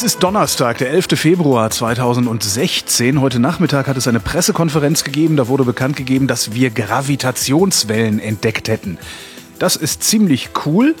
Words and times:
Es 0.00 0.14
ist 0.14 0.22
Donnerstag, 0.22 0.78
der 0.78 0.88
11. 0.92 1.08
Februar 1.12 1.68
2016. 1.68 3.20
Heute 3.20 3.38
Nachmittag 3.38 3.86
hat 3.86 3.98
es 3.98 4.08
eine 4.08 4.18
Pressekonferenz 4.18 5.04
gegeben. 5.04 5.36
Da 5.36 5.46
wurde 5.46 5.64
bekannt 5.64 5.94
gegeben, 5.96 6.26
dass 6.26 6.54
wir 6.54 6.70
Gravitationswellen 6.70 8.18
entdeckt 8.18 8.68
hätten. 8.68 8.96
Das 9.58 9.76
ist 9.76 10.02
ziemlich 10.02 10.52
cool, 10.64 10.94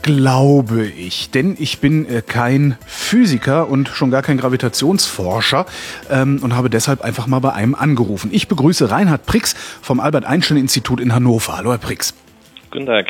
glaube 0.00 0.86
ich. 0.86 1.28
Denn 1.32 1.54
ich 1.58 1.80
bin 1.80 2.08
äh, 2.08 2.22
kein 2.26 2.78
Physiker 2.86 3.68
und 3.68 3.90
schon 3.90 4.10
gar 4.10 4.22
kein 4.22 4.38
Gravitationsforscher 4.38 5.66
ähm, 6.08 6.38
und 6.40 6.56
habe 6.56 6.70
deshalb 6.70 7.02
einfach 7.02 7.26
mal 7.26 7.40
bei 7.40 7.52
einem 7.52 7.74
angerufen. 7.74 8.30
Ich 8.32 8.48
begrüße 8.48 8.90
Reinhard 8.90 9.26
Prix 9.26 9.54
vom 9.82 10.00
Albert 10.00 10.24
Einstein 10.24 10.56
Institut 10.56 10.98
in 10.98 11.14
Hannover. 11.14 11.58
Hallo, 11.58 11.72
Herr 11.72 11.78
Prix. 11.78 12.14
Guten 12.70 12.86
Tag. 12.86 13.06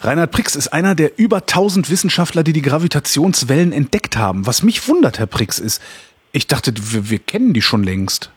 Reinhard 0.00 0.30
Prix 0.30 0.56
ist 0.56 0.68
einer 0.68 0.94
der 0.94 1.18
über 1.18 1.38
1000 1.38 1.90
Wissenschaftler, 1.90 2.42
die 2.42 2.52
die 2.52 2.62
Gravitationswellen 2.62 3.72
entdeckt 3.72 4.16
haben. 4.16 4.46
Was 4.46 4.62
mich 4.62 4.88
wundert, 4.88 5.18
Herr 5.18 5.26
Prix, 5.26 5.58
ist, 5.58 5.82
ich 6.32 6.46
dachte, 6.46 6.72
wir, 6.74 7.10
wir 7.10 7.18
kennen 7.18 7.52
die 7.52 7.62
schon 7.62 7.82
längst. 7.82 8.32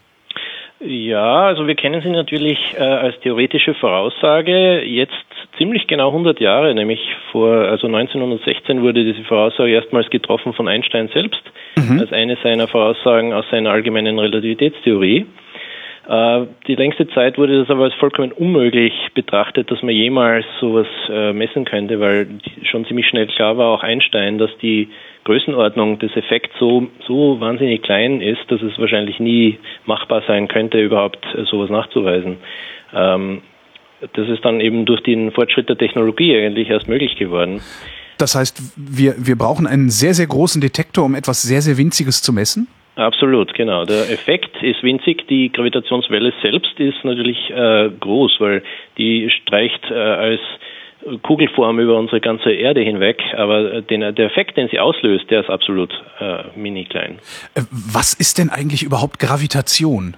Ja, 0.86 1.44
also 1.44 1.66
wir 1.66 1.76
kennen 1.76 2.02
sie 2.02 2.10
natürlich 2.10 2.60
äh, 2.76 2.84
als 2.84 3.18
theoretische 3.22 3.74
Voraussage 3.76 4.84
jetzt 4.84 5.14
ziemlich 5.58 5.88
genau 5.88 6.08
100 6.08 6.42
Jahre, 6.42 6.74
nämlich 6.76 7.00
vor, 7.32 7.54
also 7.54 7.88
1916 7.88 8.82
wurde 8.82 9.06
diese 9.06 9.24
Voraussage 9.24 9.72
erstmals 9.72 10.10
getroffen 10.10 10.54
von 10.54 10.68
Einstein 10.68 11.10
selbst 11.14 11.42
mhm. 11.78 12.00
als 12.00 12.12
eine 12.12 12.38
seiner 12.44 12.68
Voraussagen 12.68 13.32
aus 13.32 13.46
seiner 13.50 13.72
allgemeinen 13.72 14.20
Relativitätstheorie. 14.20 15.26
Äh, 16.08 16.48
die 16.68 16.76
längste 16.76 17.08
Zeit 17.10 17.38
wurde 17.38 17.60
das 17.60 17.70
aber 17.70 17.86
als 17.86 17.94
vollkommen 17.96 18.32
unmöglich 18.32 18.94
betrachtet, 19.14 19.72
dass 19.72 19.82
man 19.82 19.96
jemals 19.96 20.46
sowas 20.60 20.88
äh, 21.10 21.32
messen 21.32 21.66
könnte, 21.66 22.00
weil 22.00 22.28
schon 22.64 22.86
ziemlich 22.86 23.08
schnell 23.08 23.28
klar 23.28 23.58
war, 23.58 23.68
auch 23.68 23.84
Einstein, 23.84 24.38
dass 24.38 24.52
die 24.62 24.90
Größenordnung 25.24 26.00
des 26.00 26.14
Effekts 26.18 26.54
so, 26.60 26.88
so 27.08 27.40
wahnsinnig 27.40 27.84
klein 27.84 28.20
ist, 28.20 28.42
dass 28.50 28.62
es 28.62 28.78
wahrscheinlich 28.78 29.20
nie 29.20 29.60
machbar 29.86 30.24
sein 30.28 30.50
könnte, 30.50 30.82
überhaupt 30.82 31.26
äh, 31.36 31.46
sowas 31.46 31.70
nachzuweisen. 31.70 32.38
Ähm, 32.94 33.42
das 34.14 34.28
ist 34.28 34.44
dann 34.44 34.60
eben 34.60 34.86
durch 34.86 35.02
den 35.02 35.32
Fortschritt 35.32 35.70
der 35.70 35.78
Technologie 35.78 36.36
eigentlich 36.36 36.70
erst 36.70 36.90
möglich 36.90 37.16
geworden. 37.16 37.62
Das 38.18 38.36
heißt, 38.36 38.74
wir, 38.76 39.16
wir 39.18 39.38
brauchen 39.38 39.66
einen 39.66 39.90
sehr, 39.90 40.14
sehr 40.14 40.28
großen 40.28 40.60
Detektor, 40.60 41.06
um 41.06 41.16
etwas 41.16 41.42
sehr, 41.42 41.62
sehr 41.62 41.78
Winziges 41.78 42.22
zu 42.22 42.34
messen? 42.34 42.68
Absolut, 42.96 43.54
genau. 43.54 43.86
Der 43.86 44.12
Effekt 44.12 44.62
ist 44.62 44.84
winzig. 44.84 45.28
Die 45.28 45.52
Gravitationswelle 45.52 46.32
selbst 46.42 46.80
ist 46.80 47.04
natürlich 47.04 47.50
äh, 47.50 47.90
groß, 48.00 48.36
weil 48.40 48.64
die 48.98 49.30
streicht 49.32 49.90
äh, 49.90 49.96
als 49.96 50.42
Kugelform 51.24 51.80
über 51.80 51.98
unsere 51.98 52.22
ganze 52.22 52.52
Erde 52.52 52.82
hinweg, 52.82 53.22
aber 53.36 53.82
den, 53.82 54.02
der 54.02 54.26
Effekt, 54.26 54.58
den 54.58 54.70
sie 54.70 54.80
auslöst, 54.80 55.30
der 55.30 55.42
ist 55.42 55.50
absolut 55.50 55.92
äh, 56.20 56.44
mini 56.56 56.86
klein. 56.86 57.20
Äh, 57.56 57.64
was 57.72 58.14
ist 58.14 58.38
denn 58.38 58.50
eigentlich 58.50 58.84
überhaupt 58.84 59.20
Gravitation? 59.20 60.16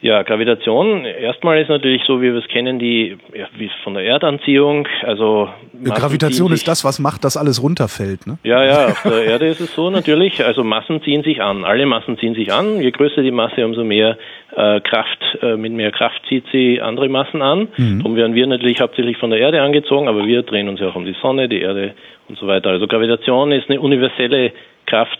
Ja, 0.00 0.22
Gravitation, 0.22 1.04
erstmal 1.04 1.60
ist 1.60 1.68
natürlich 1.68 2.02
so, 2.06 2.22
wie 2.22 2.32
wir 2.32 2.38
es 2.38 2.46
kennen, 2.46 2.78
die 2.78 3.16
ja, 3.34 3.46
wie 3.56 3.68
von 3.82 3.94
der 3.94 4.04
Erdanziehung. 4.04 4.86
Also 5.02 5.48
Massen 5.72 6.00
Gravitation 6.00 6.52
ist 6.52 6.68
das, 6.68 6.84
was 6.84 7.00
macht, 7.00 7.24
dass 7.24 7.36
alles 7.36 7.60
runterfällt, 7.60 8.26
ne? 8.26 8.38
Ja, 8.44 8.64
ja, 8.64 8.86
auf 8.86 9.02
der 9.02 9.24
Erde 9.24 9.46
ist 9.46 9.60
es 9.60 9.74
so 9.74 9.90
natürlich. 9.90 10.44
Also 10.44 10.62
Massen 10.62 11.02
ziehen 11.02 11.24
sich 11.24 11.42
an. 11.42 11.64
Alle 11.64 11.84
Massen 11.84 12.16
ziehen 12.18 12.34
sich 12.34 12.52
an. 12.52 12.80
Je 12.80 12.92
größer 12.92 13.22
die 13.22 13.32
Masse, 13.32 13.64
umso 13.64 13.82
mehr 13.82 14.16
äh, 14.54 14.80
Kraft, 14.80 15.18
äh, 15.42 15.56
mit 15.56 15.72
mehr 15.72 15.90
Kraft 15.90 16.22
zieht 16.28 16.44
sie 16.52 16.80
andere 16.80 17.08
Massen 17.08 17.42
an. 17.42 17.66
Mhm. 17.76 17.98
Darum 17.98 18.14
werden 18.14 18.34
wir 18.36 18.46
natürlich 18.46 18.80
hauptsächlich 18.80 19.16
von 19.16 19.30
der 19.30 19.40
Erde 19.40 19.62
angezogen, 19.62 20.06
aber 20.06 20.24
wir 20.26 20.42
drehen 20.42 20.68
uns 20.68 20.78
ja 20.78 20.88
auch 20.88 20.96
um 20.96 21.06
die 21.06 21.16
Sonne, 21.20 21.48
die 21.48 21.60
Erde 21.60 21.94
und 22.28 22.38
so 22.38 22.46
weiter. 22.46 22.70
Also 22.70 22.86
Gravitation 22.86 23.50
ist 23.50 23.68
eine 23.68 23.80
universelle 23.80 24.52
Kraft, 24.86 25.18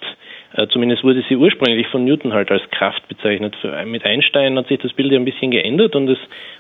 zumindest 0.71 1.05
wurde 1.05 1.23
sie 1.29 1.37
ursprünglich 1.37 1.87
von 1.89 2.05
Newton 2.05 2.33
halt 2.33 2.51
als 2.51 2.63
Kraft 2.71 3.07
bezeichnet. 3.09 3.55
Mit 3.85 4.05
Einstein 4.05 4.57
hat 4.57 4.69
sich 4.69 4.79
das 4.79 4.93
Bild 4.93 5.13
ja 5.13 5.19
ein 5.19 5.25
bisschen 5.25 5.51
geändert 5.51 5.95
und 5.95 6.09
es 6.09 6.19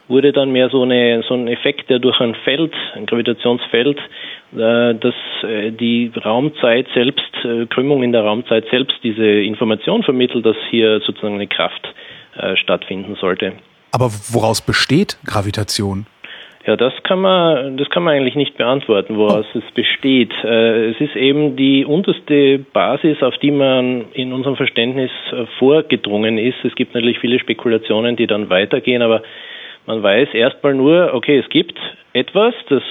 wurde 0.08 0.32
dann 0.32 0.50
mehr 0.50 0.68
so, 0.68 0.82
eine, 0.82 1.22
so 1.26 1.34
ein 1.34 1.48
Effekt, 1.48 1.88
der 1.90 1.98
durch 1.98 2.20
ein 2.20 2.34
Feld, 2.34 2.74
ein 2.94 3.06
Gravitationsfeld, 3.06 3.98
äh, 4.56 4.94
das 4.94 5.14
äh, 5.42 5.70
die 5.70 6.12
Raumzeit 6.22 6.86
selbst, 6.94 7.24
Krümmung 7.70 8.02
in 8.02 8.12
der 8.12 8.22
Raumzeit 8.22 8.66
selbst 8.70 8.96
diese 9.02 9.24
Information 9.24 10.02
vermittelt, 10.02 10.44
dass 10.44 10.56
hier 10.70 11.00
sozusagen 11.00 11.34
eine 11.34 11.46
Kraft 11.46 11.86
stattfinden 12.54 13.16
sollte. 13.20 13.54
Aber 13.92 14.10
woraus 14.30 14.60
besteht 14.60 15.18
Gravitation? 15.24 16.06
Ja, 16.68 16.76
das 16.76 16.92
kann 17.02 17.22
man, 17.22 17.78
das 17.78 17.88
kann 17.88 18.02
man 18.02 18.12
eigentlich 18.12 18.34
nicht 18.34 18.58
beantworten, 18.58 19.16
woraus 19.16 19.46
es 19.54 19.64
besteht. 19.72 20.34
Äh, 20.44 20.90
es 20.90 21.00
ist 21.00 21.16
eben 21.16 21.56
die 21.56 21.86
unterste 21.86 22.58
Basis, 22.58 23.22
auf 23.22 23.38
die 23.38 23.52
man 23.52 24.04
in 24.12 24.34
unserem 24.34 24.54
Verständnis 24.54 25.10
äh, 25.32 25.46
vorgedrungen 25.58 26.36
ist. 26.36 26.62
Es 26.64 26.74
gibt 26.74 26.92
natürlich 26.92 27.20
viele 27.20 27.38
Spekulationen, 27.38 28.16
die 28.16 28.26
dann 28.26 28.50
weitergehen, 28.50 29.00
aber 29.00 29.22
man 29.86 30.02
weiß 30.02 30.34
erstmal 30.34 30.74
nur, 30.74 31.14
okay, 31.14 31.38
es 31.38 31.48
gibt 31.48 31.78
etwas, 32.12 32.52
das 32.68 32.82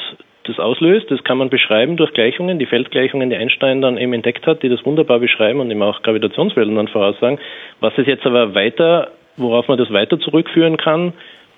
das 0.45 0.57
auslöst. 0.57 1.11
Das 1.11 1.23
kann 1.23 1.37
man 1.37 1.49
beschreiben 1.49 1.97
durch 1.97 2.13
Gleichungen, 2.13 2.57
die 2.57 2.65
Feldgleichungen, 2.65 3.29
die 3.29 3.35
Einstein 3.35 3.83
dann 3.83 3.99
eben 3.99 4.13
entdeckt 4.13 4.47
hat, 4.47 4.63
die 4.63 4.69
das 4.69 4.83
wunderbar 4.87 5.19
beschreiben 5.19 5.59
und 5.59 5.69
eben 5.69 5.83
auch 5.83 6.01
Gravitationswellen 6.01 6.75
dann 6.75 6.87
voraussagen. 6.87 7.37
Was 7.79 7.93
es 7.97 8.07
jetzt 8.07 8.25
aber 8.25 8.55
weiter, 8.55 9.11
worauf 9.35 9.67
man 9.67 9.77
das 9.77 9.93
weiter 9.93 10.19
zurückführen 10.19 10.77
kann, 10.77 11.13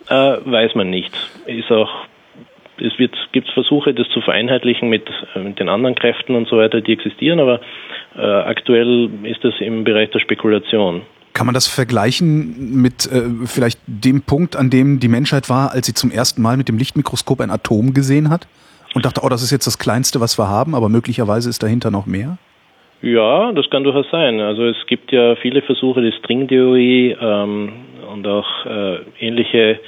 äh, 0.07 0.13
weiß 0.13 0.75
man 0.75 0.89
nicht. 0.89 1.11
Ist 1.45 1.71
auch 1.71 1.89
es 2.81 2.93
gibt 3.31 3.49
Versuche, 3.51 3.93
das 3.93 4.07
zu 4.09 4.21
vereinheitlichen 4.21 4.89
mit, 4.89 5.09
äh, 5.35 5.39
mit, 5.39 5.59
den 5.59 5.69
anderen 5.69 5.95
Kräften 5.95 6.35
und 6.35 6.47
so 6.47 6.57
weiter, 6.57 6.81
die 6.81 6.93
existieren, 6.93 7.39
aber 7.39 7.61
äh, 8.15 8.21
aktuell 8.21 9.09
ist 9.23 9.43
das 9.43 9.53
im 9.59 9.83
Bereich 9.83 10.09
der 10.11 10.19
Spekulation. 10.19 11.01
Kann 11.33 11.45
man 11.45 11.53
das 11.53 11.67
vergleichen 11.67 12.81
mit 12.81 13.05
äh, 13.11 13.45
vielleicht 13.45 13.79
dem 13.85 14.21
Punkt, 14.21 14.55
an 14.55 14.69
dem 14.69 14.99
die 14.99 15.07
Menschheit 15.07 15.49
war, 15.49 15.71
als 15.71 15.87
sie 15.87 15.93
zum 15.93 16.11
ersten 16.11 16.41
Mal 16.41 16.57
mit 16.57 16.69
dem 16.69 16.77
Lichtmikroskop 16.77 17.41
ein 17.41 17.51
Atom 17.51 17.93
gesehen 17.93 18.29
hat 18.29 18.47
und 18.93 19.05
dachte, 19.05 19.21
oh, 19.23 19.29
das 19.29 19.43
ist 19.43 19.51
jetzt 19.51 19.67
das 19.67 19.77
Kleinste, 19.77 20.19
was 20.19 20.39
wir 20.39 20.47
haben, 20.47 20.75
aber 20.75 20.89
möglicherweise 20.89 21.49
ist 21.49 21.61
dahinter 21.63 21.91
noch 21.91 22.05
mehr? 22.05 22.37
Ja, 23.01 23.51
das 23.53 23.69
kann 23.69 23.83
durchaus 23.83 24.09
sein. 24.11 24.41
Also 24.41 24.65
es 24.65 24.85
gibt 24.87 25.11
ja 25.11 25.35
viele 25.35 25.61
Versuche, 25.61 26.01
die 26.01 26.11
Stringtheorie 26.11 27.15
ähm, 27.19 27.71
und 28.11 28.27
auch 28.27 28.65
äh, 28.65 28.97
ähnliche 29.19 29.79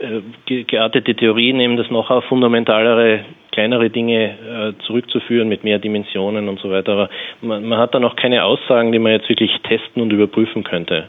äh, 0.00 0.62
geartete 0.64 1.14
Theorien, 1.14 1.58
eben 1.58 1.76
das 1.76 1.90
noch 1.90 2.10
auf 2.10 2.24
fundamentalere, 2.26 3.24
kleinere 3.50 3.90
Dinge 3.90 4.30
äh, 4.30 4.84
zurückzuführen 4.86 5.48
mit 5.48 5.64
mehr 5.64 5.80
Dimensionen 5.80 6.48
und 6.48 6.60
so 6.60 6.70
weiter. 6.70 6.92
Aber 6.92 7.10
man, 7.40 7.64
man 7.64 7.78
hat 7.78 7.92
da 7.92 7.98
noch 7.98 8.14
keine 8.14 8.44
Aussagen, 8.44 8.92
die 8.92 9.00
man 9.00 9.12
jetzt 9.12 9.28
wirklich 9.28 9.50
testen 9.62 10.00
und 10.00 10.12
überprüfen 10.12 10.62
könnte. 10.62 11.08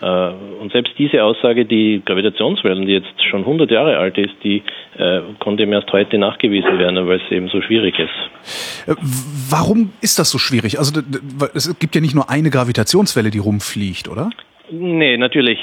Äh, 0.00 0.30
und 0.60 0.72
selbst 0.72 0.92
diese 0.98 1.22
Aussage, 1.24 1.64
die 1.64 2.02
Gravitationswellen, 2.04 2.86
die 2.86 2.92
jetzt 2.92 3.22
schon 3.30 3.40
100 3.40 3.70
Jahre 3.70 3.98
alt 3.98 4.18
ist, 4.18 4.34
die 4.44 4.62
äh, 4.96 5.20
konnte 5.38 5.64
ihm 5.64 5.72
erst 5.72 5.92
heute 5.92 6.18
nachgewiesen 6.18 6.78
werden, 6.78 7.06
weil 7.06 7.20
es 7.20 7.30
eben 7.30 7.48
so 7.48 7.60
schwierig 7.60 7.98
ist. 7.98 8.88
Äh, 8.88 8.94
warum 9.50 9.92
ist 10.00 10.18
das 10.18 10.30
so 10.30 10.38
schwierig? 10.38 10.78
Also 10.78 11.00
es 11.54 11.78
gibt 11.78 11.94
ja 11.94 12.00
nicht 12.00 12.14
nur 12.14 12.30
eine 12.30 12.50
Gravitationswelle, 12.50 13.30
die 13.30 13.38
rumfliegt, 13.38 14.08
oder? 14.08 14.30
Nee, 14.70 15.16
natürlich. 15.16 15.58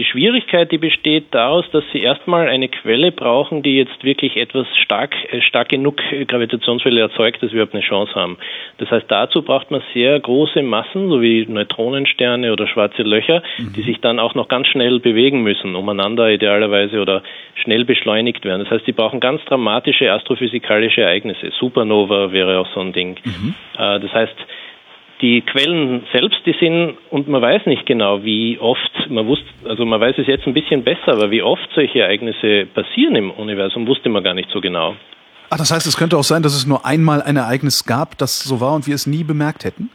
Die 0.00 0.06
Schwierigkeit, 0.06 0.72
die 0.72 0.78
besteht 0.78 1.26
daraus, 1.32 1.70
dass 1.72 1.84
Sie 1.92 2.00
erstmal 2.00 2.48
eine 2.48 2.68
Quelle 2.68 3.12
brauchen, 3.12 3.62
die 3.62 3.76
jetzt 3.76 4.02
wirklich 4.02 4.38
etwas 4.38 4.66
stark, 4.78 5.14
äh, 5.30 5.42
stark 5.42 5.68
genug 5.68 5.98
Gravitationswelle 6.26 7.02
erzeugt, 7.02 7.42
dass 7.42 7.50
wir 7.50 7.60
überhaupt 7.60 7.74
eine 7.74 7.84
Chance 7.84 8.14
haben. 8.14 8.38
Das 8.78 8.90
heißt, 8.90 9.04
dazu 9.08 9.42
braucht 9.42 9.70
man 9.70 9.82
sehr 9.92 10.18
große 10.18 10.62
Massen, 10.62 11.10
so 11.10 11.20
wie 11.20 11.44
Neutronensterne 11.46 12.50
oder 12.50 12.66
schwarze 12.66 13.02
Löcher, 13.02 13.42
mhm. 13.58 13.74
die 13.74 13.82
sich 13.82 14.00
dann 14.00 14.18
auch 14.20 14.34
noch 14.34 14.48
ganz 14.48 14.68
schnell 14.68 15.00
bewegen 15.00 15.42
müssen, 15.42 15.76
umeinander 15.76 16.30
idealerweise 16.30 17.02
oder 17.02 17.22
schnell 17.56 17.84
beschleunigt 17.84 18.42
werden. 18.46 18.62
Das 18.62 18.70
heißt, 18.70 18.86
sie 18.86 18.92
brauchen 18.92 19.20
ganz 19.20 19.44
dramatische 19.44 20.10
astrophysikalische 20.10 21.02
Ereignisse. 21.02 21.50
Supernova 21.58 22.32
wäre 22.32 22.58
auch 22.58 22.68
so 22.72 22.80
ein 22.80 22.94
Ding. 22.94 23.18
Mhm. 23.22 23.54
Äh, 23.76 24.00
das 24.00 24.14
heißt, 24.14 24.36
die 25.20 25.42
Quellen 25.42 26.04
selbst, 26.12 26.38
die 26.46 26.54
sind, 26.58 26.96
und 27.10 27.28
man 27.28 27.42
weiß 27.42 27.66
nicht 27.66 27.86
genau, 27.86 28.22
wie 28.24 28.58
oft, 28.58 28.90
man 29.08 29.26
wusste, 29.26 29.46
also 29.68 29.84
man 29.84 30.00
weiß 30.00 30.16
es 30.18 30.26
jetzt 30.26 30.46
ein 30.46 30.54
bisschen 30.54 30.82
besser, 30.82 31.12
aber 31.12 31.30
wie 31.30 31.42
oft 31.42 31.68
solche 31.74 32.00
Ereignisse 32.00 32.66
passieren 32.66 33.16
im 33.16 33.30
Universum, 33.30 33.86
wusste 33.86 34.08
man 34.08 34.24
gar 34.24 34.34
nicht 34.34 34.50
so 34.50 34.60
genau. 34.60 34.94
Ach, 35.50 35.58
das 35.58 35.72
heißt, 35.72 35.86
es 35.86 35.96
könnte 35.96 36.16
auch 36.16 36.24
sein, 36.24 36.42
dass 36.42 36.54
es 36.54 36.66
nur 36.66 36.86
einmal 36.86 37.22
ein 37.22 37.36
Ereignis 37.36 37.84
gab, 37.84 38.16
das 38.18 38.40
so 38.44 38.60
war 38.60 38.74
und 38.74 38.86
wir 38.86 38.94
es 38.94 39.06
nie 39.06 39.24
bemerkt 39.24 39.64
hätten? 39.64 39.90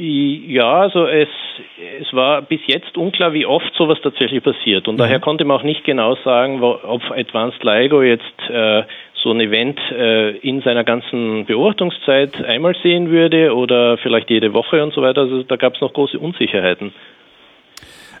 Ja, 0.00 0.82
also 0.82 1.06
es, 1.06 1.28
es 2.00 2.12
war 2.12 2.42
bis 2.42 2.60
jetzt 2.66 2.96
unklar, 2.96 3.32
wie 3.32 3.46
oft 3.46 3.72
sowas 3.76 3.98
tatsächlich 4.00 4.44
passiert. 4.44 4.86
Und 4.86 4.94
mhm. 4.94 4.98
daher 4.98 5.18
konnte 5.18 5.44
man 5.44 5.56
auch 5.56 5.64
nicht 5.64 5.82
genau 5.82 6.14
sagen, 6.24 6.62
ob 6.62 7.02
Advanced 7.10 7.64
LIGO 7.64 8.02
jetzt 8.02 8.38
äh, 8.48 8.84
so 9.22 9.30
ein 9.30 9.40
Event 9.40 9.78
äh, 9.90 10.36
in 10.38 10.62
seiner 10.62 10.84
ganzen 10.84 11.44
Beobachtungszeit 11.46 12.42
einmal 12.44 12.74
sehen 12.82 13.10
würde 13.10 13.54
oder 13.54 13.98
vielleicht 13.98 14.30
jede 14.30 14.52
Woche 14.52 14.82
und 14.82 14.94
so 14.94 15.02
weiter. 15.02 15.22
Also 15.22 15.42
da 15.42 15.56
gab 15.56 15.74
es 15.74 15.80
noch 15.80 15.92
große 15.92 16.18
Unsicherheiten. 16.18 16.92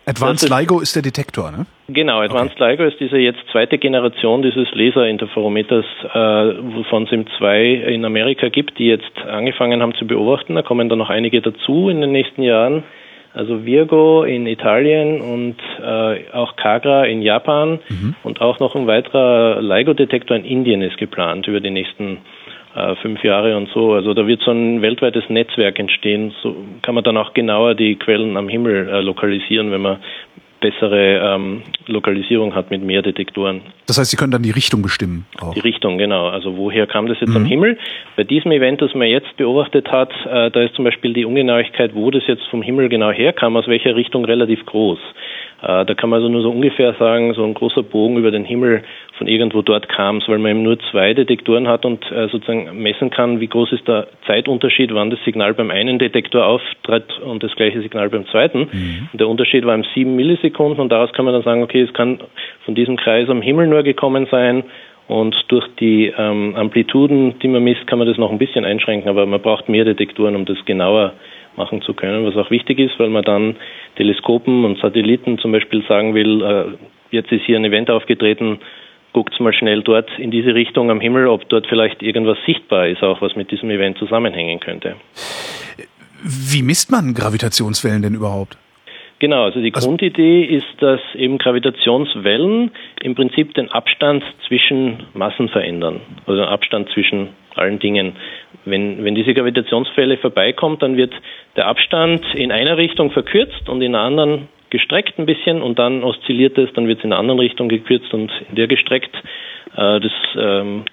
Advanced 0.08 0.48
LIGO 0.48 0.80
ist 0.80 0.96
der 0.96 1.02
Detektor, 1.02 1.50
ne? 1.50 1.66
Genau, 1.88 2.20
Advanced 2.20 2.58
okay. 2.58 2.70
LIGO 2.70 2.84
ist 2.84 2.98
diese 2.98 3.18
jetzt 3.18 3.40
zweite 3.52 3.76
Generation 3.76 4.40
dieses 4.40 4.66
Laserinterferometers, 4.72 5.84
äh, 6.14 6.18
wovon 6.76 7.02
es 7.02 7.12
eben 7.12 7.26
zwei 7.36 7.64
in 7.74 8.06
Amerika 8.06 8.48
gibt, 8.48 8.78
die 8.78 8.86
jetzt 8.86 9.18
angefangen 9.26 9.82
haben 9.82 9.94
zu 9.96 10.06
beobachten. 10.06 10.54
Da 10.54 10.62
kommen 10.62 10.88
dann 10.88 10.98
noch 10.98 11.10
einige 11.10 11.42
dazu 11.42 11.90
in 11.90 12.00
den 12.00 12.12
nächsten 12.12 12.42
Jahren. 12.42 12.84
Also 13.38 13.64
Virgo 13.64 14.24
in 14.24 14.48
Italien 14.48 15.20
und 15.20 15.54
äh, 15.80 16.28
auch 16.32 16.56
Kagra 16.56 17.04
in 17.04 17.22
Japan 17.22 17.78
mhm. 17.88 18.16
und 18.24 18.40
auch 18.40 18.58
noch 18.58 18.74
ein 18.74 18.88
weiterer 18.88 19.62
LIGO-Detektor 19.62 20.36
in 20.36 20.44
Indien 20.44 20.82
ist 20.82 20.98
geplant 20.98 21.46
über 21.46 21.60
die 21.60 21.70
nächsten 21.70 22.18
äh, 22.74 22.96
fünf 22.96 23.22
Jahre 23.22 23.56
und 23.56 23.68
so. 23.68 23.92
Also 23.92 24.12
da 24.12 24.26
wird 24.26 24.42
so 24.42 24.50
ein 24.50 24.82
weltweites 24.82 25.22
Netzwerk 25.28 25.78
entstehen. 25.78 26.34
So 26.42 26.56
kann 26.82 26.96
man 26.96 27.04
dann 27.04 27.16
auch 27.16 27.32
genauer 27.32 27.76
die 27.76 27.94
Quellen 27.94 28.36
am 28.36 28.48
Himmel 28.48 28.88
äh, 28.88 29.00
lokalisieren, 29.02 29.70
wenn 29.70 29.82
man 29.82 29.98
bessere 30.60 31.34
ähm, 31.34 31.62
Lokalisierung 31.86 32.54
hat 32.54 32.70
mit 32.70 32.82
mehr 32.82 33.02
Detektoren. 33.02 33.62
Das 33.86 33.98
heißt, 33.98 34.10
Sie 34.10 34.16
können 34.16 34.32
dann 34.32 34.42
die 34.42 34.50
Richtung 34.50 34.82
bestimmen? 34.82 35.26
Auch. 35.40 35.54
Die 35.54 35.60
Richtung, 35.60 35.98
genau. 35.98 36.28
Also 36.28 36.56
woher 36.56 36.86
kam 36.86 37.06
das 37.06 37.20
jetzt 37.20 37.30
mhm. 37.30 37.36
am 37.36 37.44
Himmel? 37.44 37.78
Bei 38.16 38.24
diesem 38.24 38.50
Event, 38.52 38.82
das 38.82 38.94
man 38.94 39.08
jetzt 39.08 39.36
beobachtet 39.36 39.90
hat, 39.90 40.12
äh, 40.26 40.50
da 40.50 40.62
ist 40.62 40.74
zum 40.74 40.84
Beispiel 40.84 41.12
die 41.12 41.24
Ungenauigkeit, 41.24 41.94
wo 41.94 42.10
das 42.10 42.26
jetzt 42.26 42.44
vom 42.50 42.62
Himmel 42.62 42.88
genau 42.88 43.10
herkam, 43.10 43.56
aus 43.56 43.66
welcher 43.66 43.96
Richtung 43.96 44.24
relativ 44.24 44.64
groß. 44.66 44.98
Äh, 45.60 45.84
da 45.84 45.94
kann 45.94 46.10
man 46.10 46.18
also 46.18 46.28
nur 46.28 46.42
so 46.42 46.50
ungefähr 46.50 46.94
sagen, 46.94 47.34
so 47.34 47.44
ein 47.44 47.54
großer 47.54 47.82
Bogen 47.82 48.16
über 48.16 48.30
den 48.30 48.44
Himmel 48.44 48.82
von 49.16 49.26
irgendwo 49.26 49.62
dort 49.62 49.88
kam, 49.88 50.22
weil 50.26 50.38
man 50.38 50.52
eben 50.52 50.62
nur 50.62 50.78
zwei 50.90 51.14
Detektoren 51.14 51.66
hat 51.66 51.84
und 51.84 52.04
äh, 52.12 52.28
sozusagen 52.28 52.80
messen 52.80 53.10
kann, 53.10 53.40
wie 53.40 53.48
groß 53.48 53.72
ist 53.72 53.88
der 53.88 54.06
Zeitunterschied, 54.26 54.94
wann 54.94 55.10
das 55.10 55.18
Signal 55.24 55.54
beim 55.54 55.70
einen 55.70 55.98
Detektor 55.98 56.46
auftritt 56.46 57.18
und 57.18 57.42
das 57.42 57.54
gleiche 57.56 57.80
Signal 57.82 58.08
beim 58.08 58.26
zweiten. 58.28 58.68
Mhm. 58.70 59.08
Und 59.12 59.20
der 59.20 59.28
Unterschied 59.28 59.66
war 59.66 59.74
im 59.74 59.84
sieben 59.94 60.14
Millisekunden 60.14 60.80
und 60.80 60.90
daraus 60.90 61.12
kann 61.12 61.24
man 61.24 61.34
dann 61.34 61.42
sagen, 61.42 61.62
okay, 61.62 61.82
es 61.82 61.92
kann 61.92 62.20
von 62.64 62.74
diesem 62.76 62.96
Kreis 62.96 63.28
am 63.28 63.42
Himmel 63.42 63.66
nur 63.66 63.82
gekommen 63.82 64.28
sein 64.30 64.62
und 65.08 65.34
durch 65.48 65.66
die 65.80 66.12
ähm, 66.16 66.54
Amplituden, 66.54 67.38
die 67.40 67.48
man 67.48 67.64
misst, 67.64 67.86
kann 67.86 67.98
man 67.98 68.06
das 68.06 68.18
noch 68.18 68.30
ein 68.30 68.38
bisschen 68.38 68.64
einschränken, 68.64 69.08
aber 69.08 69.26
man 69.26 69.40
braucht 69.40 69.68
mehr 69.68 69.84
Detektoren, 69.84 70.36
um 70.36 70.44
das 70.44 70.58
genauer 70.66 71.14
machen 71.58 71.82
zu 71.82 71.92
können, 71.92 72.24
was 72.24 72.36
auch 72.36 72.50
wichtig 72.50 72.78
ist, 72.78 72.98
weil 72.98 73.10
man 73.10 73.24
dann 73.24 73.56
Teleskopen 73.96 74.64
und 74.64 74.78
Satelliten 74.80 75.38
zum 75.38 75.52
Beispiel 75.52 75.84
sagen 75.86 76.14
will, 76.14 76.42
äh, 76.42 76.64
jetzt 77.10 77.30
ist 77.30 77.44
hier 77.44 77.56
ein 77.56 77.64
Event 77.66 77.90
aufgetreten, 77.90 78.60
guckt 79.12 79.38
mal 79.40 79.52
schnell 79.52 79.82
dort 79.82 80.08
in 80.18 80.30
diese 80.30 80.54
Richtung 80.54 80.90
am 80.90 81.00
Himmel, 81.00 81.26
ob 81.26 81.48
dort 81.50 81.66
vielleicht 81.66 82.02
irgendwas 82.02 82.38
sichtbar 82.46 82.88
ist, 82.88 83.02
auch 83.02 83.20
was 83.20 83.36
mit 83.36 83.50
diesem 83.50 83.70
Event 83.70 83.98
zusammenhängen 83.98 84.60
könnte. 84.60 84.96
Wie 86.22 86.62
misst 86.62 86.90
man 86.90 87.14
Gravitationswellen 87.14 88.02
denn 88.02 88.14
überhaupt? 88.14 88.56
Genau, 89.20 89.44
also 89.44 89.60
die 89.60 89.74
also 89.74 89.88
Grundidee 89.88 90.44
ist, 90.44 90.66
dass 90.80 91.00
eben 91.14 91.38
Gravitationswellen 91.38 92.70
im 93.02 93.14
Prinzip 93.14 93.52
den 93.54 93.70
Abstand 93.70 94.22
zwischen 94.46 95.04
Massen 95.14 95.48
verändern, 95.48 96.00
also 96.26 96.40
den 96.40 96.48
Abstand 96.48 96.88
zwischen 96.90 97.30
allen 97.56 97.80
Dingen. 97.80 98.14
Wenn, 98.64 99.04
wenn 99.04 99.14
diese 99.16 99.34
Gravitationsfälle 99.34 100.18
vorbeikommt, 100.18 100.82
dann 100.82 100.96
wird 100.96 101.12
der 101.56 101.66
Abstand 101.66 102.24
in 102.34 102.52
einer 102.52 102.76
Richtung 102.76 103.10
verkürzt 103.10 103.68
und 103.68 103.82
in 103.82 103.94
einer 103.94 104.04
anderen 104.04 104.48
gestreckt 104.70 105.18
ein 105.18 105.26
bisschen 105.26 105.62
und 105.62 105.78
dann 105.78 106.04
oszilliert 106.04 106.56
es, 106.58 106.72
dann 106.74 106.86
wird 106.86 106.98
es 106.98 107.04
in 107.04 107.12
einer 107.12 107.20
anderen 107.20 107.40
Richtung 107.40 107.68
gekürzt 107.68 108.12
und 108.14 108.30
in 108.50 108.54
der 108.54 108.68
gestreckt. 108.68 109.14
Äh, 109.76 110.00
das 110.00 110.12
ähm, 110.36 110.84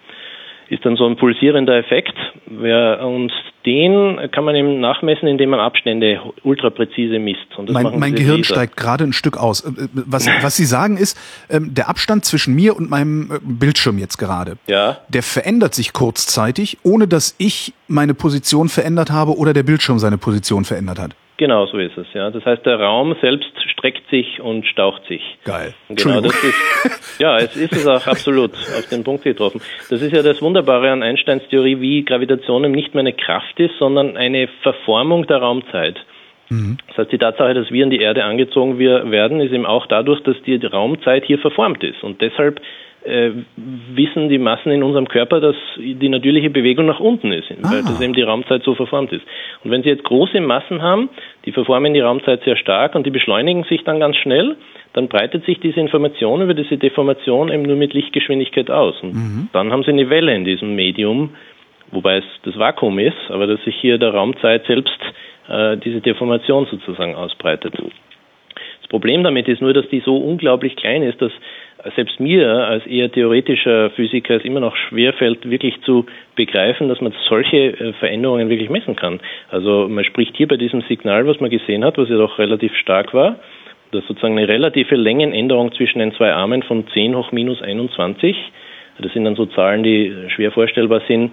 ist 0.70 0.86
dann 0.86 0.96
so 0.96 1.06
ein 1.06 1.16
pulsierender 1.16 1.78
Effekt. 1.78 2.16
Und 2.48 3.32
den 3.66 4.20
kann 4.32 4.44
man 4.44 4.56
eben 4.56 4.80
nachmessen, 4.80 5.28
indem 5.28 5.50
man 5.50 5.60
Abstände 5.60 6.22
ultrapräzise 6.44 7.20
misst. 7.20 7.48
mein, 7.70 8.00
mein 8.00 8.16
Gehirn 8.16 8.38
Laser. 8.38 8.56
steigt 8.56 8.78
gerade 8.78 9.04
ein 9.04 9.14
Stück 9.14 9.38
aus. 9.38 9.62
Äh, 9.62 9.70
äh, 9.70 9.88
was, 9.94 10.28
was 10.42 10.56
Sie 10.56 10.66
sagen 10.66 10.98
ist, 10.98 11.18
ähm, 11.50 11.74
der 11.74 11.90
Abstand 11.90 12.26
zwischen 12.26 12.54
mir 12.54 12.76
und 12.76 12.90
meinem 12.90 13.32
äh, 13.32 13.40
Bildschirm 13.42 13.98
jetzt 13.98 14.18
gerade, 14.18 14.58
ja. 14.68 14.98
der 15.10 15.24
verändert 15.24 15.74
sich 15.74 15.94
kurzzeitig, 15.94 16.78
ohne 16.84 17.08
dass 17.08 17.36
ich 17.38 17.74
meine 17.88 18.14
Position 18.14 18.70
verändert 18.70 19.12
habe 19.12 19.38
oder 19.38 19.54
der 19.54 19.64
Bildschirm 19.64 20.00
seine 20.00 20.18
Position 20.18 20.66
verändert 20.66 21.00
hat. 21.00 21.16
Genau, 21.38 21.66
so 21.66 21.78
ist 21.78 21.98
es. 21.98 22.08
Ja, 22.14 22.32
das 22.32 22.46
heißt, 22.46 22.66
der 22.66 22.80
Raum 22.80 23.16
selbst 23.20 23.52
streckt 23.70 24.10
sich 24.10 24.40
und 24.40 24.66
staucht 24.66 25.06
sich. 25.08 25.22
Geil. 25.44 25.74
Genau, 25.90 26.22
das 26.22 26.44
ist 26.44 27.20
ja, 27.20 27.38
es 27.38 27.58
ist 27.58 27.74
es 27.74 27.88
auch 27.88 28.08
absolut 28.08 28.52
auf 28.54 28.88
den 28.90 29.04
Punkt 29.04 29.24
getroffen. 29.24 29.62
Das 29.90 30.02
ist 30.02 30.14
ja 30.14 30.24
das 30.24 30.42
Wunderbare 30.42 30.92
an 30.92 31.04
Einsteins 31.04 31.44
Theorie, 31.50 31.82
wie 31.82 32.06
Gravitation 32.06 32.64
eben 32.64 32.74
nicht 32.74 32.94
mehr 32.94 33.02
eine 33.02 33.14
Kraft 33.14 33.60
ist, 33.60 33.78
sondern 33.80 34.16
eine 34.16 34.48
Verformung 34.64 35.28
der 35.28 35.38
Raumzeit. 35.38 35.98
Mhm. 36.50 36.78
Das 36.88 37.00
heißt, 37.00 37.12
die 37.12 37.18
Tatsache, 37.18 37.54
dass 37.54 37.70
wir 37.70 37.84
in 37.84 37.90
die 37.90 38.00
Erde 38.00 38.24
angezogen 38.24 38.80
werden, 38.80 39.42
ist 39.42 39.52
eben 39.52 39.66
auch 39.66 39.88
dadurch, 39.88 40.22
dass 40.24 40.42
die 40.46 40.56
Raumzeit 40.56 41.26
hier 41.26 41.40
verformt 41.40 41.84
ist. 41.84 42.02
Und 42.04 42.22
deshalb 42.22 42.62
äh, 43.06 43.32
wissen 43.56 44.30
die 44.30 44.38
Massen 44.38 44.72
in 44.72 44.84
unserem 44.84 45.08
Körper, 45.08 45.40
dass 45.40 45.56
die 45.78 46.10
natürliche 46.10 46.50
Bewegung 46.50 46.86
nach 46.86 47.00
unten 47.00 47.32
ist, 47.32 47.50
weil 47.62 47.80
ah. 47.80 47.84
das 47.84 48.02
eben 48.02 48.14
die 48.14 48.24
Raumzeit 48.24 48.64
so 48.64 48.76
verformt 48.76 49.12
ist. 49.12 49.24
Und 49.64 49.72
wenn 49.72 49.84
Sie 49.84 49.90
jetzt 49.90 50.04
große 50.04 50.42
Massen 50.42 50.82
haben, 50.82 51.10
die 51.46 51.52
verformen 51.52 51.94
die 51.94 52.00
Raumzeit 52.00 52.44
sehr 52.44 52.58
stark 52.58 52.96
und 52.96 53.06
die 53.06 53.12
beschleunigen 53.12 53.64
sich 53.66 53.84
dann 53.84 54.00
ganz 54.00 54.18
schnell, 54.18 54.56
dann 54.94 55.08
breitet 55.08 55.46
sich 55.46 55.60
diese 55.60 55.80
Information 55.80 56.42
über 56.42 56.54
diese 56.54 56.78
Deformation 56.78 57.52
eben 57.52 57.64
nur 57.64 57.76
mit 57.76 57.94
Lichtgeschwindigkeit 57.94 58.72
aus. 58.72 58.96
Und 59.02 59.14
mhm. 59.14 59.50
dann 59.54 59.72
haben 59.72 59.84
Sie 59.84 59.92
eine 59.92 60.10
Welle 60.10 60.36
in 60.36 60.46
diesem 60.46 60.76
Medium, 60.76 61.32
wobei 61.92 62.18
es 62.18 62.26
das 62.44 62.58
Vakuum 62.58 63.00
ist, 63.00 63.18
aber 63.30 63.46
dass 63.48 63.64
sich 63.64 63.76
hier 63.76 63.98
der 63.98 64.14
Raumzeit 64.14 64.66
selbst 64.66 65.00
äh, 65.48 65.78
diese 65.78 66.02
Deformation 66.02 66.66
sozusagen 66.72 67.16
ausbreitet. 67.16 67.74
Das 67.76 68.90
Problem 68.90 69.24
damit 69.24 69.48
ist 69.48 69.62
nur, 69.62 69.74
dass 69.74 69.88
die 69.90 70.00
so 70.00 70.18
unglaublich 70.18 70.76
klein 70.76 71.04
ist, 71.04 71.22
dass 71.22 71.32
selbst 71.96 72.20
mir 72.20 72.48
als 72.68 72.86
eher 72.88 73.12
theoretischer 73.12 73.90
Physiker 73.92 74.36
es 74.36 74.46
immer 74.46 74.60
noch 74.60 74.76
schwerfällt, 74.76 75.50
wirklich 75.50 75.82
zu 75.82 76.06
begreifen, 76.36 76.90
dass 76.90 77.02
man 77.02 77.14
solche 77.28 77.58
äh, 77.58 77.94
Veränderungen 77.94 78.50
wirklich 78.50 78.70
messen 78.70 78.96
kann. 78.96 79.20
Also 79.50 79.88
man 79.88 80.04
spricht 80.06 80.36
hier 80.38 80.48
bei 80.48 80.58
diesem 80.58 80.82
Signal, 80.82 81.28
was 81.28 81.40
man 81.40 81.50
gesehen 81.50 81.84
hat, 81.84 81.98
was 81.98 82.10
ja 82.10 82.18
doch 82.18 82.40
relativ 82.40 82.76
stark 82.76 83.14
war, 83.14 83.40
dass 83.92 84.06
sozusagen 84.08 84.38
eine 84.38 84.48
relative 84.48 84.96
Längenänderung 84.96 85.74
zwischen 85.74 86.00
den 86.00 86.14
zwei 86.14 86.34
Armen 86.34 86.64
von 86.64 86.88
10 86.88 87.16
hoch 87.16 87.32
minus 87.32 87.62
21, 87.62 88.36
das 89.00 89.12
sind 89.14 89.26
dann 89.26 89.36
so 89.36 89.46
Zahlen, 89.46 89.84
die 89.84 90.14
schwer 90.30 90.52
vorstellbar 90.52 91.02
sind. 91.08 91.32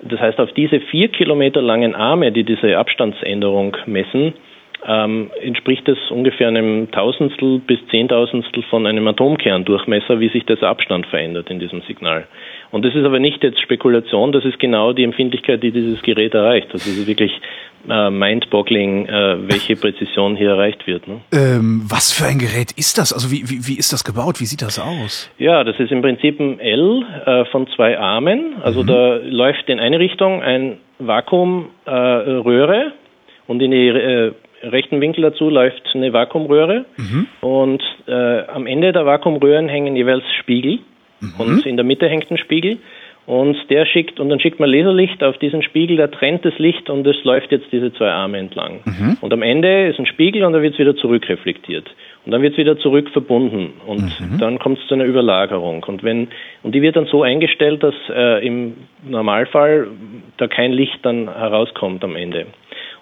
Das 0.00 0.20
heißt, 0.20 0.40
auf 0.40 0.52
diese 0.52 0.80
vier 0.80 1.08
Kilometer 1.08 1.62
langen 1.62 1.94
Arme, 1.94 2.32
die 2.32 2.42
diese 2.42 2.76
Abstandsänderung 2.76 3.76
messen, 3.86 4.34
ähm, 4.86 5.30
entspricht 5.40 5.88
es 5.88 5.98
ungefähr 6.10 6.48
einem 6.48 6.90
Tausendstel 6.90 7.58
bis 7.60 7.78
Zehntausendstel 7.90 8.62
von 8.64 8.86
einem 8.86 9.06
Atomkerndurchmesser, 9.08 10.20
wie 10.20 10.28
sich 10.28 10.44
der 10.44 10.62
Abstand 10.62 11.06
verändert 11.06 11.50
in 11.50 11.58
diesem 11.58 11.82
Signal. 11.82 12.26
Und 12.70 12.84
das 12.84 12.94
ist 12.94 13.04
aber 13.04 13.18
nicht 13.18 13.42
jetzt 13.42 13.60
Spekulation, 13.60 14.32
das 14.32 14.44
ist 14.44 14.58
genau 14.58 14.92
die 14.92 15.04
Empfindlichkeit, 15.04 15.62
die 15.62 15.70
dieses 15.70 16.02
Gerät 16.02 16.34
erreicht. 16.34 16.68
Das 16.72 16.86
ist 16.86 17.06
wirklich 17.06 17.32
äh, 17.88 18.10
mind-boggling, 18.10 19.06
äh, 19.06 19.48
welche 19.48 19.76
Präzision 19.76 20.36
hier 20.36 20.50
erreicht 20.50 20.86
wird. 20.86 21.06
Ne? 21.06 21.20
Ähm, 21.32 21.82
was 21.88 22.12
für 22.12 22.26
ein 22.26 22.38
Gerät 22.38 22.72
ist 22.76 22.98
das? 22.98 23.12
Also 23.12 23.30
wie, 23.30 23.48
wie, 23.48 23.66
wie 23.66 23.78
ist 23.78 23.92
das 23.92 24.04
gebaut? 24.04 24.40
Wie 24.40 24.46
sieht 24.46 24.62
das 24.62 24.78
aus? 24.78 25.30
Ja, 25.38 25.64
das 25.64 25.78
ist 25.78 25.92
im 25.92 26.02
Prinzip 26.02 26.40
ein 26.40 26.58
L 26.60 27.04
äh, 27.24 27.44
von 27.46 27.66
zwei 27.76 27.98
Armen. 27.98 28.56
Also 28.62 28.82
mhm. 28.82 28.86
da 28.86 29.16
läuft 29.22 29.68
in 29.68 29.80
eine 29.80 29.98
Richtung 29.98 30.42
ein 30.42 30.78
Vakuumröhre 30.98 32.86
äh, 32.86 32.90
und 33.46 33.60
in 33.60 33.70
die 33.70 33.88
äh, 33.88 34.32
rechten 34.72 35.00
Winkel 35.00 35.22
dazu 35.22 35.50
läuft 35.50 35.82
eine 35.94 36.12
Vakuumröhre 36.12 36.84
mhm. 36.96 37.26
und 37.40 37.82
äh, 38.06 38.46
am 38.46 38.66
Ende 38.66 38.92
der 38.92 39.06
Vakuumröhren 39.06 39.68
hängen 39.68 39.96
jeweils 39.96 40.24
Spiegel 40.40 40.80
mhm. 41.20 41.32
und 41.38 41.66
in 41.66 41.76
der 41.76 41.84
Mitte 41.84 42.08
hängt 42.08 42.30
ein 42.30 42.38
Spiegel 42.38 42.78
und 43.26 43.56
der 43.70 43.86
schickt 43.86 44.20
und 44.20 44.28
dann 44.28 44.38
schickt 44.38 44.60
man 44.60 44.68
Laserlicht 44.68 45.22
auf 45.22 45.38
diesen 45.38 45.62
Spiegel, 45.62 45.96
der 45.96 46.10
trennt 46.10 46.44
das 46.44 46.58
Licht 46.58 46.90
und 46.90 47.06
es 47.06 47.24
läuft 47.24 47.52
jetzt 47.52 47.72
diese 47.72 47.92
zwei 47.94 48.10
Arme 48.10 48.38
entlang. 48.38 48.80
Mhm. 48.84 49.16
Und 49.22 49.32
am 49.32 49.40
Ende 49.40 49.86
ist 49.86 49.98
ein 49.98 50.06
Spiegel 50.06 50.44
und 50.44 50.52
dann 50.52 50.62
wird 50.62 50.74
es 50.74 50.78
wieder 50.78 50.94
zurückreflektiert. 50.94 51.88
Und 52.26 52.32
dann 52.32 52.42
wird 52.42 52.52
es 52.52 52.58
wieder 52.58 52.78
zurück 52.78 53.08
verbunden 53.10 53.74
und 53.86 54.20
mhm. 54.20 54.38
dann 54.38 54.58
kommt 54.58 54.78
es 54.78 54.86
zu 54.88 54.94
einer 54.94 55.04
Überlagerung. 55.04 55.84
Und 55.84 56.02
wenn 56.02 56.28
und 56.62 56.74
die 56.74 56.82
wird 56.82 56.96
dann 56.96 57.06
so 57.06 57.22
eingestellt, 57.22 57.82
dass 57.82 57.94
äh, 58.10 58.46
im 58.46 58.74
Normalfall 59.06 59.88
da 60.36 60.46
kein 60.46 60.72
Licht 60.72 60.98
dann 61.02 61.34
herauskommt 61.34 62.04
am 62.04 62.16
Ende. 62.16 62.46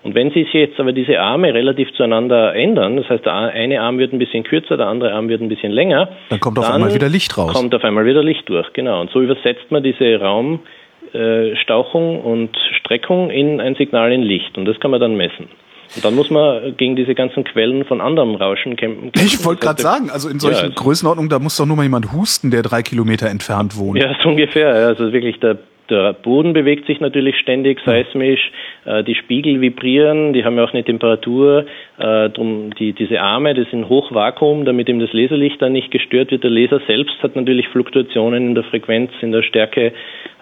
Und 0.03 0.15
wenn 0.15 0.33
sich 0.33 0.53
jetzt 0.53 0.79
aber 0.81 0.93
diese 0.93 1.21
Arme 1.21 1.55
relativ 1.55 1.93
zueinander 1.95 2.55
ändern, 2.55 2.97
das 2.97 3.09
heißt, 3.09 3.25
der 3.25 3.35
eine 3.35 3.81
Arm 3.81 3.99
wird 3.99 4.13
ein 4.13 4.19
bisschen 4.19 4.43
kürzer, 4.43 4.77
der 4.77 4.89
andere 4.89 5.13
Arm 5.13 5.29
wird 5.29 5.41
ein 5.41 5.49
bisschen 5.49 5.71
länger, 5.71 6.09
dann 6.29 6.41
kommt 6.41 6.59
auf 6.59 6.71
einmal 6.71 6.93
wieder 6.93 7.09
Licht 7.09 7.39
raus. 7.39 7.53
Kommt 7.53 7.75
auf 7.75 7.85
einmal 7.85 8.05
wieder 8.05 8.23
Licht 8.23 8.49
durch, 8.49 8.73
genau. 8.73 9.01
Und 9.01 9.11
so 9.11 9.21
übersetzt 9.21 9.71
man 9.71 9.83
diese 9.83 10.21
Raumstauchung 10.21 12.21
und 12.21 12.51
Streckung 12.79 13.31
in 13.31 13.61
ein 13.61 13.77
Signal 13.77 14.13
in 14.13 14.23
Licht 14.23 14.59
und 14.59 14.65
das 14.65 14.79
kann 14.81 14.91
man 14.91 15.01
dann 15.01 15.17
messen. 15.17 15.49
Und 15.95 16.05
dann 16.05 16.15
muss 16.15 16.31
man 16.31 16.75
gegen 16.79 16.97
diese 16.97 17.15
ganzen 17.15 17.45
Quellen 17.45 17.85
von 17.85 18.01
anderem 18.01 18.35
Rauschen 18.35 18.77
kämpfen. 18.77 19.13
Ich 19.15 19.45
wollte 19.45 19.61
gerade 19.61 19.83
sagen, 19.83 20.09
also 20.11 20.31
in 20.31 20.41
solchen 20.41 20.71
ja, 20.71 20.75
Größenordnungen, 20.75 21.29
da 21.29 21.39
muss 21.39 21.59
doch 21.59 21.67
nur 21.67 21.77
mal 21.77 21.83
jemand 21.83 22.13
husten, 22.13 22.51
der 22.51 22.63
drei 22.63 22.83
Kilometer 22.83 23.29
entfernt 23.29 23.77
wohnt. 23.77 24.01
Ja, 24.01 24.17
so 24.23 24.31
ungefähr. 24.31 24.73
Also 24.73 25.13
wirklich 25.13 25.39
der 25.41 25.59
der 25.91 26.13
Boden 26.13 26.53
bewegt 26.53 26.87
sich 26.87 27.01
natürlich 27.01 27.37
ständig 27.39 27.81
seismisch, 27.85 28.51
äh, 28.85 29.03
die 29.05 29.15
Spiegel 29.15 29.61
vibrieren, 29.61 30.33
die 30.33 30.45
haben 30.45 30.57
ja 30.57 30.65
auch 30.65 30.73
eine 30.73 30.85
Temperatur, 30.85 31.67
äh, 31.99 32.31
drum 32.31 32.71
die, 32.79 32.93
diese 32.93 33.21
Arme, 33.21 33.55
das 33.55 33.69
sind 33.71 33.89
Hochvakuum, 33.89 34.65
damit 34.65 34.89
eben 34.89 35.01
das 35.01 35.13
Laserlicht 35.13 35.61
dann 35.61 35.73
nicht 35.73 35.91
gestört 35.91 36.31
wird. 36.31 36.45
Der 36.45 36.51
Laser 36.51 36.81
selbst 36.87 37.23
hat 37.23 37.37
natürlich 37.37 37.69
Fluktuationen 37.69 38.49
in 38.49 38.55
der 38.55 38.65
Frequenz, 38.65 39.11
in 39.21 39.33
der 39.33 39.43
Stärke. 39.43 39.93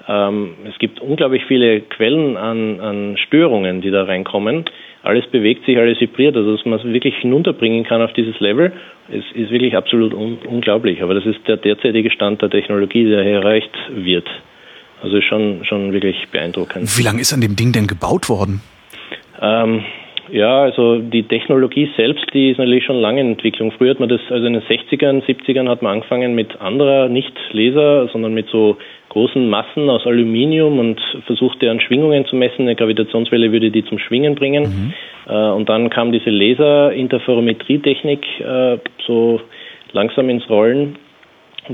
Ähm, 0.08 0.54
es 0.68 0.78
gibt 0.78 1.00
unglaublich 1.00 1.44
viele 1.46 1.80
Quellen 1.80 2.36
an, 2.36 2.80
an 2.80 3.16
Störungen, 3.16 3.80
die 3.80 3.90
da 3.90 4.04
reinkommen. 4.04 4.64
Alles 5.02 5.26
bewegt 5.28 5.64
sich, 5.64 5.78
alles 5.78 6.00
vibriert, 6.00 6.36
also 6.36 6.54
dass 6.54 6.64
man 6.66 6.78
es 6.78 6.84
wirklich 6.84 7.16
hinunterbringen 7.16 7.84
kann 7.84 8.02
auf 8.02 8.12
dieses 8.12 8.38
Level, 8.40 8.72
ist, 9.08 9.32
ist 9.32 9.50
wirklich 9.50 9.74
absolut 9.74 10.12
un 10.12 10.38
unglaublich. 10.46 11.02
Aber 11.02 11.14
das 11.14 11.24
ist 11.24 11.40
der 11.48 11.56
derzeitige 11.56 12.10
Stand 12.10 12.42
der 12.42 12.50
Technologie, 12.50 13.08
der 13.08 13.22
hier 13.22 13.36
erreicht 13.36 13.70
wird. 13.94 14.28
Also 15.02 15.20
schon, 15.20 15.64
schon 15.64 15.92
wirklich 15.92 16.28
beeindruckend. 16.30 16.96
Wie 16.98 17.02
lange 17.02 17.20
ist 17.20 17.32
an 17.32 17.40
dem 17.40 17.56
Ding 17.56 17.72
denn 17.72 17.86
gebaut 17.86 18.28
worden? 18.28 18.60
Ähm, 19.40 19.84
ja, 20.32 20.62
also 20.62 20.98
die 20.98 21.24
Technologie 21.24 21.90
selbst, 21.96 22.24
die 22.32 22.50
ist 22.50 22.58
natürlich 22.58 22.84
schon 22.84 23.00
lange 23.00 23.20
in 23.20 23.32
Entwicklung. 23.32 23.72
Früher 23.72 23.90
hat 23.90 24.00
man 24.00 24.08
das, 24.08 24.20
also 24.30 24.46
in 24.46 24.52
den 24.52 24.62
60ern, 24.62 25.24
70ern 25.24 25.68
hat 25.68 25.82
man 25.82 25.94
angefangen 25.94 26.34
mit 26.34 26.60
anderer, 26.60 27.08
nicht 27.08 27.32
Laser, 27.52 28.08
sondern 28.12 28.34
mit 28.34 28.48
so 28.48 28.76
großen 29.08 29.48
Massen 29.48 29.90
aus 29.90 30.06
Aluminium 30.06 30.78
und 30.78 31.00
versucht 31.26 31.60
deren 31.62 31.80
Schwingungen 31.80 32.26
zu 32.26 32.36
messen. 32.36 32.62
Eine 32.62 32.76
Gravitationswelle 32.76 33.50
würde 33.50 33.70
die 33.70 33.84
zum 33.84 33.98
Schwingen 33.98 34.36
bringen. 34.36 34.62
Mhm. 34.62 34.92
Äh, 35.32 35.50
und 35.50 35.68
dann 35.68 35.90
kam 35.90 36.12
diese 36.12 36.30
Laser-Interferometrie-Technik 36.30 38.24
äh, 38.40 38.78
so 39.06 39.40
langsam 39.92 40.28
ins 40.30 40.48
Rollen. 40.48 40.96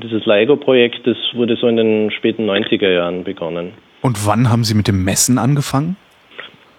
Dieses 0.03 0.27
LIGO-Projekt, 0.27 1.07
das 1.07 1.17
wurde 1.35 1.57
so 1.57 1.67
in 1.69 1.77
den 1.77 2.11
späten 2.11 2.49
90er 2.49 2.91
Jahren 2.91 3.25
begonnen. 3.25 3.73
Und 4.03 4.27
wann 4.27 4.51
haben 4.51 4.65
Sie 4.65 4.75
mit 4.75 4.89
dem 4.89 5.05
Messen 5.05 5.39
angefangen? 5.39 5.97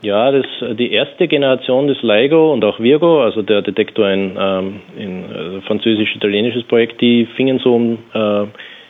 Ja, 0.01 0.31
das, 0.31 0.45
die 0.77 0.91
erste 0.91 1.27
Generation 1.27 1.87
des 1.87 2.01
LIGO 2.03 2.53
und 2.53 2.63
auch 2.63 2.79
Virgo, 2.79 3.23
also 3.23 3.41
der 3.41 3.63
Detektor 3.63 4.05
ein, 4.05 4.37
ähm, 4.39 4.81
äh, 4.95 5.61
französisch-italienisches 5.61 6.63
Projekt, 6.63 7.01
die 7.01 7.25
fingen 7.35 7.59
so 7.59 7.75
um, 7.75 7.97
äh, 8.13 8.43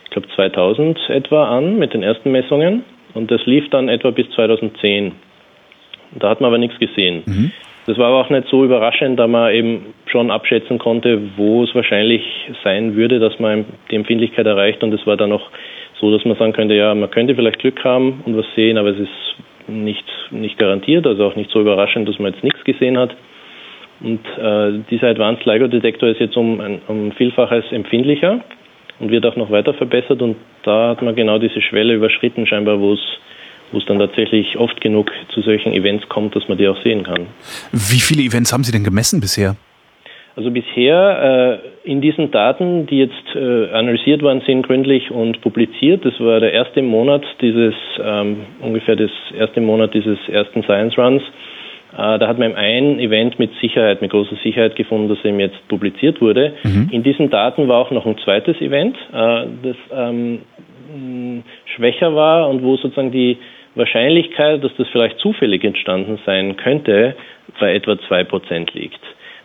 ich 0.03 0.11
glaube 0.11 0.27
2000 0.35 0.99
etwa 1.09 1.57
an 1.57 1.79
mit 1.79 1.93
den 1.93 2.03
ersten 2.03 2.31
Messungen 2.31 2.83
und 3.13 3.31
das 3.31 3.45
lief 3.45 3.69
dann 3.69 3.87
etwa 3.87 4.11
bis 4.11 4.29
2010. 4.31 5.13
Da 6.19 6.29
hat 6.29 6.41
man 6.41 6.49
aber 6.49 6.57
nichts 6.57 6.77
gesehen. 6.77 7.23
Mhm. 7.25 7.51
Das 7.87 7.97
war 7.97 8.07
aber 8.07 8.19
auch 8.19 8.29
nicht 8.29 8.49
so 8.49 8.65
überraschend, 8.65 9.17
da 9.17 9.27
man 9.27 9.53
eben 9.53 9.93
schon 10.07 10.29
abschätzen 10.29 10.77
konnte, 10.77 11.21
wo 11.37 11.63
es 11.63 11.73
wahrscheinlich 11.73 12.21
sein 12.61 12.97
würde, 12.97 13.19
dass 13.19 13.39
man 13.39 13.63
die 13.89 13.95
Empfindlichkeit 13.95 14.45
erreicht. 14.45 14.83
Und 14.83 14.93
es 14.93 15.07
war 15.07 15.15
dann 15.15 15.31
auch 15.31 15.49
so, 15.99 16.11
dass 16.11 16.25
man 16.25 16.37
sagen 16.37 16.51
könnte, 16.51 16.75
ja, 16.75 16.93
man 16.93 17.09
könnte 17.09 17.33
vielleicht 17.33 17.59
Glück 17.59 17.81
haben 17.85 18.21
und 18.25 18.35
was 18.37 18.45
sehen, 18.55 18.77
aber 18.77 18.89
es 18.89 18.99
ist 18.99 19.69
nicht, 19.69 20.05
nicht 20.31 20.57
garantiert, 20.57 21.07
also 21.07 21.25
auch 21.25 21.35
nicht 21.37 21.49
so 21.49 21.61
überraschend, 21.61 22.09
dass 22.09 22.19
man 22.19 22.33
jetzt 22.33 22.43
nichts 22.43 22.61
gesehen 22.65 22.97
hat. 22.97 23.15
Und 24.01 24.19
äh, 24.37 24.79
dieser 24.91 25.07
Advanced 25.07 25.45
LIGO 25.45 25.67
Detektor 25.67 26.09
ist 26.09 26.19
jetzt 26.19 26.35
um 26.35 26.59
ein 26.59 26.81
um 26.87 27.13
Vielfaches 27.13 27.71
empfindlicher 27.71 28.41
und 28.99 29.11
wird 29.11 29.25
auch 29.25 29.37
noch 29.37 29.49
weiter 29.49 29.73
verbessert. 29.73 30.21
Und 30.21 30.35
da 30.63 30.89
hat 30.89 31.01
man 31.01 31.15
genau 31.15 31.39
diese 31.39 31.61
Schwelle 31.61 31.93
überschritten, 31.93 32.45
scheinbar, 32.45 32.81
wo 32.81 32.93
es 32.93 32.99
wo 33.71 33.77
es 33.79 33.85
dann 33.85 33.99
tatsächlich 33.99 34.57
oft 34.57 34.79
genug 34.81 35.11
zu 35.33 35.41
solchen 35.41 35.73
Events 35.73 36.07
kommt, 36.09 36.35
dass 36.35 36.47
man 36.47 36.57
die 36.57 36.67
auch 36.67 36.81
sehen 36.83 37.03
kann. 37.03 37.27
Wie 37.71 37.99
viele 37.99 38.23
Events 38.23 38.53
haben 38.53 38.63
Sie 38.63 38.71
denn 38.71 38.83
gemessen 38.83 39.19
bisher? 39.19 39.55
Also 40.35 40.51
bisher 40.51 41.61
äh, 41.83 41.89
in 41.89 41.99
diesen 41.99 42.29
Daten, 42.29 42.85
die 42.85 42.99
jetzt 42.99 43.35
äh, 43.35 43.71
analysiert 43.71 44.21
worden 44.21 44.43
sind, 44.45 44.67
gründlich 44.67 45.09
und 45.09 45.41
publiziert, 45.41 46.05
das 46.05 46.13
war 46.19 46.39
der 46.39 46.53
erste 46.53 46.83
Monat 46.83 47.23
dieses, 47.41 47.73
ähm, 47.99 48.41
ungefähr 48.61 48.95
das 48.95 49.09
erste 49.35 49.61
Monat 49.61 49.95
dieses 49.95 50.19
ersten 50.29 50.61
Science 50.61 50.95
Runs, 50.95 51.23
äh, 51.93 52.19
da 52.19 52.27
hat 52.27 52.37
man 52.37 52.53
ein 52.55 52.99
Event 52.99 53.39
mit 53.39 53.51
Sicherheit, 53.59 54.01
mit 54.01 54.11
großer 54.11 54.35
Sicherheit 54.43 54.75
gefunden, 54.75 55.09
das 55.09 55.17
eben 55.25 55.39
jetzt 55.39 55.67
publiziert 55.69 56.21
wurde. 56.21 56.53
Mhm. 56.63 56.89
In 56.91 57.01
diesen 57.01 57.31
Daten 57.31 57.67
war 57.67 57.77
auch 57.77 57.89
noch 57.89 58.05
ein 58.05 58.17
zweites 58.23 58.61
Event, 58.61 58.95
äh, 59.11 59.45
das 59.63 59.75
ähm, 59.91 60.41
schwächer 61.75 62.15
war 62.15 62.49
und 62.49 62.63
wo 62.63 62.77
sozusagen 62.77 63.11
die 63.11 63.37
Wahrscheinlichkeit, 63.75 64.63
dass 64.63 64.71
das 64.77 64.87
vielleicht 64.89 65.19
zufällig 65.19 65.63
entstanden 65.63 66.19
sein 66.25 66.57
könnte, 66.57 67.15
bei 67.59 67.73
etwa 67.73 67.93
2% 67.93 68.73
liegt. 68.73 68.99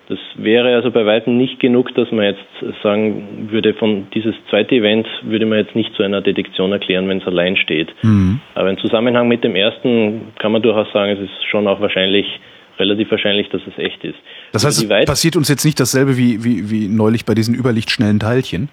Das 0.09 0.19
wäre 0.35 0.75
also 0.75 0.91
bei 0.91 1.07
weitem 1.07 1.37
nicht 1.37 1.61
genug, 1.61 1.95
dass 1.95 2.11
man 2.11 2.25
jetzt 2.25 2.83
sagen 2.83 3.49
würde, 3.51 3.73
von 3.73 4.09
dieses 4.13 4.35
zweite 4.51 4.75
Event 4.75 5.07
würde 5.23 5.47
man 5.47 5.59
jetzt 5.59 5.77
nicht 5.77 5.95
zu 5.95 6.03
einer 6.03 6.21
Detektion 6.21 6.73
erklären, 6.73 7.09
wenn 7.09 7.19
es 7.19 7.27
allein 7.27 7.57
steht. 7.57 7.89
Mhm. 8.03 8.41
Aber 8.55 8.69
im 8.69 8.79
Zusammenhang 8.79 9.29
mit 9.29 9.45
dem 9.45 9.55
ersten 9.55 10.33
kann 10.39 10.53
man 10.53 10.61
durchaus 10.61 10.93
sagen, 10.93 11.13
es 11.13 11.21
ist 11.21 11.45
schon 11.51 11.69
auch 11.69 11.81
wahrscheinlich, 11.81 12.27
relativ 12.79 13.11
wahrscheinlich, 13.11 13.49
dass 13.51 13.63
es 13.67 13.79
echt 13.79 14.03
ist. 14.03 14.19
Das 14.53 14.67
heißt, 14.67 14.83
es 14.83 15.05
passiert 15.07 15.37
uns 15.37 15.49
jetzt 15.49 15.65
nicht 15.65 15.79
dasselbe 15.79 16.19
wie, 16.19 16.43
wie, 16.45 16.71
wie 16.71 16.89
neulich 16.89 17.25
bei 17.25 17.35
diesen 17.35 17.55
überlichtschnellen 17.55 18.19
Teilchen? 18.19 18.69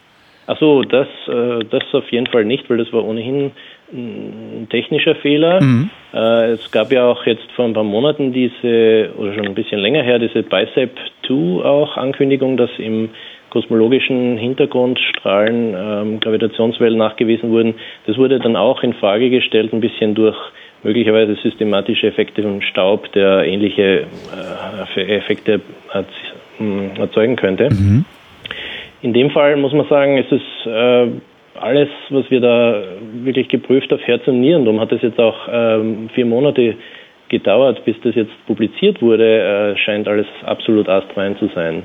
Ach 0.51 0.58
so, 0.60 0.82
das, 0.82 1.08
äh, 1.27 1.63
das 1.70 1.84
auf 1.94 2.12
jeden 2.12 2.25
Fall 2.25 2.44
nicht, 2.44 2.68
weil 2.72 2.77
das 2.77 2.91
war 2.91 3.06
ohnehin 3.06 3.51
ein 3.94 4.65
technischer 4.72 5.13
Fehler. 5.13 5.62
Mhm. 5.62 5.91
Äh, 6.12 6.53
es 6.53 6.72
gab 6.72 6.91
ja 6.91 7.06
auch 7.06 7.24
jetzt 7.27 7.51
vor 7.51 7.65
ein 7.65 7.74
paar 7.74 7.84
Monaten 7.84 8.34
diese, 8.34 9.12
oder 9.15 9.36
schon 9.36 9.46
ein 9.46 9.53
bisschen 9.53 9.79
länger 9.79 10.01
her, 10.01 10.18
diese 10.18 10.41
Bicep 10.41 10.98
2 11.27 11.63
auch 11.63 11.98
Ankündigung, 11.98 12.58
dass 12.58 12.72
im 12.79 13.12
kosmologischen 13.51 14.38
Hintergrundstrahlen 14.39 15.75
ähm, 15.77 16.20
Gravitationswellen 16.20 16.98
nachgewiesen 16.98 17.51
wurden. 17.51 17.75
Das 18.08 18.18
wurde 18.18 18.39
dann 18.39 18.56
auch 18.56 18.82
in 18.82 18.94
Frage 18.94 19.29
gestellt, 19.29 19.72
ein 19.72 19.82
bisschen 19.82 20.15
durch 20.15 20.38
möglicherweise 20.82 21.36
systematische 21.44 22.08
Effekte 22.08 22.41
von 22.41 22.63
Staub, 22.63 23.12
der 23.12 23.44
ähnliche 23.44 24.08
äh, 24.96 25.15
Effekte 25.15 25.62
erzeugen 26.98 27.36
könnte. 27.36 27.70
Mhm. 27.70 28.06
In 29.01 29.13
dem 29.13 29.29
Fall 29.29 29.56
muss 29.56 29.74
man 29.74 29.88
sagen, 29.88 30.18
ist 30.18 30.32
es 30.32 30.41
äh, 30.65 31.08
alles, 31.60 31.89
was 32.10 32.29
wir 32.29 32.41
da 32.41 32.84
wirklich 33.24 33.48
geprüft 33.48 33.94
auf 33.94 34.01
Herz 34.01 34.27
und 34.27 34.41
Nieren. 34.41 34.65
Darum 34.65 34.79
hat 34.79 34.91
es 34.91 35.01
jetzt 35.01 35.20
auch 35.20 35.48
ähm, 35.51 36.10
vier 36.13 36.25
Monate 36.25 36.75
gedauert, 37.29 37.84
bis 37.86 37.96
das 38.01 38.15
jetzt 38.15 38.32
publiziert 38.48 39.01
wurde, 39.01 39.74
äh, 39.74 39.77
scheint 39.77 40.08
alles 40.08 40.27
absolut 40.44 40.89
astrein 40.89 41.38
zu 41.38 41.48
sein. 41.53 41.84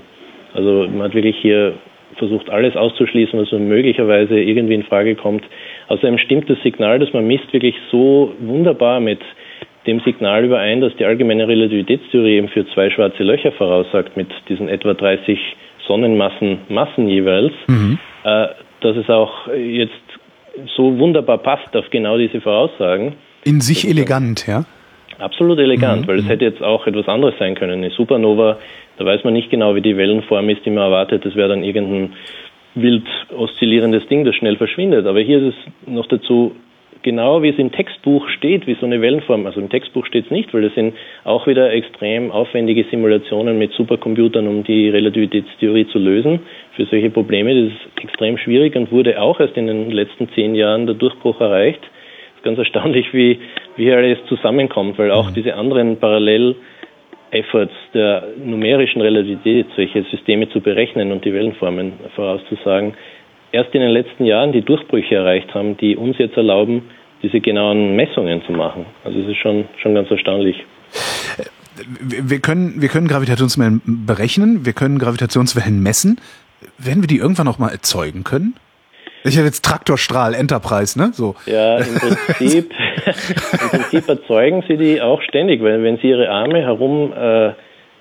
Also 0.54 0.86
man 0.88 1.02
hat 1.02 1.14
wirklich 1.14 1.36
hier 1.36 1.74
versucht, 2.16 2.48
alles 2.50 2.76
auszuschließen, 2.76 3.38
was 3.38 3.50
möglicherweise 3.52 4.40
irgendwie 4.40 4.74
in 4.74 4.84
Frage 4.84 5.14
kommt. 5.14 5.44
Außerdem 5.88 6.18
stimmt 6.18 6.48
das 6.48 6.60
Signal, 6.62 6.98
das 6.98 7.12
man 7.12 7.26
misst, 7.26 7.52
wirklich 7.52 7.74
so 7.90 8.32
wunderbar 8.40 9.00
mit 9.00 9.20
dem 9.86 10.00
Signal 10.00 10.44
überein, 10.44 10.80
dass 10.80 10.96
die 10.96 11.04
allgemeine 11.04 11.46
Relativitätstheorie 11.46 12.36
eben 12.36 12.48
für 12.48 12.66
zwei 12.68 12.90
schwarze 12.90 13.22
Löcher 13.22 13.52
voraussagt, 13.52 14.16
mit 14.16 14.28
diesen 14.48 14.68
etwa 14.68 14.94
30 14.94 15.38
Sonnenmassen 15.86 16.58
Massen 16.68 17.08
jeweils, 17.08 17.52
mhm. 17.66 17.98
äh, 18.24 18.46
dass 18.80 18.96
es 18.96 19.08
auch 19.08 19.48
jetzt 19.48 19.92
so 20.76 20.98
wunderbar 20.98 21.38
passt 21.38 21.76
auf 21.76 21.90
genau 21.90 22.16
diese 22.18 22.40
Voraussagen. 22.40 23.14
In 23.44 23.60
sich 23.60 23.88
elegant, 23.88 24.46
ja? 24.46 24.64
Absolut 25.18 25.58
elegant, 25.58 26.02
mhm. 26.02 26.08
weil 26.08 26.18
es 26.18 26.28
hätte 26.28 26.44
jetzt 26.44 26.62
auch 26.62 26.86
etwas 26.86 27.08
anderes 27.08 27.34
sein 27.38 27.54
können. 27.54 27.74
Eine 27.74 27.90
Supernova, 27.90 28.58
da 28.98 29.04
weiß 29.04 29.24
man 29.24 29.32
nicht 29.32 29.50
genau, 29.50 29.74
wie 29.74 29.80
die 29.80 29.96
Wellenform 29.96 30.48
ist, 30.48 30.64
die 30.64 30.70
man 30.70 30.84
erwartet. 30.84 31.24
Das 31.24 31.36
wäre 31.36 31.48
dann 31.48 31.62
irgendein 31.62 32.14
wild 32.74 33.06
oszillierendes 33.36 34.06
Ding, 34.08 34.24
das 34.24 34.34
schnell 34.34 34.56
verschwindet. 34.56 35.06
Aber 35.06 35.20
hier 35.20 35.38
ist 35.38 35.54
es 35.54 35.88
noch 35.88 36.06
dazu 36.06 36.56
genau 37.04 37.42
wie 37.42 37.50
es 37.50 37.58
im 37.58 37.70
Textbuch 37.70 38.28
steht, 38.30 38.66
wie 38.66 38.74
so 38.80 38.86
eine 38.86 39.00
Wellenform. 39.00 39.46
Also 39.46 39.60
im 39.60 39.68
Textbuch 39.68 40.04
steht 40.06 40.24
es 40.24 40.30
nicht, 40.32 40.52
weil 40.52 40.62
das 40.62 40.74
sind 40.74 40.94
auch 41.22 41.46
wieder 41.46 41.72
extrem 41.72 42.32
aufwendige 42.32 42.84
Simulationen 42.90 43.56
mit 43.58 43.72
Supercomputern, 43.72 44.48
um 44.48 44.64
die 44.64 44.88
Relativitätstheorie 44.88 45.86
zu 45.86 45.98
lösen 45.98 46.40
für 46.74 46.86
solche 46.86 47.10
Probleme. 47.10 47.54
Das 47.54 47.72
ist 47.72 48.02
extrem 48.02 48.38
schwierig 48.38 48.74
und 48.74 48.90
wurde 48.90 49.20
auch 49.20 49.38
erst 49.38 49.56
in 49.56 49.68
den 49.68 49.92
letzten 49.92 50.28
zehn 50.30 50.56
Jahren 50.56 50.86
der 50.86 50.96
Durchbruch 50.96 51.40
erreicht. 51.40 51.80
Es 51.82 52.36
ist 52.38 52.42
ganz 52.42 52.58
erstaunlich, 52.58 53.12
wie, 53.12 53.38
wie 53.76 53.92
alles 53.92 54.18
zusammenkommt, 54.26 54.98
weil 54.98 55.12
auch 55.12 55.30
mhm. 55.30 55.34
diese 55.34 55.54
anderen 55.54 55.98
Parallel 55.98 56.56
Efforts 57.30 57.74
der 57.92 58.28
numerischen 58.42 59.02
Relativität, 59.02 59.66
solche 59.76 60.04
Systeme 60.04 60.48
zu 60.50 60.60
berechnen 60.60 61.10
und 61.10 61.24
die 61.24 61.34
Wellenformen 61.34 61.92
vorauszusagen, 62.14 62.94
erst 63.54 63.74
in 63.74 63.80
den 63.80 63.90
letzten 63.90 64.24
Jahren 64.24 64.52
die 64.52 64.62
Durchbrüche 64.62 65.14
erreicht 65.14 65.54
haben, 65.54 65.76
die 65.76 65.96
uns 65.96 66.18
jetzt 66.18 66.36
erlauben, 66.36 66.90
diese 67.22 67.40
genauen 67.40 67.96
Messungen 67.96 68.42
zu 68.44 68.52
machen. 68.52 68.84
Also 69.04 69.20
es 69.20 69.28
ist 69.28 69.38
schon, 69.38 69.64
schon 69.80 69.94
ganz 69.94 70.10
erstaunlich. 70.10 70.56
Wir 72.00 72.40
können, 72.40 72.82
wir 72.82 72.88
können 72.88 73.08
Gravitationswellen 73.08 73.80
berechnen, 74.06 74.66
wir 74.66 74.74
können 74.74 74.98
Gravitationswellen 74.98 75.82
messen. 75.82 76.20
Werden 76.78 77.02
wir 77.02 77.06
die 77.08 77.18
irgendwann 77.18 77.48
auch 77.48 77.58
mal 77.58 77.70
erzeugen 77.70 78.24
können? 78.24 78.54
Ich 79.24 79.36
habe 79.36 79.46
jetzt 79.46 79.64
Traktorstrahl 79.64 80.34
Enterprise, 80.34 80.98
ne? 80.98 81.10
So. 81.14 81.34
Ja, 81.46 81.78
im 81.78 81.94
Prinzip, 82.26 82.72
im 83.06 83.68
Prinzip 83.70 84.08
erzeugen 84.08 84.62
sie 84.68 84.76
die 84.76 85.00
auch 85.00 85.22
ständig, 85.22 85.62
weil 85.62 85.82
wenn 85.82 85.96
sie 85.96 86.08
ihre 86.08 86.28
Arme 86.28 86.60
herum 86.60 87.12
äh, 87.12 87.52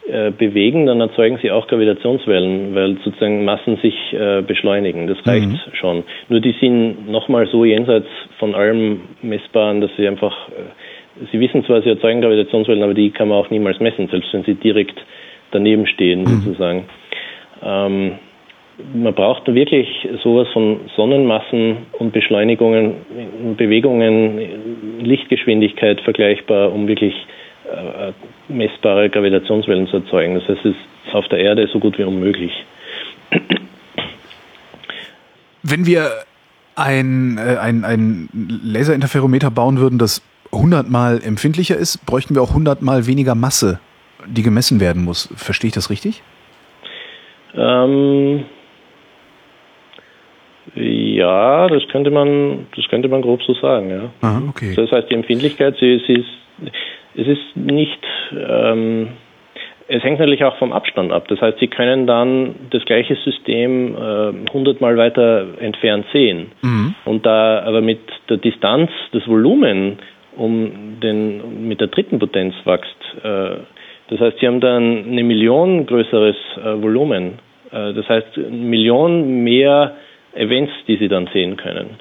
äh, 0.06 0.32
bewegen, 0.32 0.86
dann 0.86 1.00
erzeugen 1.00 1.40
sie 1.42 1.50
auch 1.50 1.66
Gravitationswellen, 1.68 2.76
weil 2.76 2.98
sozusagen 3.06 3.46
Massen 3.46 3.78
sich 3.78 3.96
äh, 4.12 4.42
beschleunigen. 4.42 5.08
Das 5.08 5.18
reicht 5.26 5.48
mhm. 5.48 5.60
schon. 5.74 6.04
Nur 6.28 6.42
die 6.42 6.54
sind 6.60 7.10
nochmal 7.10 7.48
so 7.48 7.64
jenseits 7.64 8.08
von 8.38 8.54
allem 8.54 9.00
Messbaren, 9.22 9.80
dass 9.80 9.92
sie 9.96 10.06
einfach, 10.06 10.50
äh, 10.50 11.26
sie 11.32 11.40
wissen 11.40 11.64
zwar, 11.64 11.82
sie 11.84 11.90
erzeugen 11.90 12.20
Gravitationswellen, 12.20 12.84
aber 12.84 12.94
die 12.94 13.12
kann 13.12 13.30
man 13.30 13.38
auch 13.38 13.50
niemals 13.50 13.80
messen, 13.80 14.10
selbst 14.10 14.34
wenn 14.34 14.44
sie 14.44 14.56
direkt 14.56 15.00
daneben 15.52 15.88
stehen, 15.88 16.22
mhm. 16.22 16.28
sozusagen. 16.28 16.86
Ähm, 17.64 18.12
man 18.94 19.14
braucht 19.14 19.48
wirklich 19.54 19.88
sowas 20.24 20.48
von 20.52 20.82
Sonnenmassen 20.96 21.78
und 22.00 22.12
Beschleunigungen, 22.12 23.56
Bewegungen, 23.56 25.00
Lichtgeschwindigkeit 25.00 26.02
vergleichbar, 26.02 26.74
um 26.74 26.88
wirklich 26.88 27.14
messbare 28.48 29.10
Gravitationswellen 29.10 29.88
zu 29.88 29.98
erzeugen. 29.98 30.36
Das 30.36 30.48
heißt, 30.48 30.66
es 30.66 30.76
ist 30.76 31.16
auf 31.16 31.28
der 31.30 31.40
Erde 31.40 31.68
so 31.72 31.80
gut 31.80 31.98
wie 31.98 32.04
unmöglich. 32.04 32.52
Wenn 35.64 35.86
wir 35.86 36.10
ein, 36.76 37.38
äh, 37.38 37.58
ein, 37.58 37.86
ein 37.86 38.30
Laserinterferometer 38.34 39.52
bauen 39.52 39.80
würden, 39.80 40.00
das 40.00 40.22
100 40.52 40.90
mal 40.90 41.22
empfindlicher 41.24 41.76
ist, 41.76 42.06
bräuchten 42.06 42.36
wir 42.36 42.42
auch 42.42 42.50
100 42.50 42.82
mal 42.82 43.08
weniger 43.08 43.36
Masse, 43.36 43.80
die 44.28 44.44
gemessen 44.44 44.80
werden 44.80 45.04
muss. 45.04 45.30
Verstehe 45.36 45.70
ich 45.70 45.74
das 45.74 45.90
richtig? 45.90 46.22
Ähm, 47.56 48.46
ja, 50.76 51.68
das 51.68 51.84
könnte 51.92 52.10
man, 52.10 52.68
das 52.76 52.88
könnte 52.90 53.08
man 53.08 53.22
grob 53.22 53.44
so 53.44 53.54
sagen, 53.56 53.90
ja. 53.90 54.10
Aha, 54.22 54.42
okay. 54.50 54.74
Das 54.76 54.92
heißt, 54.92 55.10
die 55.10 55.16
Empfindlichkeit, 55.16 55.76
sie, 55.80 56.02
sie 56.08 56.14
ist, 56.14 56.74
es 57.16 57.28
ist 57.28 57.56
nicht, 57.56 58.00
ähm, 58.32 59.10
es 59.88 60.04
hängt 60.04 60.20
natürlich 60.20 60.44
auch 60.44 60.58
vom 60.58 60.72
Abstand 60.72 61.12
ab. 61.12 61.28
Das 61.28 61.42
heißt, 61.42 61.60
Sie 61.60 61.68
können 61.68 62.08
dann 62.08 62.56
das 62.72 62.84
gleiche 62.86 63.16
System 63.16 63.96
äh, 63.96 64.52
hundertmal 64.52 64.96
äh, 64.96 64.98
weiter 64.98 65.46
entfernt 65.60 66.06
sehen. 66.14 66.52
Mhm. 66.62 66.96
Und 67.06 67.26
da 67.26 67.64
aber 67.64 67.82
mit 67.82 68.00
der 68.30 68.38
Distanz 68.38 68.90
das 69.12 69.28
Volumen 69.28 70.00
um 70.36 71.00
den, 71.02 71.68
mit 71.68 71.80
der 71.80 71.88
dritten 71.88 72.20
Potenz 72.20 72.56
wächst. 72.66 72.98
Äh, 73.24 73.58
das 74.10 74.20
heißt, 74.20 74.40
Sie 74.40 74.48
haben 74.48 74.60
dann 74.60 75.06
eine 75.06 75.24
Million 75.24 75.86
größeres 75.86 76.36
äh, 76.58 76.82
Volumen. 76.82 77.40
Äh, 77.72 77.94
das 77.94 78.08
heißt, 78.08 78.38
eine 78.38 78.50
Million 78.50 79.44
mehr 79.44 79.96
Events, 80.34 80.72
die 80.88 80.98
Sie 80.98 81.08
dann 81.08 81.28
sehen 81.34 81.58
können. 81.58 81.98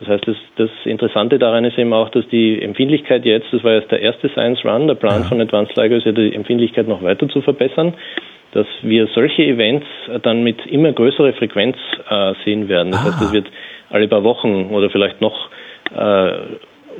Das 0.00 0.08
heißt, 0.08 0.28
das, 0.28 0.36
das, 0.56 0.70
Interessante 0.84 1.38
daran 1.38 1.64
ist 1.64 1.78
eben 1.78 1.92
auch, 1.92 2.10
dass 2.10 2.28
die 2.28 2.60
Empfindlichkeit 2.60 3.24
jetzt, 3.24 3.46
das 3.52 3.64
war 3.64 3.72
jetzt 3.72 3.90
der 3.90 4.00
erste 4.00 4.28
Science 4.28 4.64
Run, 4.64 4.86
der 4.86 4.94
Plan 4.94 5.22
ja. 5.22 5.28
von 5.28 5.40
Advanced 5.40 5.76
LIGO 5.76 5.96
ist 5.96 6.04
ja 6.04 6.12
die 6.12 6.34
Empfindlichkeit 6.34 6.86
noch 6.86 7.02
weiter 7.02 7.28
zu 7.28 7.40
verbessern, 7.40 7.94
dass 8.52 8.66
wir 8.82 9.06
solche 9.08 9.42
Events 9.42 9.86
dann 10.22 10.42
mit 10.42 10.64
immer 10.66 10.92
größerer 10.92 11.32
Frequenz 11.32 11.76
äh, 12.10 12.34
sehen 12.44 12.68
werden. 12.68 12.92
Das 12.92 13.00
ah. 13.00 13.04
heißt, 13.06 13.22
es 13.22 13.32
wird 13.32 13.46
alle 13.90 14.08
paar 14.08 14.24
Wochen 14.24 14.66
oder 14.70 14.90
vielleicht 14.90 15.20
noch, 15.20 15.48
äh, 15.94 16.32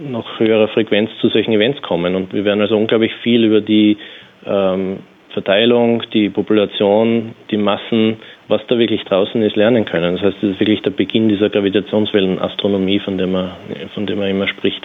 noch 0.09 0.39
höherer 0.39 0.69
Frequenz 0.69 1.11
zu 1.21 1.29
solchen 1.29 1.53
Events 1.53 1.83
kommen. 1.83 2.15
Und 2.15 2.33
wir 2.33 2.45
werden 2.45 2.61
also 2.61 2.77
unglaublich 2.77 3.13
viel 3.23 3.45
über 3.45 3.61
die 3.61 3.99
ähm, 4.47 5.01
Verteilung, 5.31 6.03
die 6.15 6.31
Population, 6.31 7.35
die 7.51 7.59
Massen, 7.59 8.17
was 8.49 8.61
da 8.69 8.79
wirklich 8.79 9.05
draußen 9.05 9.43
ist, 9.43 9.57
lernen 9.57 9.85
können. 9.85 10.17
Das 10.17 10.23
heißt, 10.25 10.37
das 10.43 10.51
ist 10.53 10.61
wirklich 10.61 10.83
der 10.83 10.91
Beginn 10.91 11.29
dieser 11.29 11.51
Gravitationswellenastronomie, 11.51 13.01
von 13.01 13.19
der 13.19 13.27
man, 13.27 13.53
von 13.95 14.07
der 14.07 14.17
man 14.17 14.29
immer 14.29 14.49
spricht. 14.49 14.83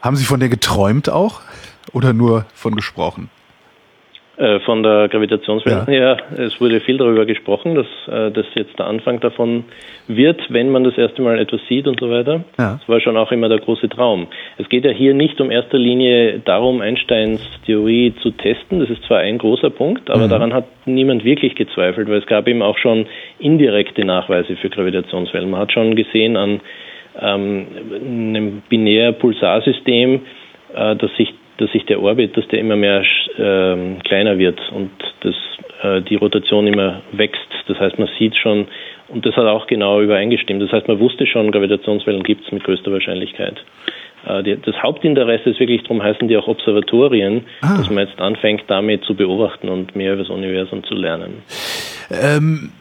Haben 0.00 0.16
Sie 0.16 0.24
von 0.24 0.40
der 0.40 0.48
geträumt 0.48 1.08
auch 1.08 1.40
oder 1.92 2.12
nur 2.12 2.46
von 2.54 2.74
gesprochen? 2.74 3.30
Äh, 4.36 4.58
von 4.60 4.82
der 4.82 5.06
Gravitationswelle 5.08 5.84
ja. 5.86 5.86
her, 5.86 6.16
es 6.36 6.60
wurde 6.60 6.80
viel 6.80 6.98
darüber 6.98 7.24
gesprochen, 7.24 7.76
dass 7.76 7.86
äh, 8.08 8.32
das 8.32 8.46
jetzt 8.56 8.76
der 8.76 8.86
Anfang 8.86 9.20
davon 9.20 9.62
wird, 10.08 10.40
wenn 10.48 10.70
man 10.70 10.82
das 10.82 10.98
erste 10.98 11.22
Mal 11.22 11.38
etwas 11.38 11.60
sieht 11.68 11.86
und 11.86 12.00
so 12.00 12.10
weiter. 12.10 12.42
Ja. 12.58 12.78
Das 12.80 12.88
war 12.88 13.00
schon 13.00 13.16
auch 13.16 13.30
immer 13.30 13.48
der 13.48 13.60
große 13.60 13.88
Traum. 13.88 14.26
Es 14.58 14.68
geht 14.68 14.84
ja 14.84 14.90
hier 14.90 15.14
nicht 15.14 15.40
um 15.40 15.52
erster 15.52 15.78
Linie 15.78 16.40
darum, 16.40 16.80
Einsteins 16.80 17.42
Theorie 17.64 18.12
zu 18.22 18.32
testen. 18.32 18.80
Das 18.80 18.90
ist 18.90 19.04
zwar 19.04 19.20
ein 19.20 19.38
großer 19.38 19.70
Punkt, 19.70 20.10
aber 20.10 20.26
mhm. 20.26 20.30
daran 20.30 20.52
hat 20.52 20.64
niemand 20.84 21.24
wirklich 21.24 21.54
gezweifelt, 21.54 22.08
weil 22.08 22.18
es 22.18 22.26
gab 22.26 22.48
eben 22.48 22.62
auch 22.62 22.78
schon 22.78 23.06
indirekte 23.38 24.04
Nachweise 24.04 24.56
für 24.56 24.68
Gravitationswellen. 24.68 25.48
Man 25.48 25.60
hat 25.60 25.70
schon 25.70 25.94
gesehen 25.94 26.36
an 26.36 26.60
ähm, 27.20 27.66
einem 27.94 28.62
binär-Pulsarsystem, 28.68 30.22
äh, 30.74 30.96
dass 30.96 31.14
sich 31.16 31.34
dass 31.58 31.70
sich 31.72 31.84
der 31.86 32.02
Orbit, 32.02 32.36
dass 32.36 32.46
der 32.48 32.58
immer 32.58 32.76
mehr 32.76 33.02
äh, 33.02 33.76
kleiner 34.04 34.38
wird 34.38 34.60
und 34.72 34.90
dass 35.20 35.34
äh, 35.82 36.02
die 36.02 36.16
Rotation 36.16 36.66
immer 36.66 37.02
wächst. 37.12 37.40
Das 37.68 37.78
heißt, 37.78 37.98
man 37.98 38.08
sieht 38.18 38.36
schon, 38.36 38.66
und 39.08 39.24
das 39.24 39.36
hat 39.36 39.46
auch 39.46 39.66
genau 39.66 40.00
übereingestimmt. 40.00 40.62
Das 40.62 40.72
heißt, 40.72 40.88
man 40.88 40.98
wusste 40.98 41.26
schon, 41.26 41.52
Gravitationswellen 41.52 42.22
gibt 42.22 42.44
es 42.44 42.52
mit 42.52 42.64
größter 42.64 42.92
Wahrscheinlichkeit. 42.92 43.62
Äh, 44.26 44.42
die, 44.42 44.56
das 44.60 44.74
Hauptinteresse 44.82 45.50
ist 45.50 45.60
wirklich, 45.60 45.82
darum 45.82 46.02
heißen 46.02 46.26
die 46.28 46.36
auch 46.36 46.48
Observatorien, 46.48 47.44
ah. 47.60 47.76
dass 47.78 47.90
man 47.90 48.06
jetzt 48.06 48.20
anfängt, 48.20 48.64
damit 48.66 49.04
zu 49.04 49.14
beobachten 49.14 49.68
und 49.68 49.94
mehr 49.94 50.14
über 50.14 50.22
das 50.22 50.30
Universum 50.30 50.82
zu 50.84 50.94
lernen. 50.94 51.42
Ähm 52.10 52.72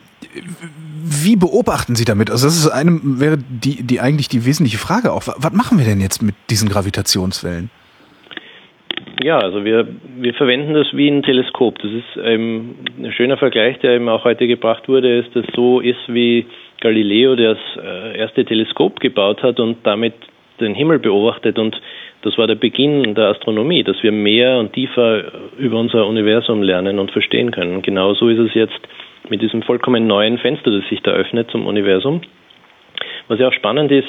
wie 1.05 1.35
beobachten 1.35 1.95
Sie 1.95 2.05
damit? 2.05 2.31
Also 2.31 2.47
das 2.47 2.57
ist 2.57 2.69
einem 2.69 3.19
wäre 3.19 3.37
die 3.37 3.83
die 3.83 3.99
eigentlich 3.99 4.29
die 4.29 4.45
wesentliche 4.45 4.77
Frage 4.77 5.11
auch. 5.11 5.23
Was 5.25 5.53
machen 5.53 5.77
wir 5.77 5.85
denn 5.85 6.01
jetzt 6.01 6.23
mit 6.23 6.33
diesen 6.49 6.69
Gravitationswellen? 6.69 7.69
Ja, 9.21 9.37
also 9.37 9.63
wir, 9.63 9.87
wir 10.17 10.33
verwenden 10.33 10.73
das 10.73 10.87
wie 10.93 11.07
ein 11.07 11.23
Teleskop. 11.23 11.77
Das 11.79 11.91
ist 11.91 12.17
ein 12.17 13.11
schöner 13.15 13.37
Vergleich, 13.37 13.77
der 13.79 13.95
eben 13.95 14.09
auch 14.09 14.23
heute 14.23 14.47
gebracht 14.47 14.87
wurde, 14.87 15.19
ist, 15.19 15.35
dass 15.35 15.45
so 15.55 15.79
ist 15.79 16.01
wie 16.07 16.47
Galileo, 16.81 17.35
der 17.35 17.55
das 17.55 17.83
äh, 17.83 18.17
erste 18.17 18.43
Teleskop 18.43 18.99
gebaut 18.99 19.43
hat 19.43 19.59
und 19.59 19.77
damit 19.83 20.13
den 20.59 20.73
Himmel 20.73 20.99
beobachtet 20.99 21.59
und 21.59 21.79
das 22.21 22.37
war 22.37 22.47
der 22.47 22.55
Beginn 22.55 23.15
der 23.15 23.29
Astronomie, 23.29 23.83
dass 23.83 24.01
wir 24.01 24.11
mehr 24.11 24.57
und 24.57 24.71
tiefer 24.71 25.23
über 25.57 25.77
unser 25.77 26.07
Universum 26.07 26.61
lernen 26.61 26.99
und 26.99 27.11
verstehen 27.11 27.51
können. 27.51 27.81
Genauso 27.81 28.29
ist 28.29 28.39
es 28.39 28.53
jetzt 28.53 28.79
mit 29.29 29.41
diesem 29.41 29.61
vollkommen 29.61 30.07
neuen 30.07 30.37
Fenster, 30.37 30.71
das 30.71 30.87
sich 30.89 31.01
da 31.01 31.11
öffnet 31.11 31.51
zum 31.51 31.67
Universum. 31.67 32.21
Was 33.27 33.39
ja 33.39 33.49
auch 33.49 33.53
spannend 33.53 33.91
ist, 33.91 34.07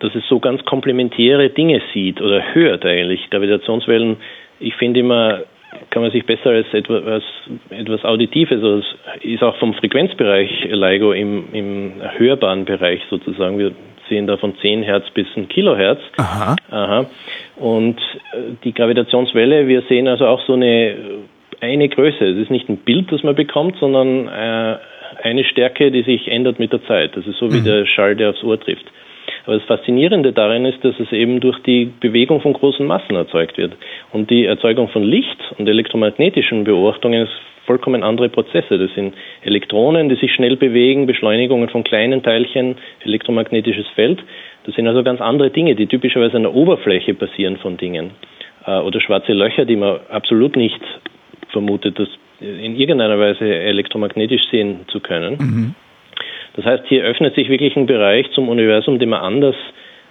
dass 0.00 0.14
es 0.14 0.26
so 0.28 0.40
ganz 0.40 0.64
komplementäre 0.64 1.50
Dinge 1.50 1.80
sieht 1.92 2.20
oder 2.20 2.54
hört 2.54 2.84
eigentlich. 2.84 3.28
Gravitationswellen, 3.30 4.16
ich 4.60 4.74
finde 4.76 5.00
immer, 5.00 5.42
kann 5.90 6.02
man 6.02 6.10
sich 6.10 6.24
besser 6.24 6.50
als 6.50 6.72
etwas, 6.72 7.22
etwas 7.70 8.04
Auditives, 8.04 8.62
also 8.62 8.78
es 8.78 9.24
ist 9.24 9.42
auch 9.42 9.56
vom 9.56 9.74
Frequenzbereich 9.74 10.68
LIGO 10.70 11.12
im, 11.12 11.44
im 11.52 11.92
hörbaren 12.16 12.64
Bereich 12.64 13.00
sozusagen. 13.10 13.58
Wir 13.58 13.72
sehen 14.08 14.26
da 14.26 14.36
von 14.36 14.56
10 14.58 14.82
Hertz 14.82 15.08
bis 15.10 15.26
ein 15.36 15.48
Kilohertz. 15.48 16.00
Aha. 16.16 16.56
Aha. 16.70 17.06
Und 17.56 17.98
äh, 18.32 18.54
die 18.64 18.72
Gravitationswelle, 18.72 19.66
wir 19.66 19.82
sehen 19.82 20.08
also 20.08 20.26
auch 20.26 20.40
so 20.46 20.54
eine, 20.54 20.96
eine 21.60 21.88
Größe. 21.88 22.24
Es 22.24 22.38
ist 22.38 22.50
nicht 22.50 22.68
ein 22.68 22.78
Bild, 22.78 23.10
das 23.10 23.22
man 23.22 23.34
bekommt, 23.34 23.76
sondern 23.78 24.28
äh, 24.28 24.76
eine 25.22 25.44
Stärke, 25.44 25.90
die 25.90 26.02
sich 26.02 26.28
ändert 26.28 26.58
mit 26.58 26.72
der 26.72 26.84
Zeit. 26.84 27.16
Das 27.16 27.26
ist 27.26 27.38
so 27.38 27.52
wie 27.52 27.60
mhm. 27.60 27.64
der 27.64 27.86
Schall, 27.86 28.16
der 28.16 28.30
aufs 28.30 28.44
Ohr 28.44 28.60
trifft. 28.60 28.86
Aber 29.46 29.56
das 29.56 29.64
Faszinierende 29.64 30.32
darin 30.32 30.64
ist, 30.64 30.84
dass 30.84 30.98
es 30.98 31.12
eben 31.12 31.40
durch 31.40 31.58
die 31.62 31.90
Bewegung 32.00 32.40
von 32.40 32.52
großen 32.52 32.84
Massen 32.84 33.14
erzeugt 33.14 33.56
wird. 33.58 33.74
Und 34.12 34.28
die 34.28 34.44
Erzeugung 34.44 34.88
von 34.88 35.04
Licht 35.04 35.38
und 35.56 35.68
elektromagnetischen 35.68 36.64
Beobachtungen 36.64 37.22
ist 37.22 37.32
vollkommen 37.64 38.02
andere 38.02 38.28
Prozesse. 38.28 38.78
Das 38.78 38.92
sind 38.94 39.14
Elektronen, 39.42 40.08
die 40.08 40.16
sich 40.16 40.32
schnell 40.34 40.56
bewegen, 40.56 41.06
Beschleunigungen 41.06 41.68
von 41.68 41.84
kleinen 41.84 42.22
Teilchen, 42.22 42.76
elektromagnetisches 43.04 43.86
Feld. 43.94 44.22
Das 44.64 44.74
sind 44.74 44.88
also 44.88 45.04
ganz 45.04 45.20
andere 45.20 45.50
Dinge, 45.50 45.76
die 45.76 45.86
typischerweise 45.86 46.36
an 46.36 46.42
der 46.42 46.54
Oberfläche 46.54 47.14
passieren 47.14 47.56
von 47.56 47.76
Dingen. 47.76 48.10
Äh, 48.66 48.80
oder 48.80 49.00
schwarze 49.00 49.32
Löcher, 49.32 49.64
die 49.64 49.76
man 49.76 50.00
absolut 50.10 50.56
nicht 50.56 50.80
vermutet, 51.50 51.98
das 51.98 52.08
in 52.40 52.76
irgendeiner 52.76 53.18
Weise 53.18 53.44
elektromagnetisch 53.44 54.42
sehen 54.50 54.80
zu 54.88 55.00
können. 55.00 55.36
Mhm. 55.38 55.74
Das 56.56 56.64
heißt, 56.64 56.84
hier 56.88 57.04
öffnet 57.04 57.34
sich 57.34 57.48
wirklich 57.48 57.76
ein 57.76 57.86
Bereich 57.86 58.26
zum 58.34 58.48
Universum, 58.48 58.98
den 58.98 59.10
man 59.10 59.20
anders 59.20 59.54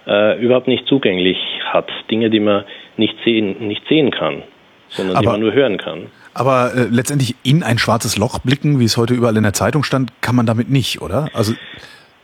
äh, 0.06 0.40
überhaupt 0.40 0.68
nicht 0.68 0.86
zugänglich 0.86 1.38
hat. 1.64 1.90
Dinge, 2.10 2.30
die 2.30 2.40
man 2.40 2.64
nicht 2.96 3.16
sehen, 3.24 3.66
nicht 3.66 3.82
sehen 3.88 4.10
kann, 4.10 4.42
sondern 4.88 5.16
aber, 5.16 5.22
die 5.22 5.28
man 5.28 5.40
nur 5.40 5.52
hören 5.52 5.76
kann. 5.76 6.06
Aber 6.34 6.72
äh, 6.74 6.86
letztendlich 6.90 7.34
in 7.42 7.62
ein 7.62 7.78
schwarzes 7.78 8.16
Loch 8.16 8.38
blicken, 8.38 8.78
wie 8.78 8.84
es 8.84 8.96
heute 8.96 9.14
überall 9.14 9.36
in 9.36 9.42
der 9.42 9.52
Zeitung 9.52 9.82
stand, 9.82 10.10
kann 10.20 10.36
man 10.36 10.46
damit 10.46 10.70
nicht, 10.70 11.02
oder? 11.02 11.28
Also 11.34 11.54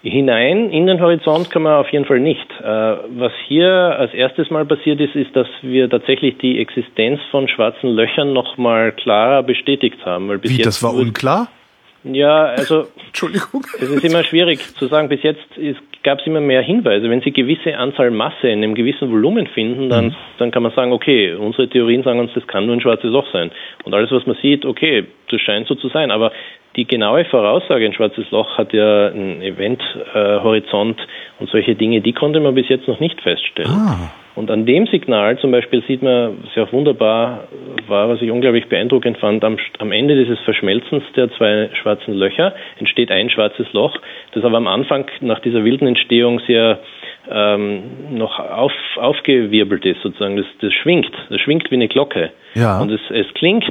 Hinein 0.02 0.70
in 0.70 0.86
den 0.86 1.00
Horizont 1.00 1.50
kann 1.50 1.62
man 1.62 1.74
auf 1.74 1.88
jeden 1.92 2.04
Fall 2.04 2.18
nicht. 2.18 2.48
Äh, 2.60 2.64
was 2.64 3.32
hier 3.46 3.70
als 3.70 4.12
erstes 4.12 4.50
Mal 4.50 4.64
passiert 4.66 5.00
ist, 5.00 5.14
ist, 5.14 5.34
dass 5.36 5.46
wir 5.62 5.88
tatsächlich 5.88 6.38
die 6.38 6.60
Existenz 6.60 7.20
von 7.30 7.48
schwarzen 7.48 7.90
Löchern 7.90 8.32
noch 8.32 8.56
mal 8.58 8.92
klarer 8.92 9.42
bestätigt 9.42 10.04
haben. 10.04 10.28
Weil 10.28 10.38
bis 10.38 10.50
Wie, 10.50 10.56
jetzt 10.56 10.66
das 10.66 10.82
war 10.82 10.94
unklar? 10.94 11.48
Ja, 12.04 12.46
also 12.46 12.86
Entschuldigung. 13.06 13.64
Es 13.74 13.88
ist 13.88 14.04
immer 14.04 14.24
schwierig 14.24 14.60
zu 14.76 14.86
sagen. 14.86 15.08
Bis 15.08 15.22
jetzt 15.22 15.42
gab 16.02 16.20
es 16.20 16.26
immer 16.26 16.40
mehr 16.40 16.62
Hinweise. 16.62 17.08
Wenn 17.08 17.20
Sie 17.20 17.32
gewisse 17.32 17.76
Anzahl 17.76 18.10
Masse 18.10 18.48
in 18.48 18.62
einem 18.62 18.74
gewissen 18.74 19.10
Volumen 19.10 19.46
finden, 19.46 19.88
dann, 19.88 20.06
mhm. 20.06 20.14
dann 20.38 20.50
kann 20.50 20.62
man 20.62 20.72
sagen, 20.72 20.92
okay, 20.92 21.34
unsere 21.34 21.68
Theorien 21.68 22.02
sagen 22.02 22.18
uns, 22.18 22.32
das 22.34 22.46
kann 22.46 22.66
nur 22.66 22.76
ein 22.76 22.80
schwarzes 22.80 23.10
Loch 23.10 23.26
sein. 23.32 23.50
Und 23.84 23.94
alles, 23.94 24.10
was 24.10 24.26
man 24.26 24.36
sieht, 24.42 24.64
okay, 24.64 25.06
das 25.30 25.40
scheint 25.40 25.68
so 25.68 25.74
zu 25.74 25.88
sein. 25.88 26.10
Aber 26.10 26.32
die 26.76 26.86
genaue 26.86 27.24
Voraussage, 27.26 27.84
ein 27.84 27.92
schwarzes 27.92 28.30
Loch 28.30 28.56
hat 28.56 28.72
ja 28.72 29.08
einen 29.08 29.42
Eventhorizont 29.42 31.00
äh, 31.00 31.40
und 31.40 31.50
solche 31.50 31.74
Dinge, 31.74 32.00
die 32.00 32.12
konnte 32.12 32.40
man 32.40 32.54
bis 32.54 32.68
jetzt 32.68 32.88
noch 32.88 33.00
nicht 33.00 33.20
feststellen. 33.20 33.70
Ah. 33.70 34.10
Und 34.34 34.50
an 34.50 34.64
dem 34.64 34.86
Signal 34.86 35.38
zum 35.38 35.50
Beispiel 35.50 35.82
sieht 35.86 36.02
man, 36.02 36.38
was 36.42 36.54
ja 36.54 36.62
auch 36.64 36.72
wunderbar 36.72 37.48
war, 37.86 38.08
was 38.08 38.22
ich 38.22 38.30
unglaublich 38.30 38.66
beeindruckend 38.66 39.18
fand, 39.18 39.44
am, 39.44 39.58
am 39.78 39.92
Ende 39.92 40.16
dieses 40.16 40.40
Verschmelzens 40.40 41.04
der 41.14 41.30
zwei 41.32 41.68
schwarzen 41.74 42.14
Löcher 42.14 42.54
entsteht 42.78 43.10
ein 43.10 43.28
schwarzes 43.28 43.70
Loch, 43.74 43.94
das 44.32 44.42
aber 44.42 44.56
am 44.56 44.68
Anfang 44.68 45.04
nach 45.20 45.40
dieser 45.40 45.64
wilden 45.64 45.86
Entstehung 45.86 46.40
sehr 46.46 46.78
ähm, 47.30 47.82
noch 48.12 48.38
auf, 48.38 48.72
aufgewirbelt 48.96 49.84
ist, 49.84 50.00
sozusagen. 50.00 50.38
Das, 50.38 50.46
das 50.62 50.72
schwingt, 50.72 51.12
das 51.28 51.40
schwingt 51.40 51.70
wie 51.70 51.74
eine 51.74 51.88
Glocke. 51.88 52.30
Ja. 52.54 52.80
Und 52.80 52.90
es, 52.90 53.00
es 53.10 53.26
klingt 53.34 53.70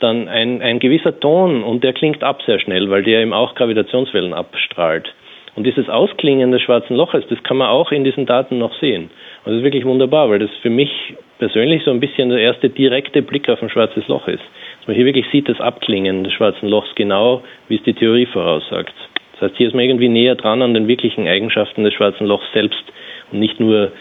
dann 0.00 0.28
ein, 0.28 0.62
ein 0.62 0.78
gewisser 0.78 1.18
Ton 1.18 1.62
und 1.62 1.84
der 1.84 1.92
klingt 1.92 2.22
ab 2.22 2.42
sehr 2.46 2.58
schnell, 2.58 2.90
weil 2.90 3.02
der 3.02 3.20
eben 3.20 3.32
auch 3.32 3.54
Gravitationswellen 3.54 4.34
abstrahlt. 4.34 5.12
Und 5.56 5.64
dieses 5.64 5.88
Ausklingen 5.88 6.52
des 6.52 6.60
schwarzen 6.60 6.96
Loches, 6.96 7.24
das 7.30 7.42
kann 7.42 7.56
man 7.56 7.68
auch 7.68 7.90
in 7.90 8.04
diesen 8.04 8.26
Daten 8.26 8.58
noch 8.58 8.74
sehen. 8.78 9.04
Und 9.44 9.52
das 9.52 9.54
ist 9.54 9.64
wirklich 9.64 9.86
wunderbar, 9.86 10.28
weil 10.28 10.38
das 10.38 10.50
für 10.60 10.68
mich 10.68 10.90
persönlich 11.38 11.82
so 11.84 11.90
ein 11.90 12.00
bisschen 12.00 12.28
der 12.28 12.40
erste 12.40 12.68
direkte 12.68 13.22
Blick 13.22 13.48
auf 13.48 13.62
ein 13.62 13.70
schwarzes 13.70 14.06
Loch 14.06 14.28
ist. 14.28 14.42
Dass 14.78 14.88
man 14.88 14.96
hier 14.96 15.06
wirklich 15.06 15.26
sieht 15.32 15.48
das 15.48 15.60
Abklingen 15.60 16.24
des 16.24 16.34
schwarzen 16.34 16.68
Lochs 16.68 16.94
genau, 16.94 17.42
wie 17.68 17.76
es 17.76 17.82
die 17.84 17.94
Theorie 17.94 18.26
voraussagt. 18.26 18.92
Das 19.32 19.50
heißt, 19.50 19.56
hier 19.56 19.68
ist 19.68 19.74
man 19.74 19.84
irgendwie 19.84 20.08
näher 20.08 20.34
dran 20.34 20.60
an 20.60 20.74
den 20.74 20.88
wirklichen 20.88 21.26
Eigenschaften 21.26 21.84
des 21.84 21.94
schwarzen 21.94 22.26
Lochs 22.26 22.46
selbst 22.52 22.84
und 23.32 23.38
nicht 23.38 23.58
nur, 23.58 23.92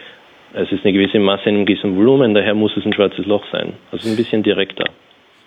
es 0.53 0.71
ist 0.71 0.84
eine 0.84 0.93
gewisse 0.93 1.19
Masse 1.19 1.49
in 1.49 1.55
einem 1.55 1.65
gewissen 1.65 1.95
Volumen, 1.95 2.34
daher 2.34 2.53
muss 2.53 2.75
es 2.75 2.86
ein 2.86 2.93
schwarzes 2.93 3.25
Loch 3.25 3.43
sein. 3.51 3.73
Also 3.91 4.10
ein 4.10 4.15
bisschen 4.15 4.43
direkter. 4.43 4.86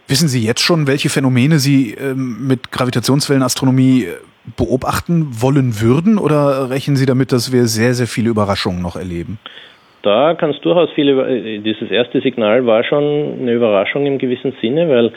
Wissen 0.08 0.28
Sie 0.28 0.44
jetzt 0.44 0.62
schon, 0.62 0.86
welche 0.86 1.10
Phänomene 1.10 1.58
Sie 1.58 1.92
ähm, 1.92 2.48
mit 2.48 2.72
Gravitationswellenastronomie 2.72 4.04
äh, 4.04 4.14
beobachten 4.56 5.28
wollen 5.42 5.82
würden 5.82 6.16
oder 6.16 6.70
rechnen 6.70 6.96
Sie 6.96 7.04
damit, 7.04 7.30
dass 7.30 7.52
wir 7.52 7.64
sehr, 7.64 7.92
sehr 7.92 8.06
viele 8.06 8.30
Überraschungen 8.30 8.80
noch 8.80 8.96
erleben? 8.96 9.38
Da 10.02 10.32
kann 10.34 10.48
es 10.48 10.60
durchaus 10.62 10.88
viele, 10.94 11.12
äh, 11.28 11.58
dieses 11.58 11.90
erste 11.90 12.22
Signal 12.22 12.64
war 12.64 12.84
schon 12.84 13.38
eine 13.38 13.52
Überraschung 13.52 14.06
im 14.06 14.16
gewissen 14.16 14.54
Sinne, 14.62 14.88
weil 14.88 15.12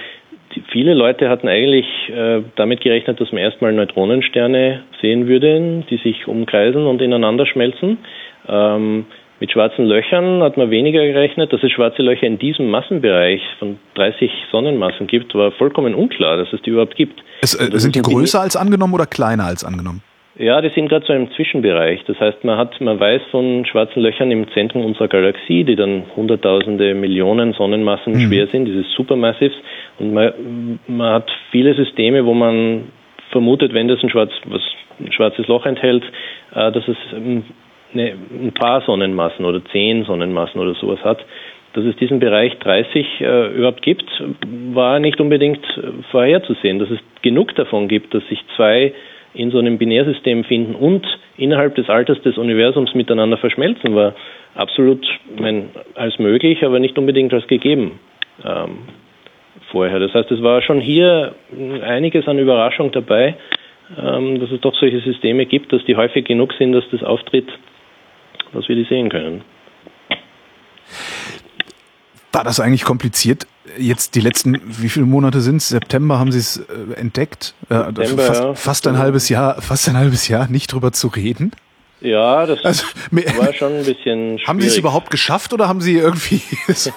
viele 0.74 0.94
Leute 0.94 1.30
hatten 1.30 1.48
eigentlich 1.48 1.86
äh, 2.10 2.42
damit 2.58 2.82
gerechnet, 2.82 3.22
dass 3.22 3.32
man 3.32 3.42
erstmal 3.42 3.72
Neutronensterne 3.72 4.84
sehen 5.02 5.28
würde, 5.28 5.86
die 5.90 5.98
sich 5.98 6.28
umkreisen 6.28 6.86
und 6.86 7.02
ineinander 7.02 7.46
schmelzen. 7.46 8.00
Ähm, 8.46 9.06
mit 9.42 9.52
schwarzen 9.52 9.86
Löchern 9.86 10.44
hat 10.44 10.56
man 10.56 10.70
weniger 10.70 11.04
gerechnet. 11.04 11.52
Dass 11.52 11.64
es 11.64 11.72
schwarze 11.72 12.04
Löcher 12.04 12.28
in 12.28 12.38
diesem 12.38 12.70
Massenbereich 12.70 13.42
von 13.58 13.80
30 13.96 14.32
Sonnenmassen 14.52 15.08
gibt, 15.08 15.34
war 15.34 15.52
vollkommen 15.52 15.96
unklar, 15.96 16.38
dass 16.38 16.54
es 16.54 16.62
die 16.62 16.70
überhaupt 16.70 16.96
gibt. 16.96 17.22
Es, 17.42 17.56
äh, 17.56 17.78
sind 17.80 17.96
die 17.96 18.04
größer 18.04 18.40
als 18.40 18.56
angenommen 18.56 18.94
oder 18.94 19.08
kleiner 19.08 19.46
als 19.46 19.66
angenommen? 19.66 20.04
Ja, 20.38 20.62
die 20.62 20.70
sind 20.70 20.90
gerade 20.90 21.06
so 21.08 21.14
im 21.14 21.32
Zwischenbereich. 21.32 22.04
Das 22.06 22.20
heißt, 22.20 22.44
man 22.44 22.58
hat, 22.58 22.80
man 22.82 23.00
weiß 23.00 23.22
von 23.32 23.66
schwarzen 23.66 24.02
Löchern 24.02 24.32
im 24.32 24.50
Zentrum 24.54 24.86
unserer 24.86 25.08
Galaxie, 25.08 25.64
die 25.64 25.76
dann 25.76 26.04
hunderttausende 26.16 26.94
Millionen 26.94 27.54
Sonnenmassen 27.54 28.14
mhm. 28.14 28.28
schwer 28.28 28.48
sind, 28.48 28.66
dieses 28.66 28.86
Supermassives. 28.96 29.58
Und 29.98 30.14
man, 30.14 30.80
man 30.88 31.14
hat 31.14 31.32
viele 31.50 31.74
Systeme, 31.74 32.26
wo 32.26 32.36
man 32.36 32.90
vermutet, 33.32 33.74
wenn 33.74 33.88
das 33.88 34.04
ein, 34.04 34.10
schwarz, 34.10 34.32
was, 34.46 34.62
ein 35.00 35.12
schwarzes 35.12 35.48
Loch 35.48 35.66
enthält, 35.66 36.04
äh, 36.54 36.72
dass 36.72 36.88
es 36.88 36.98
ähm, 37.16 37.44
eine, 37.94 38.14
ein 38.32 38.54
paar 38.54 38.82
Sonnenmassen 38.82 39.46
oder 39.46 39.64
zehn 39.72 40.04
Sonnenmassen 40.06 40.60
oder 40.60 40.74
sowas 40.76 41.00
hat. 41.04 41.24
Dass 41.74 41.86
es 41.86 41.96
diesen 41.96 42.20
Bereich 42.20 42.58
30 42.60 43.22
äh, 43.22 43.48
überhaupt 43.56 43.82
gibt, 43.82 44.06
war 44.74 45.00
nicht 45.00 45.22
unbedingt 45.22 45.66
vorherzusehen. 46.12 46.80
Dass 46.80 46.90
es 46.90 47.00
genug 47.22 47.56
davon 47.56 47.88
gibt, 47.88 48.14
dass 48.14 48.28
sich 48.28 48.40
zwei 48.56 48.94
in 49.34 49.52
so 49.52 49.60
einem 49.60 49.78
Binärsystem 49.78 50.44
finden 50.44 50.76
und 50.76 51.06
innerhalb 51.38 51.76
des 51.76 51.90
Alters 51.90 52.22
des 52.22 52.38
Universums 52.38 52.94
miteinander 52.94 53.38
verschmelzen, 53.38 53.96
war 53.96 54.14
absolut 54.56 55.06
mein, 55.40 55.70
als 55.96 56.20
möglich, 56.20 56.66
aber 56.66 56.80
nicht 56.80 56.98
unbedingt 56.98 57.34
als 57.34 57.48
gegeben 57.48 58.00
ähm, 58.44 58.80
vorher. 59.72 60.00
Das 60.00 60.14
heißt, 60.14 60.30
es 60.32 60.42
war 60.42 60.62
schon 60.62 60.82
hier 60.82 61.36
einiges 61.84 62.28
an 62.28 62.40
Überraschung 62.40 62.92
dabei, 62.92 63.36
ähm, 63.98 64.40
dass 64.40 64.52
es 64.52 64.60
doch 64.62 64.76
solche 64.76 65.00
Systeme 65.00 65.46
gibt, 65.46 65.72
dass 65.72 65.84
die 65.86 65.96
häufig 65.96 66.26
genug 66.26 66.54
sind, 66.54 66.74
dass 66.74 66.84
das 66.92 67.04
auftritt, 67.04 67.48
dass 68.54 68.68
wir 68.68 68.76
die 68.76 68.86
sehen 68.86 69.10
können. 69.10 69.44
War 72.32 72.44
das 72.44 72.60
eigentlich 72.60 72.84
kompliziert? 72.84 73.46
Jetzt 73.78 74.16
die 74.16 74.22
letzten, 74.22 74.60
wie 74.66 74.90
viele 74.90 75.06
Monate 75.06 75.42
sind 75.42 75.58
es? 75.58 75.70
September 75.70 76.18
haben 76.20 76.32
Sie 76.32 76.40
es 76.40 76.58
äh, 76.58 77.00
entdeckt? 77.00 77.54
Äh, 77.70 77.76
September, 77.76 78.24
fast, 78.24 78.44
ja. 78.44 78.54
fast 78.56 78.88
ein 78.88 78.98
halbes 78.98 79.30
Jahr, 79.30 79.62
fast 79.62 79.88
ein 79.90 79.98
halbes 79.98 80.28
Jahr 80.28 80.48
nicht 80.50 80.74
drüber 80.74 80.92
zu 80.92 81.08
reden. 81.08 81.52
Ja, 82.02 82.48
das 82.48 82.66
also, 82.66 82.84
war 83.12 83.54
schon 83.54 83.74
ein 83.74 83.86
bisschen 83.86 83.96
schwierig. 84.40 84.48
Haben 84.48 84.62
Sie 84.62 84.68
es 84.68 84.78
überhaupt 84.78 85.12
geschafft 85.12 85.54
oder 85.54 85.68
haben 85.68 85.82
Sie 85.82 85.98
irgendwie 85.98 86.42
so 86.74 86.90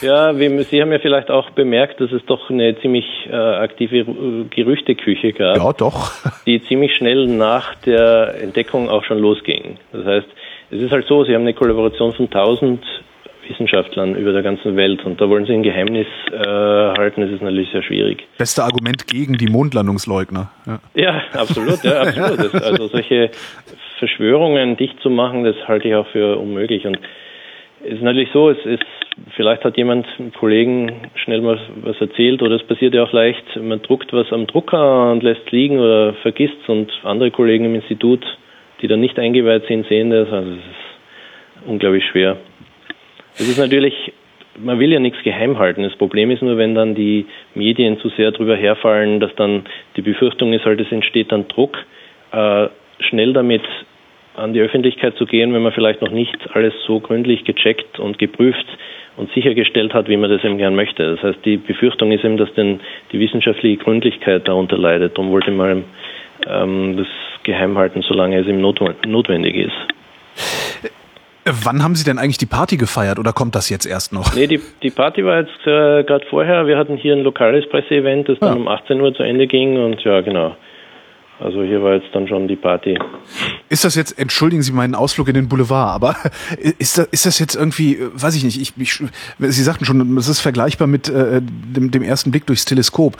Ja, 0.00 0.38
wie, 0.38 0.64
Sie 0.64 0.82
haben 0.82 0.90
ja 0.90 0.98
vielleicht 0.98 1.30
auch 1.30 1.50
bemerkt, 1.50 2.00
dass 2.00 2.10
es 2.10 2.24
doch 2.26 2.50
eine 2.50 2.76
ziemlich 2.80 3.06
äh, 3.30 3.34
aktive 3.34 4.04
Gerüchteküche 4.50 5.32
gab. 5.32 5.58
Ja, 5.58 5.72
doch. 5.72 6.10
Die 6.44 6.60
ziemlich 6.64 6.96
schnell 6.96 7.28
nach 7.28 7.76
der 7.76 8.34
Entdeckung 8.42 8.88
auch 8.88 9.04
schon 9.04 9.18
losging. 9.18 9.78
Das 9.92 10.04
heißt, 10.04 10.28
es 10.72 10.80
ist 10.80 10.90
halt 10.90 11.06
so, 11.06 11.24
Sie 11.24 11.34
haben 11.34 11.42
eine 11.42 11.54
Kollaboration 11.54 12.12
von 12.12 12.26
1000 12.26 12.82
Wissenschaftlern 13.46 14.14
über 14.14 14.32
der 14.32 14.42
ganzen 14.42 14.76
Welt 14.76 15.04
und 15.04 15.20
da 15.20 15.28
wollen 15.28 15.44
Sie 15.44 15.52
ein 15.52 15.62
Geheimnis 15.62 16.06
äh, 16.30 16.36
halten, 16.38 17.20
das 17.20 17.30
ist 17.30 17.42
natürlich 17.42 17.70
sehr 17.70 17.82
schwierig. 17.82 18.24
Beste 18.38 18.62
Argument 18.62 19.06
gegen 19.06 19.36
die 19.36 19.48
Mondlandungsleugner. 19.48 20.50
Ja, 20.66 20.80
ja 20.94 21.22
absolut, 21.34 21.82
ja, 21.84 22.02
absolut. 22.02 22.54
Das, 22.54 22.62
also 22.62 22.86
solche 22.86 23.30
Verschwörungen 23.98 24.76
dicht 24.76 24.98
zu 25.00 25.10
machen, 25.10 25.44
das 25.44 25.56
halte 25.68 25.88
ich 25.88 25.94
auch 25.94 26.06
für 26.08 26.38
unmöglich 26.38 26.86
und 26.86 26.98
es 27.84 27.94
ist 27.94 28.02
natürlich 28.02 28.30
so, 28.32 28.48
es 28.48 28.64
ist, 28.64 28.84
vielleicht 29.34 29.64
hat 29.64 29.76
jemand 29.76 30.06
einem 30.18 30.32
Kollegen 30.32 30.92
schnell 31.16 31.40
mal 31.40 31.58
was 31.82 32.00
erzählt 32.00 32.40
oder 32.40 32.54
es 32.54 32.62
passiert 32.62 32.94
ja 32.94 33.02
auch 33.02 33.12
leicht, 33.12 33.44
man 33.60 33.82
druckt 33.82 34.12
was 34.12 34.32
am 34.32 34.46
Drucker 34.46 35.10
und 35.10 35.22
lässt 35.24 35.50
liegen 35.50 35.80
oder 35.80 36.14
vergisst 36.22 36.68
und 36.68 36.92
andere 37.02 37.32
Kollegen 37.32 37.64
im 37.64 37.74
Institut, 37.74 38.24
die 38.82 38.88
dann 38.88 39.00
nicht 39.00 39.18
eingeweiht 39.18 39.66
sind, 39.66 39.86
sehen 39.86 40.10
das. 40.10 40.30
Also 40.30 40.50
es 40.50 40.56
ist 40.58 41.68
unglaublich 41.68 42.04
schwer. 42.06 42.36
Es 43.34 43.48
ist 43.48 43.58
natürlich, 43.58 43.94
man 44.58 44.78
will 44.78 44.92
ja 44.92 44.98
nichts 44.98 45.22
geheim 45.22 45.58
halten. 45.58 45.82
Das 45.82 45.96
Problem 45.96 46.30
ist 46.30 46.42
nur, 46.42 46.58
wenn 46.58 46.74
dann 46.74 46.94
die 46.94 47.26
Medien 47.54 47.98
zu 48.00 48.08
sehr 48.10 48.32
drüber 48.32 48.56
herfallen, 48.56 49.20
dass 49.20 49.34
dann 49.36 49.64
die 49.96 50.02
Befürchtung 50.02 50.52
ist 50.52 50.64
halt, 50.64 50.80
es 50.80 50.92
entsteht 50.92 51.32
dann 51.32 51.48
Druck, 51.48 51.78
äh, 52.32 52.68
schnell 52.98 53.32
damit 53.32 53.62
an 54.34 54.52
die 54.52 54.60
Öffentlichkeit 54.60 55.16
zu 55.16 55.26
gehen, 55.26 55.52
wenn 55.52 55.62
man 55.62 55.72
vielleicht 55.72 56.00
noch 56.00 56.10
nicht 56.10 56.36
alles 56.54 56.72
so 56.86 57.00
gründlich 57.00 57.44
gecheckt 57.44 57.98
und 57.98 58.18
geprüft 58.18 58.66
und 59.16 59.30
sichergestellt 59.32 59.92
hat, 59.92 60.08
wie 60.08 60.16
man 60.16 60.30
das 60.30 60.42
eben 60.42 60.56
gern 60.56 60.74
möchte. 60.74 61.16
Das 61.16 61.22
heißt, 61.22 61.44
die 61.44 61.58
Befürchtung 61.58 62.12
ist 62.12 62.24
eben, 62.24 62.38
dass 62.38 62.52
denn 62.54 62.80
die 63.12 63.20
wissenschaftliche 63.20 63.76
Gründlichkeit 63.76 64.48
darunter 64.48 64.78
leidet. 64.78 65.18
Darum 65.18 65.30
wollte 65.32 65.50
man 65.50 65.84
ähm, 66.46 66.96
das 66.96 67.06
geheim 67.44 67.76
halten, 67.76 68.02
solange 68.02 68.38
es 68.40 68.46
eben 68.46 68.60
notwendig 68.60 69.56
ist. 69.56 69.72
Wann 71.44 71.82
haben 71.82 71.96
Sie 71.96 72.04
denn 72.04 72.18
eigentlich 72.18 72.38
die 72.38 72.46
Party 72.46 72.76
gefeiert 72.76 73.18
oder 73.18 73.32
kommt 73.32 73.56
das 73.56 73.68
jetzt 73.68 73.84
erst 73.84 74.12
noch? 74.12 74.34
Nee, 74.34 74.46
die, 74.46 74.60
die 74.82 74.90
Party 74.90 75.24
war 75.24 75.40
jetzt 75.40 75.60
äh, 75.66 76.04
gerade 76.04 76.24
vorher. 76.30 76.68
Wir 76.68 76.78
hatten 76.78 76.96
hier 76.96 77.14
ein 77.14 77.22
lokales 77.22 77.68
Presseevent, 77.68 78.28
das 78.28 78.38
dann 78.38 78.54
ja. 78.54 78.60
um 78.60 78.68
18 78.68 79.00
Uhr 79.00 79.12
zu 79.12 79.24
Ende 79.24 79.48
ging 79.48 79.76
und 79.76 80.00
ja, 80.04 80.20
genau. 80.20 80.56
Also 81.40 81.64
hier 81.64 81.82
war 81.82 81.94
jetzt 81.94 82.06
dann 82.12 82.28
schon 82.28 82.46
die 82.46 82.54
Party. 82.54 82.96
Ist 83.68 83.84
das 83.84 83.96
jetzt, 83.96 84.16
entschuldigen 84.16 84.62
Sie 84.62 84.70
meinen 84.70 84.94
Ausflug 84.94 85.26
in 85.26 85.34
den 85.34 85.48
Boulevard, 85.48 85.92
aber 85.96 86.14
ist 86.78 86.98
das, 86.98 87.06
ist 87.06 87.26
das 87.26 87.40
jetzt 87.40 87.56
irgendwie, 87.56 87.98
weiß 88.00 88.36
ich 88.36 88.44
nicht, 88.44 88.60
ich, 88.60 88.74
ich, 88.76 89.02
Sie 89.38 89.62
sagten 89.62 89.84
schon, 89.84 90.16
es 90.16 90.28
ist 90.28 90.40
vergleichbar 90.40 90.86
mit 90.86 91.08
äh, 91.08 91.40
dem, 91.42 91.90
dem 91.90 92.04
ersten 92.04 92.30
Blick 92.30 92.46
durchs 92.46 92.64
Teleskop. 92.64 93.16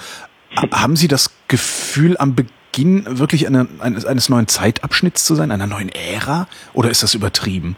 Haben 0.72 0.94
Sie 0.94 1.08
das 1.08 1.36
Gefühl, 1.48 2.16
am 2.18 2.36
Beginn 2.36 2.52
wirklich 2.78 3.46
eine, 3.46 3.66
eines, 3.80 4.06
eines 4.06 4.28
neuen 4.28 4.48
Zeitabschnitts 4.48 5.24
zu 5.24 5.34
sein, 5.34 5.50
einer 5.50 5.66
neuen 5.66 5.90
Ära? 5.90 6.46
Oder 6.74 6.90
ist 6.90 7.02
das 7.02 7.14
übertrieben? 7.14 7.76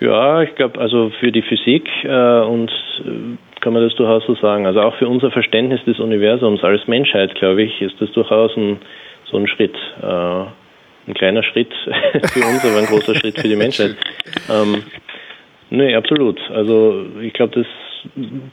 Ja, 0.00 0.42
ich 0.42 0.54
glaube, 0.54 0.80
also 0.80 1.10
für 1.18 1.32
die 1.32 1.42
Physik 1.42 1.88
äh, 2.04 2.40
und 2.42 2.70
äh, 3.04 3.60
kann 3.60 3.72
man 3.72 3.82
das 3.82 3.94
durchaus 3.96 4.24
so 4.26 4.34
sagen. 4.36 4.66
Also 4.66 4.80
auch 4.80 4.96
für 4.96 5.08
unser 5.08 5.30
Verständnis 5.30 5.84
des 5.84 5.98
Universums 5.98 6.62
als 6.62 6.86
Menschheit, 6.86 7.34
glaube 7.34 7.62
ich, 7.62 7.82
ist 7.82 8.00
das 8.00 8.10
durchaus 8.12 8.56
ein, 8.56 8.78
so 9.30 9.36
ein 9.36 9.48
Schritt. 9.48 9.74
Äh, 10.00 10.44
ein 11.08 11.14
kleiner 11.14 11.42
Schritt 11.42 11.72
für 12.32 12.40
uns, 12.40 12.64
aber 12.64 12.78
ein 12.78 12.86
großer 12.86 13.14
Schritt 13.16 13.40
für 13.40 13.48
die 13.48 13.56
Menschheit. 13.56 13.96
Ähm, 14.48 14.84
nee, 15.70 15.94
absolut. 15.94 16.38
Also 16.50 17.06
ich 17.20 17.32
glaube, 17.32 17.54
das 17.54 17.66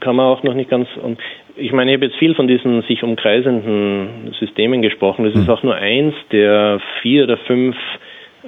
kann 0.00 0.16
man 0.16 0.26
auch 0.26 0.42
noch 0.42 0.54
nicht 0.54 0.70
ganz. 0.70 0.88
Und 1.00 1.20
ich 1.56 1.72
meine, 1.72 1.90
ich 1.90 1.96
habe 1.96 2.06
jetzt 2.06 2.18
viel 2.18 2.34
von 2.34 2.48
diesen 2.48 2.82
sich 2.82 3.02
umkreisenden 3.02 4.34
Systemen 4.38 4.82
gesprochen. 4.82 5.24
Das 5.24 5.34
ist 5.34 5.46
hm. 5.46 5.54
auch 5.54 5.62
nur 5.62 5.74
eins 5.74 6.14
der 6.30 6.80
vier 7.02 7.24
oder 7.24 7.38
fünf 7.38 7.76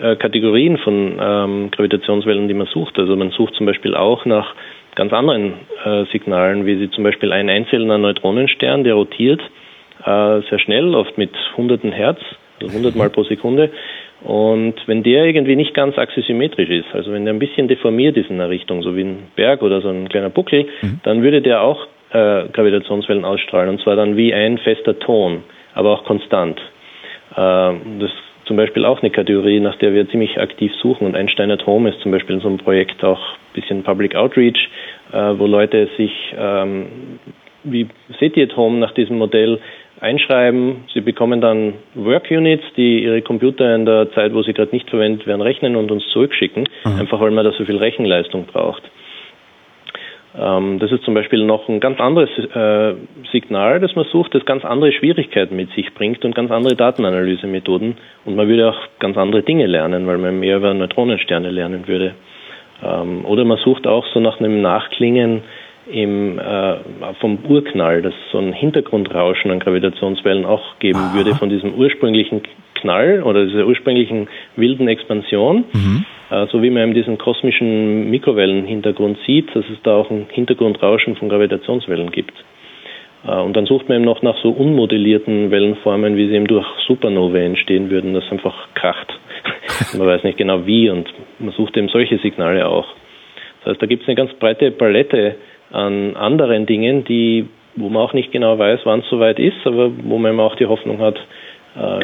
äh, 0.01 0.17
Kategorien 0.17 0.79
von 0.79 1.19
ähm, 1.21 1.71
Gravitationswellen, 1.71 2.49
die 2.49 2.55
man 2.55 2.67
sucht. 2.67 2.99
Also 2.99 3.17
man 3.17 3.31
sucht 3.31 3.55
zum 3.55 3.67
Beispiel 3.67 3.95
auch 3.95 4.25
nach 4.25 4.55
ganz 4.95 5.13
anderen 5.13 5.55
äh, 5.85 6.05
Signalen, 6.13 6.67
wie 6.67 6.77
sie 6.77 6.91
zum 6.91 7.05
Beispiel 7.05 7.33
ein 7.33 7.49
einzelner 7.49 7.99
Neutronenstern, 7.99 8.85
der 8.85 8.95
rotiert 8.95 9.41
äh, 10.05 10.41
sehr 10.49 10.59
schnell, 10.59 10.95
oft 10.95 11.17
mit 11.19 11.31
hunderten 11.57 11.93
Hertz, 11.93 12.21
also 12.61 12.71
100 12.71 12.97
Mal 12.97 13.11
pro 13.11 13.25
Sekunde. 13.25 13.71
Und 14.23 14.75
wenn 14.87 15.05
der 15.05 15.27
irgendwie 15.27 15.55
nicht 15.55 15.75
ganz 15.75 15.97
axisymmetrisch 15.97 16.71
ist, 16.71 16.93
also 16.93 17.13
wenn 17.13 17.25
der 17.25 17.33
ein 17.33 17.39
bisschen 17.39 17.69
deformiert 17.69 18.17
ist 18.17 18.31
in 18.31 18.39
der 18.39 18.51
Richtung, 18.51 18.83
so 18.83 18.97
wie 18.97 19.03
ein 19.03 19.29
Berg 19.37 19.63
oder 19.63 19.81
so 19.81 19.89
ein 19.89 20.09
kleiner 20.09 20.31
Buckel, 20.31 20.67
mhm. 20.83 21.01
dann 21.05 21.23
würde 21.23 21.41
der 21.41 21.63
auch 21.63 21.87
äh, 22.11 22.49
Gravitationswellen 22.53 23.25
ausstrahlen 23.25 23.71
und 23.71 23.81
zwar 23.81 23.97
dann 23.97 24.17
wie 24.17 24.33
ein 24.33 24.59
fester 24.59 24.99
Ton, 24.99 25.43
aber 25.75 25.93
auch 25.93 26.05
konstant. 26.05 26.59
Äh, 27.33 27.35
das 27.35 28.11
ist 28.11 28.29
zum 28.47 28.57
Beispiel 28.57 28.85
auch 28.85 29.03
eine 29.03 29.11
Kategorie, 29.11 29.61
nach 29.61 29.77
der 29.77 29.93
wir 29.93 30.09
ziemlich 30.09 30.41
aktiv 30.41 30.73
suchen 30.83 31.07
und 31.07 31.15
Einstein 31.15 31.51
Atom 31.51 31.87
ist 31.87 32.01
zum 32.01 32.13
Beispiel 32.13 32.37
in 32.37 32.41
so 32.41 32.49
einem 32.49 32.59
Projekt 32.59 33.05
auch 33.05 33.21
ein 33.21 33.53
bisschen 33.55 33.83
Public 33.83 34.17
Outreach, 34.17 34.69
äh, 35.13 35.39
wo 35.39 35.47
Leute 35.47 35.89
sich 35.97 36.13
ähm, 36.37 36.87
wie 37.65 37.89
SETI 38.19 38.45
at 38.45 38.57
Home 38.57 38.79
nach 38.79 38.93
diesem 38.93 39.19
Modell 39.19 39.61
einschreiben. 40.01 40.85
Sie 40.95 41.01
bekommen 41.01 41.41
dann 41.41 41.75
Work 41.95 42.31
Units, 42.31 42.65
die 42.77 43.03
ihre 43.03 43.21
Computer 43.23 43.75
in 43.75 43.85
der 43.85 44.11
Zeit, 44.13 44.33
wo 44.33 44.43
sie 44.43 44.53
gerade 44.53 44.73
nicht 44.73 44.89
verwendet 44.89 45.27
werden, 45.27 45.43
rechnen 45.43 45.77
und 45.77 45.91
uns 45.91 46.07
zurückschicken, 46.09 46.65
mhm. 46.85 47.01
einfach 47.01 47.21
weil 47.21 47.31
man 47.33 47.45
da 47.45 47.53
so 47.53 47.65
viel 47.65 47.77
Rechenleistung 47.77 48.47
braucht. 48.47 48.83
Ähm, 50.37 50.79
das 50.79 50.93
ist 50.93 51.05
zum 51.05 51.15
Beispiel 51.15 51.45
noch 51.45 51.69
ein 51.69 51.81
ganz 51.81 51.99
anderes 52.01 52.29
äh, 52.55 52.95
Signal, 53.33 53.81
das 53.81 53.95
man 53.97 54.05
sucht, 54.07 54.35
das 54.35 54.45
ganz 54.45 54.65
andere 54.65 54.93
Schwierigkeiten 54.93 55.57
mit 55.57 55.71
sich 55.73 55.93
bringt 55.95 56.25
und 56.25 56.35
ganz 56.35 56.51
andere 56.51 56.77
Datenanalysemethoden. 56.77 57.97
Und 58.25 58.37
man 58.37 58.49
würde 58.49 58.69
auch 58.71 58.79
ganz 58.99 59.17
andere 59.17 59.43
Dinge 59.43 59.67
lernen, 59.67 60.07
weil 60.07 60.19
man 60.19 60.39
mehr 60.39 60.59
über 60.59 60.75
Neutronensterne 60.75 61.51
lernen 61.51 61.89
würde. 61.89 62.15
Ähm, 62.83 63.25
oder 63.25 63.45
man 63.45 63.59
sucht 63.59 63.87
auch 63.87 64.07
so 64.13 64.21
nach 64.21 64.39
einem 64.39 64.61
Nachklingen 64.61 65.43
im, 65.91 66.39
äh, 66.39 66.77
vom 67.21 67.39
Urknall, 67.49 68.03
das 68.03 68.13
so 68.31 68.39
ein 68.39 68.53
Hintergrundrauschen 68.53 69.51
an 69.51 69.59
Gravitationswellen 69.59 70.45
auch 70.45 70.79
geben 70.79 70.99
Aha. 70.99 71.15
würde 71.15 71.35
von 71.35 71.49
diesem 71.49 71.75
ursprünglichen 71.75 72.43
Knall 72.75 73.23
oder 73.23 73.47
dieser 73.47 73.67
ursprünglichen 73.67 74.29
wilden 74.57 74.89
Expansion. 74.89 75.65
Mhm. 75.73 76.05
Äh, 76.31 76.47
so 76.51 76.63
wie 76.63 76.71
man 76.71 76.85
eben 76.85 76.95
diesen 76.95 77.19
kosmischen 77.19 78.11
Mikrowellenhintergrund 78.11 79.19
sieht, 79.27 79.55
dass 79.55 79.65
es 79.71 79.81
da 79.83 79.97
auch 79.97 80.11
ein 80.11 80.27
Hintergrundrauschen 80.31 81.17
von 81.17 81.29
Gravitationswellen 81.29 82.11
gibt. 82.11 82.35
Äh, 83.27 83.33
und 83.33 83.57
dann 83.57 83.67
sucht 83.67 83.89
man 83.89 83.99
eben 83.99 84.05
noch 84.05 84.23
nach 84.23 84.37
so 84.43 84.51
unmodellierten 84.51 85.51
Wellenformen, 85.51 86.17
wie 86.17 86.29
sie 86.29 86.35
eben 86.35 86.47
durch 86.47 86.67
Supernovae 86.87 87.45
entstehen 87.45 87.91
würden, 87.91 88.15
das 88.15 88.31
einfach 88.31 88.69
kracht. 88.75 89.13
man 89.99 90.07
weiß 90.07 90.25
nicht 90.25 90.39
genau 90.39 90.67
wie 90.67 90.91
und 90.91 91.09
man 91.39 91.53
sucht 91.53 91.77
eben 91.77 91.89
solche 91.89 92.19
Signale 92.19 92.69
auch. 92.69 92.87
Das 93.61 93.73
heißt, 93.73 93.83
da 93.83 93.87
gibt 93.87 94.03
es 94.03 94.09
eine 94.09 94.17
ganz 94.17 94.33
breite 94.35 94.71
Palette 94.71 95.37
an 95.71 96.17
anderen 96.17 96.67
Dingen, 96.67 97.05
die, 97.05 97.47
wo 97.77 97.89
man 97.89 98.03
auch 98.03 98.13
nicht 98.13 98.33
genau 98.33 98.59
weiß, 98.59 98.81
wann 98.85 99.01
es 99.01 99.09
soweit 99.09 99.39
ist, 99.39 99.67
aber 99.67 99.91
wo 100.05 100.19
man 100.19 100.39
auch 100.41 100.57
die 100.57 100.67
Hoffnung 100.67 101.01
hat, 101.01 101.19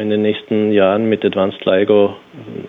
in 0.00 0.10
den 0.10 0.22
nächsten 0.22 0.72
Jahren 0.72 1.08
mit 1.08 1.24
Advanced 1.24 1.64
LIGO 1.64 2.14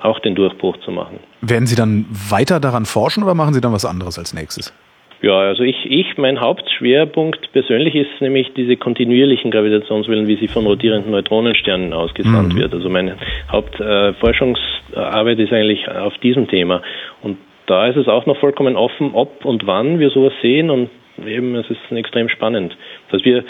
auch 0.01 0.19
den 0.19 0.33
Durchbruch 0.33 0.77
zu 0.77 0.91
machen. 0.91 1.19
Werden 1.41 1.67
Sie 1.67 1.75
dann 1.75 2.05
weiter 2.09 2.59
daran 2.59 2.85
forschen 2.85 3.23
oder 3.23 3.35
machen 3.35 3.53
Sie 3.53 3.61
dann 3.61 3.73
was 3.73 3.85
anderes 3.85 4.17
als 4.17 4.33
nächstes? 4.33 4.73
Ja, 5.21 5.39
also 5.39 5.63
ich, 5.63 5.77
ich, 5.89 6.17
mein 6.17 6.39
Hauptschwerpunkt 6.39 7.51
persönlich 7.51 7.95
ist 7.95 8.21
nämlich 8.21 8.53
diese 8.55 8.75
kontinuierlichen 8.75 9.49
Gravitationswellen, 9.49 10.27
wie 10.27 10.35
sie 10.35 10.47
von 10.47 10.65
rotierenden 10.65 11.11
Neutronensternen 11.11 11.93
ausgesandt 11.93 12.53
mhm. 12.53 12.59
wird. 12.59 12.73
Also 12.73 12.89
meine 12.89 13.17
Hauptforschungsarbeit 13.51 15.39
äh, 15.39 15.43
ist 15.43 15.53
eigentlich 15.53 15.89
auf 15.89 16.15
diesem 16.19 16.47
Thema. 16.47 16.81
Und 17.21 17.37
da 17.65 17.87
ist 17.87 17.97
es 17.97 18.07
auch 18.07 18.25
noch 18.25 18.37
vollkommen 18.37 18.75
offen, 18.75 19.11
ob 19.13 19.45
und 19.45 19.65
wann 19.65 19.99
wir 19.99 20.11
sowas 20.11 20.33
sehen 20.41 20.69
und 20.69 20.89
eben, 21.25 21.55
es 21.55 21.69
ist 21.69 21.79
extrem 21.91 22.29
spannend. 22.29 22.77
Dass 23.09 23.23
wir, 23.25 23.43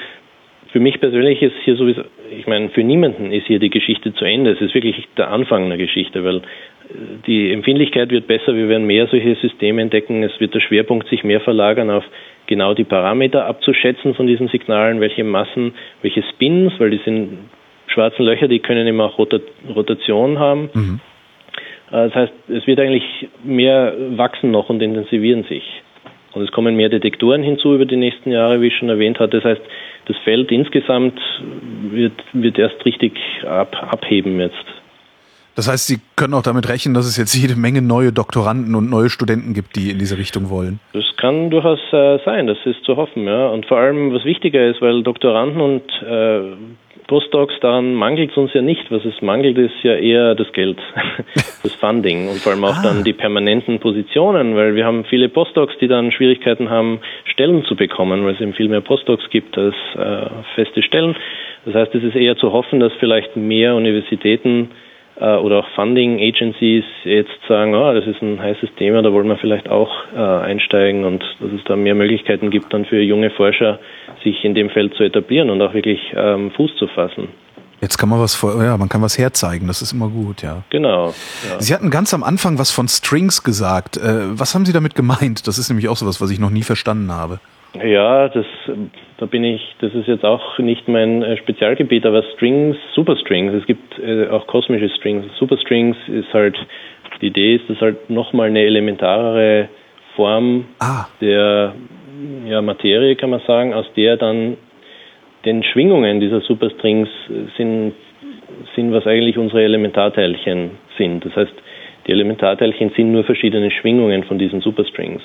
für 0.76 0.82
mich 0.82 1.00
persönlich 1.00 1.42
ist 1.42 1.54
hier 1.64 1.78
sowieso, 1.78 2.02
ich 2.38 2.48
meine, 2.48 2.68
für 2.68 2.84
niemanden 2.84 3.32
ist 3.32 3.48
hier 3.48 3.60
die 3.60 3.70
Geschichte 3.70 4.14
zu 4.14 4.26
Ende. 4.26 4.52
Es 4.52 4.60
ist 4.60 4.74
wirklich 4.74 5.08
der 5.16 5.32
Anfang 5.32 5.64
einer 5.64 5.78
Geschichte, 5.78 6.26
weil 6.26 6.40
äh, 6.40 6.42
die 7.26 7.54
Empfindlichkeit 7.54 8.10
wird 8.10 8.28
besser, 8.28 8.58
wir 8.58 8.68
werden 8.68 8.86
mehr 8.86 9.08
solche 9.08 9.36
Systeme 9.36 9.82
entdecken, 9.82 10.22
es 10.22 10.38
wird 10.42 10.54
der 10.54 10.60
Schwerpunkt 10.60 11.08
sich 11.08 11.24
mehr 11.24 11.40
verlagern 11.40 11.90
auf 11.90 12.04
genau 12.48 12.74
die 12.74 12.84
Parameter 12.84 13.46
abzuschätzen 13.46 14.16
von 14.16 14.28
diesen 14.28 14.50
Signalen, 14.50 15.00
welche 15.00 15.24
Massen, 15.24 15.76
welche 16.02 16.24
Spins, 16.24 16.74
weil 16.78 16.90
die 16.90 17.00
sind 17.06 17.38
schwarzen 17.88 18.26
Löcher, 18.26 18.50
die 18.50 18.60
können 18.60 18.86
immer 18.86 19.06
auch 19.06 19.18
Rotation 19.18 20.40
haben. 20.40 20.70
Mhm. 20.74 21.00
Äh, 21.88 22.10
das 22.10 22.16
heißt, 22.16 22.34
es 22.50 22.68
wird 22.68 22.82
eigentlich 22.82 23.30
mehr 23.46 23.96
wachsen 24.18 24.52
noch 24.52 24.68
und 24.70 24.82
intensivieren 24.82 25.46
sich. 25.46 25.64
Und 26.34 26.44
es 26.44 26.52
kommen 26.52 26.76
mehr 26.76 26.90
Detektoren 26.90 27.44
hinzu 27.44 27.76
über 27.76 27.86
die 27.86 27.96
nächsten 27.96 28.30
Jahre, 28.30 28.60
wie 28.60 28.68
ich 28.68 28.76
schon 28.76 28.90
erwähnt 28.90 29.22
habe. 29.22 29.32
Das 29.32 29.46
heißt, 29.46 29.62
das 30.08 30.18
Feld 30.24 30.52
insgesamt 30.52 31.20
wird, 31.90 32.14
wird 32.34 32.58
erst 32.58 32.86
richtig 32.86 33.14
ab, 33.48 33.76
abheben 33.92 34.40
jetzt. 34.40 34.66
Das 35.56 35.72
heißt, 35.72 35.88
Sie 35.88 36.00
können 36.18 36.34
auch 36.34 36.42
damit 36.42 36.68
rechnen, 36.68 36.94
dass 36.94 37.06
es 37.06 37.16
jetzt 37.16 37.34
jede 37.34 37.56
Menge 37.56 37.82
neue 37.82 38.12
Doktoranden 38.12 38.76
und 38.76 38.90
neue 38.90 39.10
Studenten 39.10 39.54
gibt, 39.54 39.78
die 39.78 39.90
in 39.90 40.00
diese 40.00 40.18
Richtung 40.18 40.50
wollen. 40.50 40.82
Das 40.92 41.06
kann 41.16 41.50
durchaus 41.50 41.80
äh, 41.94 42.20
sein, 42.26 42.48
das 42.48 42.58
ist 42.66 42.84
zu 42.84 42.98
hoffen, 42.98 43.24
ja. 43.24 43.48
Und 43.48 43.66
vor 43.66 43.78
allem, 43.78 44.14
was 44.14 44.26
wichtiger 44.26 44.68
ist, 44.70 44.82
weil 44.82 45.02
Doktoranden 45.02 45.62
und 45.62 45.84
äh, 46.04 46.58
Postdocs, 47.08 47.54
daran 47.62 47.94
mangelt 47.94 48.32
es 48.32 48.38
uns 48.38 48.54
ja 48.54 48.62
nicht. 48.62 48.92
Was 48.92 49.06
es 49.06 49.22
mangelt, 49.22 49.58
ist 49.58 49.84
ja 49.84 49.96
eher 49.96 50.36
das 50.36 50.52
Geld, 50.54 50.78
das 51.64 51.74
Funding 51.76 52.30
und 52.30 52.40
vor 52.40 52.54
allem 52.54 52.64
auch 52.64 52.78
ah. 52.78 52.84
dann 52.84 53.04
die 53.04 53.14
permanenten 53.14 53.80
Positionen, 53.80 54.56
weil 54.56 54.76
wir 54.76 54.86
haben 54.86 55.06
viele 55.06 55.30
Postdocs, 55.30 55.78
die 55.80 55.88
dann 55.88 56.12
Schwierigkeiten 56.12 56.70
haben, 56.70 57.00
Stellen 57.26 57.64
zu 57.66 57.76
bekommen, 57.76 58.26
weil 58.26 58.34
es 58.34 58.42
eben 58.42 58.54
viel 58.54 58.70
mehr 58.70 58.82
Postdocs 58.82 59.30
gibt 59.30 59.58
als 59.58 59.76
äh, 59.96 60.30
feste 60.56 60.82
Stellen. 60.82 61.16
Das 61.66 61.76
heißt, 61.76 61.96
es 61.96 62.04
ist 62.04 62.16
eher 62.16 62.38
zu 62.38 62.52
hoffen, 62.52 62.80
dass 62.80 62.94
vielleicht 63.00 63.36
mehr 63.36 63.76
Universitäten 63.76 64.70
äh, 65.20 65.36
oder 65.36 65.60
auch 65.60 65.68
Funding 65.76 66.20
Agencies 66.20 66.84
jetzt 67.04 67.40
sagen, 67.48 67.74
oh, 67.76 67.94
das 67.94 68.06
ist 68.06 68.22
ein 68.22 68.42
heißes 68.42 68.74
Thema, 68.76 69.02
da 69.02 69.12
wollen 69.14 69.28
wir 69.28 69.38
vielleicht 69.38 69.70
auch 69.70 69.92
äh, 70.16 70.20
einsteigen 70.20 71.06
und 71.06 71.24
dass 71.40 71.52
es 71.52 71.64
da 71.66 71.76
mehr 71.76 71.96
Möglichkeiten 71.96 72.50
gibt, 72.50 72.74
dann 72.74 72.86
für 72.86 73.02
junge 73.02 73.30
Forscher 73.30 73.80
sich 74.26 74.44
in 74.44 74.56
dem 74.56 74.70
Feld 74.70 74.94
zu 74.96 75.04
etablieren 75.04 75.50
und 75.50 75.62
auch 75.62 75.74
wirklich 75.74 76.00
ähm, 76.16 76.52
Fuß 76.52 76.76
zu 76.78 76.88
fassen. 76.88 77.30
Jetzt 77.82 77.98
kann 77.98 78.10
man 78.10 78.20
was 78.20 78.36
vor, 78.36 78.62
ja, 78.64 78.78
man 78.78 78.90
kann 78.90 79.02
was 79.02 79.18
herzeigen, 79.18 79.68
das 79.68 79.82
ist 79.82 79.94
immer 79.94 80.10
gut, 80.10 80.42
ja. 80.42 80.64
Genau. 80.70 81.14
Ja. 81.50 81.60
Sie 81.60 81.74
hatten 81.74 81.92
ganz 81.92 82.14
am 82.14 82.24
Anfang 82.24 82.58
was 82.58 82.72
von 82.72 82.88
Strings 82.88 83.44
gesagt. 83.44 83.98
Äh, 83.98 84.38
was 84.40 84.56
haben 84.56 84.66
Sie 84.66 84.74
damit 84.74 84.96
gemeint? 84.96 85.48
Das 85.48 85.58
ist 85.58 85.70
nämlich 85.70 85.88
auch 85.88 85.96
sowas, 85.96 86.20
was 86.20 86.32
ich 86.32 86.40
noch 86.40 86.50
nie 86.50 86.64
verstanden 86.64 87.12
habe. 87.12 87.40
Ja, 87.84 88.30
das, 88.30 88.46
da 89.18 89.26
bin 89.26 89.44
ich, 89.44 89.62
das 89.82 89.94
ist 89.94 90.08
jetzt 90.08 90.24
auch 90.24 90.58
nicht 90.60 90.88
mein 90.88 91.22
äh, 91.22 91.38
Spezialgebiet, 91.38 92.06
aber 92.06 92.24
Strings, 92.36 92.78
Superstrings, 92.94 93.54
es 93.54 93.66
gibt 93.66 94.00
äh, 94.00 94.30
auch 94.30 94.48
kosmische 94.48 94.90
Strings. 94.90 95.26
Superstrings 95.38 95.98
ist 96.08 96.34
halt, 96.34 96.58
die 97.22 97.28
Idee 97.28 97.56
ist, 97.56 97.70
dass 97.70 97.80
halt 97.82 98.10
nochmal 98.10 98.48
eine 98.48 98.62
elementarere 98.62 99.70
Form 100.16 100.66
ah. 100.80 101.06
der 101.20 101.76
ja, 102.48 102.62
Materie, 102.62 103.16
kann 103.16 103.30
man 103.30 103.42
sagen, 103.48 103.74
aus 103.74 103.86
der 103.96 104.18
dann 104.18 104.58
den 105.46 105.64
Schwingungen 105.64 106.20
dieser 106.20 106.42
Superstrings 106.42 107.10
sind, 107.58 107.94
sind, 108.76 108.92
was 108.92 109.06
eigentlich 109.06 109.38
unsere 109.38 109.64
Elementarteilchen 109.64 110.72
sind. 110.98 111.26
Das 111.26 111.36
heißt, 111.36 111.54
die 112.08 112.12
Elementarteilchen 112.12 112.92
sind 112.96 113.12
nur 113.12 113.24
verschiedene 113.24 113.72
Schwingungen 113.72 114.24
von 114.24 114.38
diesen 114.38 114.62
Superstrings. 114.62 115.22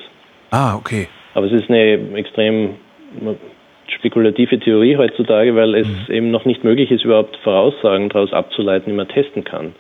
Ah, 0.51 0.77
okay. 0.77 1.09
Aber 1.35 1.47
es 1.47 1.53
ist 1.53 1.71
eine 1.71 1.99
extrem 2.15 2.77
spekulative 3.99 4.59
Theorie 4.59 4.97
heutzutage, 4.97 5.55
weil 5.55 5.75
es 5.75 5.87
mhm. 5.87 6.15
eben 6.15 6.31
noch 6.31 6.45
nicht 6.45 6.65
möglich 6.65 6.91
ist, 6.91 7.05
überhaupt 7.05 7.37
Voraussagen 7.39 8.09
daraus 8.09 8.33
abzuleiten, 8.33 8.91
die 8.91 8.97
man 8.97 9.09
testen 9.09 9.45
kann. 9.45 9.75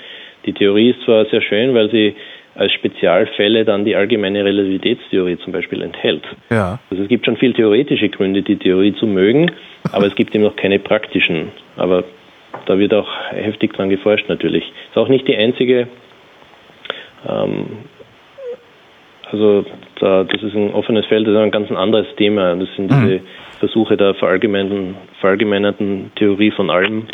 Die 0.46 0.53
Theorie 0.53 0.90
ist 0.90 1.03
zwar 1.03 1.27
sehr 1.27 1.42
schön, 1.42 1.75
weil 1.75 1.90
sie 1.90 2.14
als 2.61 2.73
Spezialfälle 2.75 3.64
dann 3.64 3.87
die 3.87 3.96
allgemeine 3.96 4.44
Relativitätstheorie 4.44 5.38
zum 5.38 5.53
Beispiel 5.53 5.81
enthält. 5.81 6.23
Ja. 6.51 6.79
Also 6.90 7.03
es 7.03 7.09
gibt 7.09 7.25
schon 7.25 7.38
viel 7.38 7.55
theoretische 7.55 8.11
Gründe, 8.11 8.42
die 8.42 8.57
Theorie 8.57 8.94
zu 8.94 9.07
mögen, 9.07 9.51
aber 9.92 10.07
es 10.07 10.14
gibt 10.14 10.35
eben 10.35 10.44
noch 10.44 10.57
keine 10.57 10.79
praktischen. 10.79 11.49
Aber 11.77 12.05
da 12.66 12.79
wird 12.79 12.92
auch 12.92 13.09
heftig 13.31 13.73
dran 13.73 13.88
geforscht 13.88 14.29
natürlich. 14.29 14.64
Ist 14.90 14.99
auch 14.99 15.09
nicht 15.09 15.27
die 15.27 15.37
einzige 15.37 15.88
ähm, 17.27 17.66
also 19.33 19.64
da, 20.01 20.25
das 20.25 20.42
ist 20.42 20.55
ein 20.55 20.73
offenes 20.73 21.07
Feld, 21.07 21.27
das 21.27 21.35
ist 21.35 21.40
ein 21.40 21.51
ganz 21.51 21.70
anderes 21.70 22.07
Thema. 22.16 22.57
Das 22.57 22.68
sind 22.77 22.90
diese 22.90 23.20
mhm. 23.20 23.27
Versuche 23.59 23.96
der 23.96 24.14
verallgemeinerten 24.14 26.11
Theorie 26.16 26.51
von 26.51 26.68
allem 26.68 27.05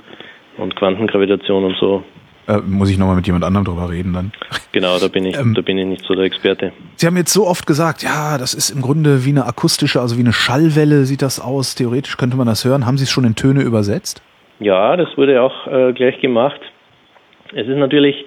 und 0.57 0.75
Quantengravitation 0.77 1.65
und 1.65 1.77
so. 1.77 2.03
Äh, 2.49 2.59
muss 2.59 2.91
ich 2.91 2.99
nochmal 2.99 3.17
mit 3.17 3.27
jemand 3.27 3.45
anderem 3.45 3.65
drüber 3.65 3.91
reden 3.91 4.13
dann. 4.13 4.33
Genau, 4.73 4.99
da 4.99 5.09
bin 5.09 5.25
ich, 5.25 5.37
ähm, 5.37 5.55
da 5.55 5.63
bin 5.63 5.79
ich 5.79 5.87
nicht 5.87 6.05
so 6.05 6.15
der 6.15 6.25
Experte. 6.25 6.73
Sie 6.97 7.07
haben 7.07 7.17
jetzt 7.17 7.33
so 7.33 7.47
oft 7.47 7.67
gesagt, 7.67 8.03
ja, 8.03 8.39
das 8.39 8.55
ist 8.55 8.71
im 8.71 8.83
Grunde 8.83 9.25
wie 9.25 9.31
eine 9.31 9.47
akustische, 9.47 10.01
also 10.01 10.17
wie 10.17 10.21
eine 10.21 10.33
Schallwelle 10.33 11.05
sieht 11.07 11.23
das 11.23 11.41
aus. 11.41 11.75
Theoretisch 11.75 12.17
könnte 12.17 12.37
man 12.37 12.47
das 12.47 12.65
hören. 12.65 12.87
Haben 12.87 12.99
Sie 12.99 13.05
es 13.05 13.11
schon 13.11 13.25
in 13.25 13.35
Töne 13.35 13.63
übersetzt? 13.63 14.23
Ja, 14.61 14.97
das 14.97 15.09
wurde 15.17 15.43
auch 15.43 15.67
äh, 15.67 15.93
gleich 15.93 16.21
gemacht. 16.21 16.61
Es 17.53 17.67
ist 17.67 17.77
natürlich 17.77 18.25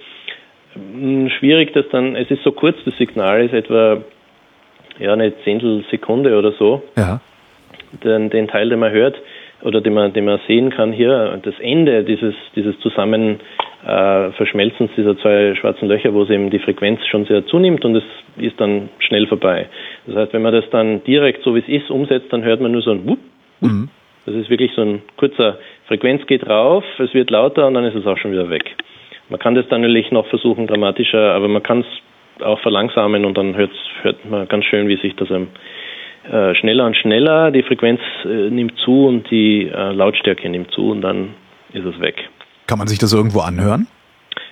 hm, 0.74 1.30
schwierig, 1.40 1.74
dass 1.74 1.86
dann, 1.92 2.16
es 2.16 2.30
ist 2.30 2.44
so 2.44 2.52
kurz, 2.52 2.78
das 2.86 2.96
Signal 2.98 3.46
ist 3.46 3.54
etwa 3.54 4.02
ja, 5.00 5.14
eine 5.14 5.34
Zehntelsekunde 5.44 6.38
oder 6.38 6.52
so. 6.54 6.84
Ja. 6.98 7.22
Den, 8.04 8.30
den 8.30 8.48
Teil, 8.48 8.70
den 8.70 8.80
man 8.80 8.92
hört 8.92 9.16
oder 9.62 9.82
den 9.82 9.94
man, 9.94 10.14
den 10.14 10.26
man 10.26 10.40
sehen 10.48 10.70
kann 10.70 10.92
hier, 10.92 11.40
das 11.42 11.56
Ende 11.60 12.04
dieses, 12.04 12.36
dieses 12.56 12.78
Zusammen 12.80 13.40
äh, 13.86 14.32
Verschmelzens 14.32 14.92
dieser 14.98 15.18
zwei 15.20 15.56
schwarzen 15.56 15.88
Löcher, 15.88 16.14
wo 16.14 16.24
es 16.24 16.30
eben 16.30 16.50
die 16.50 16.60
Frequenz 16.60 17.06
schon 17.08 17.26
sehr 17.26 17.46
zunimmt 17.46 17.86
und 17.86 17.96
es 17.96 18.04
ist 18.38 18.60
dann 18.60 18.90
schnell 19.00 19.28
vorbei. 19.28 19.68
Das 20.06 20.16
heißt, 20.16 20.34
wenn 20.34 20.42
man 20.42 20.54
das 20.54 20.70
dann 20.70 21.04
direkt 21.04 21.44
so 21.44 21.56
wie 21.56 21.60
es 21.60 21.68
ist 21.68 21.90
umsetzt, 21.90 22.32
dann 22.32 22.44
hört 22.44 22.62
man 22.62 22.72
nur 22.72 22.82
so 22.82 22.92
ein 22.92 23.08
Wupp. 23.08 23.20
Mhm. 23.62 23.90
Das 24.26 24.36
ist 24.36 24.50
wirklich 24.50 24.72
so 24.76 24.82
ein 24.82 25.02
kurzer 25.18 25.58
Frequenz 25.88 26.26
geht 26.28 26.48
rauf, 26.48 26.84
es 27.00 27.14
wird 27.14 27.32
lauter 27.32 27.68
und 27.68 27.74
dann 27.74 27.86
ist 27.86 27.96
es 27.96 28.06
auch 28.06 28.18
schon 28.18 28.32
wieder 28.32 28.50
weg. 28.50 28.76
Man 29.30 29.40
kann 29.40 29.56
das 29.56 29.68
dann 29.70 29.82
natürlich 29.82 30.12
noch 30.12 30.28
versuchen 30.28 30.68
dramatischer, 30.68 31.34
aber 31.34 31.48
man 31.48 31.64
kann 31.64 31.82
es 31.82 32.44
auch 32.44 32.60
verlangsamen 32.60 33.26
und 33.26 33.38
dann 33.38 33.56
hört 33.56 34.30
man 34.30 34.48
ganz 34.48 34.66
schön, 34.66 34.88
wie 34.88 34.98
sich 34.98 35.16
das 35.16 35.30
äh, 35.30 36.56
schneller 36.56 36.86
und 36.86 36.98
schneller, 36.98 37.52
die 37.52 37.64
Frequenz 37.64 38.02
äh, 38.26 38.50
nimmt 38.50 38.78
zu 38.80 39.08
und 39.08 39.30
die 39.32 39.68
äh, 39.68 39.94
Lautstärke 39.94 40.50
nimmt 40.50 40.72
zu 40.72 40.92
und 40.92 41.02
dann 41.02 41.34
ist 41.74 41.86
es 41.86 42.00
weg. 42.00 42.30
Kann 42.70 42.78
man 42.78 42.88
sich 42.88 43.00
das 43.00 43.14
irgendwo 43.14 43.40
anhören? 43.40 43.88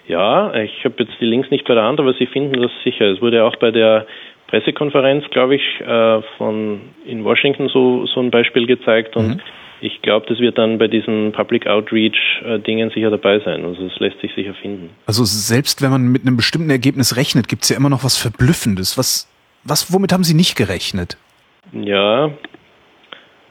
Ja, 0.08 0.52
ich 0.56 0.84
habe 0.84 0.96
jetzt 0.98 1.14
die 1.22 1.26
Links 1.26 1.52
nicht 1.52 1.68
bei 1.68 1.76
der 1.76 1.84
Hand, 1.84 2.00
aber 2.00 2.16
Sie 2.16 2.26
finden 2.26 2.60
das 2.60 2.72
sicher. 2.84 3.06
Es 3.06 3.22
wurde 3.22 3.44
auch 3.44 3.56
bei 3.58 3.70
der 3.70 4.08
Pressekonferenz, 4.48 5.26
glaube 5.30 5.54
ich, 5.54 5.62
äh, 5.82 6.22
von 6.40 6.82
in 7.06 7.24
Washington 7.24 7.70
so, 7.70 8.08
so 8.08 8.20
ein 8.20 8.32
Beispiel 8.32 8.66
gezeigt 8.66 9.16
und 9.16 9.36
mhm. 9.36 9.42
ich 9.82 10.02
glaube, 10.02 10.26
das 10.28 10.40
wird 10.40 10.58
dann 10.58 10.80
bei 10.80 10.88
diesen 10.88 11.32
Public 11.32 11.68
Outreach-Dingen 11.68 12.90
sicher 12.90 13.12
dabei 13.12 13.38
sein. 13.38 13.64
Also 13.64 13.86
es 13.86 14.00
lässt 14.00 14.20
sich 14.22 14.34
sicher 14.34 14.56
finden. 14.56 14.90
Also 15.06 15.24
selbst 15.24 15.84
wenn 15.84 15.92
man 15.92 16.08
mit 16.08 16.24
einem 16.24 16.38
bestimmten 16.38 16.72
Ergebnis 16.72 17.18
rechnet, 17.18 17.48
gibt 17.48 17.66
es 17.66 17.70
ja 17.70 17.78
immer 17.78 17.90
noch 17.90 18.04
was 18.04 18.18
Verblüffendes. 18.18 18.98
Was, 18.98 19.32
was, 19.64 19.94
womit 19.94 20.12
haben 20.12 20.24
Sie 20.24 20.34
nicht 20.34 20.56
gerechnet? 20.56 21.18
Ja, 21.72 22.32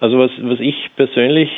also 0.01 0.19
was, 0.19 0.31
was 0.41 0.59
ich 0.59 0.75
persönlich 0.97 1.51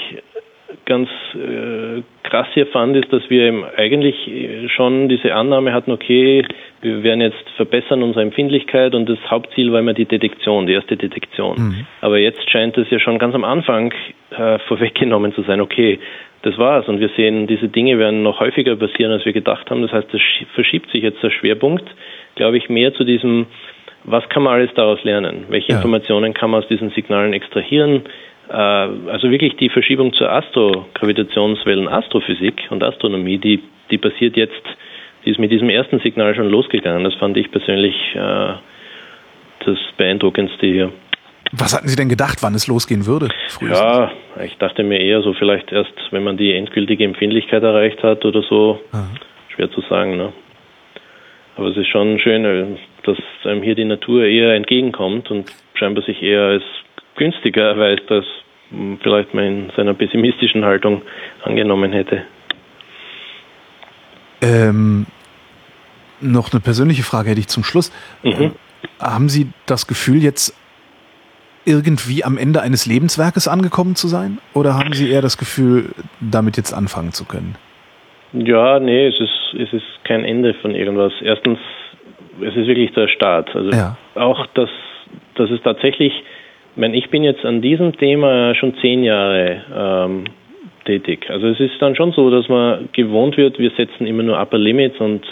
ganz 0.84 1.08
äh, 1.34 2.02
krass 2.22 2.46
hier 2.54 2.66
fand, 2.66 2.96
ist, 2.96 3.12
dass 3.12 3.22
wir 3.30 3.44
eben 3.44 3.64
eigentlich 3.76 4.70
schon 4.74 5.08
diese 5.08 5.34
Annahme 5.34 5.72
hatten, 5.72 5.90
okay, 5.92 6.44
wir 6.82 7.02
werden 7.02 7.20
jetzt 7.20 7.48
verbessern 7.56 8.02
unsere 8.02 8.22
Empfindlichkeit 8.22 8.94
und 8.94 9.08
das 9.08 9.18
Hauptziel 9.30 9.72
war 9.72 9.80
immer 9.80 9.94
die 9.94 10.04
Detektion, 10.04 10.66
die 10.66 10.74
erste 10.74 10.96
Detektion. 10.96 11.56
Mhm. 11.56 11.86
Aber 12.00 12.18
jetzt 12.18 12.50
scheint 12.50 12.76
es 12.76 12.90
ja 12.90 12.98
schon 12.98 13.18
ganz 13.18 13.34
am 13.34 13.44
Anfang 13.44 13.92
äh, 14.30 14.58
vorweggenommen 14.68 15.32
zu 15.34 15.42
sein, 15.42 15.60
okay, 15.60 15.98
das 16.42 16.56
war's 16.56 16.86
und 16.88 17.00
wir 17.00 17.08
sehen, 17.16 17.46
diese 17.46 17.68
Dinge 17.68 17.98
werden 17.98 18.22
noch 18.22 18.38
häufiger 18.40 18.76
passieren, 18.76 19.10
als 19.10 19.24
wir 19.24 19.32
gedacht 19.32 19.70
haben. 19.70 19.82
Das 19.82 19.92
heißt, 19.92 20.08
es 20.14 20.20
verschiebt 20.54 20.90
sich 20.90 21.02
jetzt 21.02 21.22
der 21.22 21.30
Schwerpunkt, 21.30 21.84
glaube 22.36 22.58
ich, 22.58 22.68
mehr 22.68 22.94
zu 22.94 23.04
diesem, 23.04 23.46
was 24.04 24.28
kann 24.28 24.44
man 24.44 24.54
alles 24.54 24.72
daraus 24.74 25.02
lernen? 25.02 25.46
Welche 25.48 25.72
ja. 25.72 25.76
Informationen 25.76 26.34
kann 26.34 26.50
man 26.50 26.62
aus 26.62 26.68
diesen 26.68 26.90
Signalen 26.90 27.32
extrahieren? 27.32 28.02
Äh, 28.48 28.52
also 28.52 29.30
wirklich 29.30 29.56
die 29.56 29.68
Verschiebung 29.68 30.12
zur 30.12 30.30
Astrogravitationswellen 30.30 31.88
Astrophysik 31.88 32.66
und 32.70 32.82
Astronomie, 32.82 33.38
die, 33.38 33.62
die 33.90 33.98
passiert 33.98 34.36
jetzt, 34.36 34.62
die 35.24 35.30
ist 35.30 35.38
mit 35.38 35.50
diesem 35.50 35.68
ersten 35.68 36.00
Signal 36.00 36.34
schon 36.34 36.48
losgegangen. 36.48 37.04
Das 37.04 37.14
fand 37.14 37.36
ich 37.36 37.50
persönlich 37.50 37.94
äh, 38.14 38.54
das 39.64 39.78
Beeindruckendste 39.96 40.66
hier. 40.66 40.92
Was 41.52 41.74
hatten 41.74 41.88
Sie 41.88 41.96
denn 41.96 42.08
gedacht, 42.08 42.38
wann 42.42 42.54
es 42.54 42.66
losgehen 42.66 43.06
würde? 43.06 43.28
Frühestens? 43.48 43.80
Ja, 43.80 44.10
ich 44.44 44.56
dachte 44.58 44.82
mir 44.82 45.00
eher 45.00 45.22
so 45.22 45.32
vielleicht 45.32 45.72
erst, 45.72 45.94
wenn 46.10 46.22
man 46.22 46.36
die 46.36 46.52
endgültige 46.52 47.04
Empfindlichkeit 47.04 47.62
erreicht 47.62 48.02
hat 48.02 48.24
oder 48.24 48.42
so. 48.42 48.80
Aha. 48.92 49.08
Schwer 49.54 49.70
zu 49.70 49.80
sagen, 49.82 50.16
ne? 50.16 50.32
Aber 51.56 51.68
es 51.68 51.76
ist 51.76 51.88
schon 51.88 52.18
schön, 52.20 52.44
äh, 52.44 52.66
dass 53.02 53.18
einem 53.44 53.62
hier 53.62 53.74
die 53.74 53.84
Natur 53.84 54.24
eher 54.24 54.54
entgegenkommt 54.54 55.30
und 55.30 55.50
scheinbar 55.74 56.04
sich 56.04 56.22
eher 56.22 56.42
als 56.42 56.62
günstiger 57.18 57.64
erweist, 57.64 58.10
als 58.10 58.24
vielleicht 59.02 59.34
man 59.34 59.44
in 59.44 59.72
seiner 59.76 59.94
pessimistischen 59.94 60.64
Haltung 60.64 61.02
angenommen 61.44 61.92
hätte. 61.92 62.22
Ähm, 64.42 65.06
noch 66.20 66.52
eine 66.52 66.60
persönliche 66.60 67.02
Frage 67.02 67.30
hätte 67.30 67.40
ich 67.40 67.48
zum 67.48 67.64
Schluss. 67.64 67.92
Mhm. 68.22 68.52
Haben 69.00 69.28
Sie 69.28 69.48
das 69.66 69.86
Gefühl, 69.86 70.22
jetzt 70.22 70.54
irgendwie 71.64 72.24
am 72.24 72.38
Ende 72.38 72.62
eines 72.62 72.86
Lebenswerkes 72.86 73.48
angekommen 73.48 73.94
zu 73.94 74.08
sein? 74.08 74.38
Oder 74.54 74.74
haben 74.74 74.92
Sie 74.92 75.10
eher 75.10 75.22
das 75.22 75.36
Gefühl, 75.36 75.90
damit 76.20 76.56
jetzt 76.56 76.72
anfangen 76.72 77.12
zu 77.12 77.24
können? 77.24 77.56
Ja, 78.32 78.78
nee, 78.78 79.06
es 79.06 79.20
ist, 79.20 79.54
es 79.58 79.72
ist 79.72 80.04
kein 80.04 80.24
Ende 80.24 80.54
von 80.54 80.74
irgendwas. 80.74 81.12
Erstens, 81.22 81.58
es 82.40 82.54
ist 82.56 82.66
wirklich 82.66 82.92
der 82.92 83.08
Start. 83.08 83.54
Also 83.54 83.70
ja. 83.70 83.96
auch, 84.14 84.46
dass, 84.54 84.70
dass 85.34 85.50
es 85.50 85.60
tatsächlich 85.62 86.12
meine, 86.78 86.96
ich 86.96 87.10
bin 87.10 87.24
jetzt 87.24 87.44
an 87.44 87.60
diesem 87.60 87.96
Thema 87.96 88.54
schon 88.54 88.74
zehn 88.80 89.04
Jahre 89.04 89.62
ähm, 89.76 90.24
tätig. 90.84 91.28
Also 91.28 91.48
es 91.48 91.60
ist 91.60 91.80
dann 91.80 91.94
schon 91.94 92.12
so, 92.12 92.30
dass 92.30 92.48
man 92.48 92.88
gewohnt 92.92 93.36
wird, 93.36 93.58
wir 93.58 93.70
setzen 93.70 94.06
immer 94.06 94.22
nur 94.22 94.40
Upper 94.40 94.58
Limits 94.58 94.98
und 95.00 95.22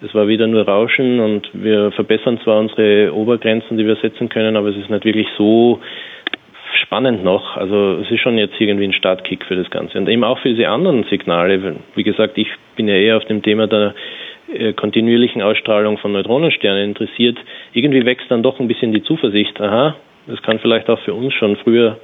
es 0.00 0.14
war 0.14 0.28
wieder 0.28 0.46
nur 0.46 0.62
Rauschen 0.62 1.18
und 1.18 1.48
wir 1.52 1.90
verbessern 1.92 2.38
zwar 2.44 2.60
unsere 2.60 3.12
Obergrenzen, 3.12 3.76
die 3.78 3.86
wir 3.86 3.96
setzen 3.96 4.28
können, 4.28 4.56
aber 4.56 4.68
es 4.68 4.76
ist 4.76 4.90
nicht 4.90 5.04
wirklich 5.04 5.26
so 5.36 5.80
spannend 6.82 7.24
noch. 7.24 7.56
Also 7.56 7.98
es 8.02 8.10
ist 8.10 8.20
schon 8.20 8.38
jetzt 8.38 8.60
irgendwie 8.60 8.84
ein 8.84 8.92
Startkick 8.92 9.44
für 9.44 9.56
das 9.56 9.70
Ganze. 9.70 9.98
Und 9.98 10.08
eben 10.08 10.22
auch 10.22 10.38
für 10.38 10.50
diese 10.50 10.68
anderen 10.68 11.04
Signale. 11.04 11.76
Wie 11.94 12.04
gesagt, 12.04 12.38
ich 12.38 12.48
bin 12.76 12.86
ja 12.86 12.94
eher 12.94 13.16
auf 13.16 13.24
dem 13.24 13.42
Thema 13.42 13.66
der 13.66 13.94
äh, 14.52 14.72
kontinuierlichen 14.72 15.42
Ausstrahlung 15.42 15.98
von 15.98 16.12
Neutronensternen 16.12 16.84
interessiert. 16.84 17.38
Irgendwie 17.72 18.04
wächst 18.04 18.30
dann 18.30 18.42
doch 18.42 18.60
ein 18.60 18.68
bisschen 18.68 18.92
die 18.92 19.02
Zuversicht, 19.02 19.60
aha, 19.60 19.96
es 20.28 20.42
kann 20.42 20.58
vielleicht 20.58 20.88
auch 20.88 21.00
für 21.00 21.14
uns 21.14 21.34
schon 21.34 21.56
früher 21.56 21.98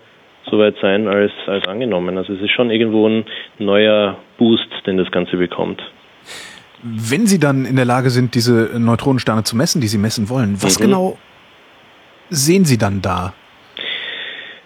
soweit 0.50 0.76
sein 0.80 1.08
als, 1.08 1.32
als 1.46 1.66
angenommen. 1.68 2.18
Also 2.18 2.32
es 2.32 2.40
ist 2.40 2.50
schon 2.50 2.70
irgendwo 2.70 3.08
ein 3.08 3.24
neuer 3.58 4.18
Boost, 4.38 4.68
den 4.86 4.96
das 4.96 5.10
Ganze 5.10 5.36
bekommt. 5.36 5.82
Wenn 6.82 7.26
Sie 7.26 7.38
dann 7.38 7.64
in 7.64 7.76
der 7.76 7.86
Lage 7.86 8.10
sind, 8.10 8.34
diese 8.34 8.78
Neutronensterne 8.78 9.42
zu 9.44 9.56
messen, 9.56 9.80
die 9.80 9.88
Sie 9.88 9.98
messen 9.98 10.28
wollen, 10.28 10.62
was 10.62 10.78
mhm. 10.78 10.82
genau 10.82 11.18
sehen 12.28 12.64
Sie 12.64 12.78
dann 12.78 13.00
da? 13.00 13.32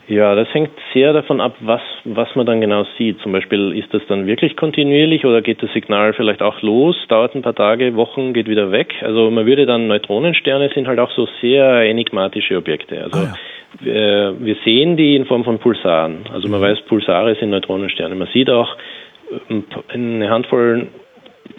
Ja, 0.09 0.35
das 0.35 0.53
hängt 0.55 0.71
sehr 0.95 1.13
davon 1.13 1.39
ab, 1.39 1.57
was, 1.61 1.83
was 2.05 2.35
man 2.35 2.47
dann 2.47 2.63
genau 2.63 2.87
sieht. 2.97 3.21
Zum 3.21 3.33
Beispiel, 3.33 3.73
ist 3.73 3.93
das 3.93 4.01
dann 4.09 4.27
wirklich 4.27 4.57
kontinuierlich 4.57 5.27
oder 5.27 5.43
geht 5.43 5.63
das 5.63 5.71
Signal 5.75 6.15
vielleicht 6.15 6.41
auch 6.41 6.63
los, 6.63 6.97
dauert 7.09 7.35
ein 7.35 7.43
paar 7.43 7.55
Tage, 7.55 7.95
Wochen, 7.95 8.33
geht 8.33 8.49
wieder 8.49 8.73
weg? 8.73 8.95
Also 9.03 9.31
man 9.31 9.45
würde 9.45 9.67
dann, 9.67 9.87
Neutronensterne 9.87 10.71
sind 10.75 10.89
halt 10.89 10.99
auch 10.99 11.11
so 11.11 11.29
sehr 11.43 11.83
enigmatische 11.83 12.57
Objekte. 12.57 13.03
Also 13.03 13.19
ah, 13.19 13.23
ja. 13.25 13.35
wir, 13.81 14.35
wir 14.39 14.57
sehen 14.65 14.97
die 14.97 15.15
in 15.15 15.27
Form 15.27 15.45
von 15.45 15.59
Pulsaren. 15.59 16.25
Also 16.33 16.49
man 16.49 16.61
mhm. 16.61 16.65
weiß, 16.65 16.81
Pulsare 16.87 17.35
sind 17.35 17.51
Neutronensterne. 17.51 18.15
Man 18.15 18.29
sieht 18.33 18.49
auch 18.49 18.77
ähm, 19.51 19.65
eine 19.93 20.31
Handvoll 20.31 20.89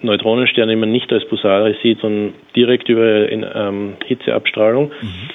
Neutronensterne, 0.01 0.71
die 0.71 0.79
man 0.79 0.91
nicht 0.91 1.11
als 1.13 1.23
Pulsare 1.27 1.75
sieht, 1.83 1.99
sondern 1.99 2.33
direkt 2.55 2.89
über 2.89 3.29
in, 3.29 3.45
ähm, 3.53 3.93
Hitzeabstrahlung. 4.05 4.91
Mhm. 5.01 5.29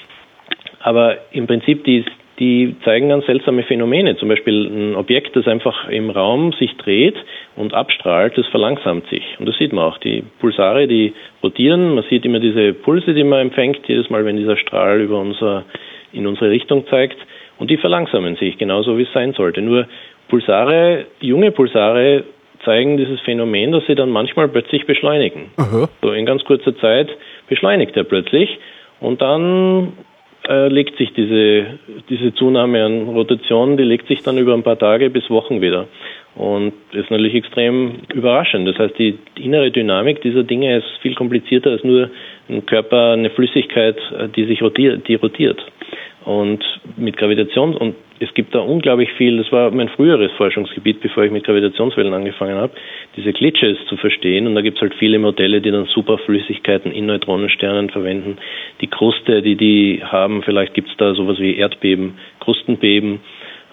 Aber 0.81 1.16
im 1.33 1.46
Prinzip 1.46 1.85
die 1.85 2.05
die 2.38 2.75
zeigen 2.85 3.09
ganz 3.09 3.27
seltsame 3.27 3.62
Phänomene. 3.62 4.16
Zum 4.16 4.29
Beispiel 4.29 4.66
ein 4.66 4.97
Objekt, 4.97 5.37
das 5.37 5.47
einfach 5.47 5.88
im 5.88 6.11
Raum 6.11 6.53
sich 6.53 6.77
dreht 6.77 7.16
und 7.55 7.75
abstrahlt, 7.75 8.37
das 8.37 8.47
verlangsamt 8.49 9.07
sich. 9.09 9.23
Und 9.38 9.47
das 9.47 9.57
sieht 9.57 9.73
man 9.73 9.85
auch. 9.85 9.99
Die 9.99 10.25
Pulsare, 10.40 10.88
die 10.88 11.12
rotieren. 11.42 11.94
Man 11.94 12.05
sieht 12.11 12.25
immer 12.25 12.40
diese 12.40 12.73
Pulse, 12.73 13.14
die 13.14 13.25
man 13.25 13.40
empfängt, 13.40 13.87
jedes 13.87 14.11
Mal, 14.11 14.25
wenn 14.25 14.37
dieser 14.37 14.57
Strahl 14.57 15.01
über 15.01 15.20
unser, 15.20 15.64
in 16.12 16.27
unsere 16.27 16.51
Richtung 16.51 16.87
zeigt. 16.88 17.18
Und 17.59 17.70
die 17.70 17.77
verlangsamen 17.77 18.35
sich, 18.37 18.59
genauso 18.59 18.99
wie 18.99 19.03
es 19.03 19.12
sein 19.12 19.33
sollte. 19.35 19.62
Nur 19.62 19.87
Pulsare, 20.29 21.07
junge 21.20 21.53
Pulsare 21.53 22.25
zeigen 22.64 22.97
dieses 22.97 23.20
Phänomen, 23.20 23.70
dass 23.70 23.87
sie 23.87 23.94
dann 23.94 24.11
manchmal 24.11 24.49
plötzlich 24.49 24.87
beschleunigen. 24.87 25.51
Aha. 25.57 25.88
So 26.03 26.12
in 26.12 26.27
ganz 26.27 26.42
kurzer 26.44 26.77
Zeit 26.79 27.09
beschleunigt 27.49 27.97
er 27.97 28.05
plötzlich 28.05 28.59
und 29.01 29.20
dann 29.20 29.93
äh, 30.49 30.68
legt 30.68 30.97
sich 30.97 31.12
diese, 31.12 31.78
diese 32.09 32.34
Zunahme 32.34 32.84
an 32.84 33.09
Rotation, 33.09 33.76
die 33.76 33.84
legt 33.84 34.09
sich 34.09 34.22
dann 34.22 34.38
über 34.38 34.55
ein 34.55 34.62
paar 34.62 34.78
Tage 34.78 35.11
bis 35.11 35.30
Wochen 35.30 35.61
wieder. 35.61 35.86
Und 36.34 36.72
ist 36.92 37.11
natürlich 37.11 37.34
extrem 37.34 38.01
überraschend. 38.12 38.66
Das 38.66 38.76
heißt, 38.78 38.99
die 38.99 39.18
innere 39.36 39.70
Dynamik 39.70 40.20
dieser 40.22 40.42
Dinge 40.42 40.76
ist 40.76 40.86
viel 41.01 41.14
komplizierter 41.14 41.70
als 41.70 41.84
nur 41.84 42.11
ein 42.49 42.66
Körper, 42.66 43.12
eine 43.12 43.30
Flüssigkeit, 43.30 43.97
äh, 44.18 44.28
die 44.28 44.45
sich 44.45 44.61
rotiert, 44.62 45.07
die 45.09 45.14
rotiert. 45.14 45.64
Und 46.25 46.64
mit 46.97 47.18
Gravitation, 47.18 47.77
und 47.77 47.97
es 48.18 48.33
gibt 48.33 48.55
da 48.55 48.61
unglaublich 48.61 49.11
viel, 49.12 49.37
das 49.37 49.53
war 49.53 49.70
mein 49.70 49.91
früheres 49.91 50.33
Forschungsgebiet, 50.33 51.01
bevor 51.01 51.25
ich 51.25 51.31
mit 51.31 51.45
Gravitationswellen 51.45 52.14
angefangen 52.14 52.57
habe, 52.57 52.72
diese 53.16 53.33
Glitches 53.33 53.77
zu 53.89 53.97
verstehen. 53.97 54.47
Und 54.47 54.55
da 54.55 54.62
gibt 54.62 54.79
es 54.79 54.83
halt 54.83 54.95
viele 54.95 55.18
Modelle, 55.18 55.61
die 55.61 55.70
dann 55.70 55.85
Superflüssigkeiten 55.85 56.93
in 56.93 57.07
Neutronensternen 57.07 57.91
verwenden. 57.91 58.39
Die 58.81 58.87
Kruste, 58.87 59.43
die 59.43 59.57
die 59.57 60.03
haben, 60.03 60.43
vielleicht 60.43 60.72
gibt 60.72 60.89
es 60.89 60.97
da 60.97 61.14
sowas 61.14 61.39
wie 61.39 61.57
Erdbeben, 61.57 62.14
Krustenbeben. 62.41 63.20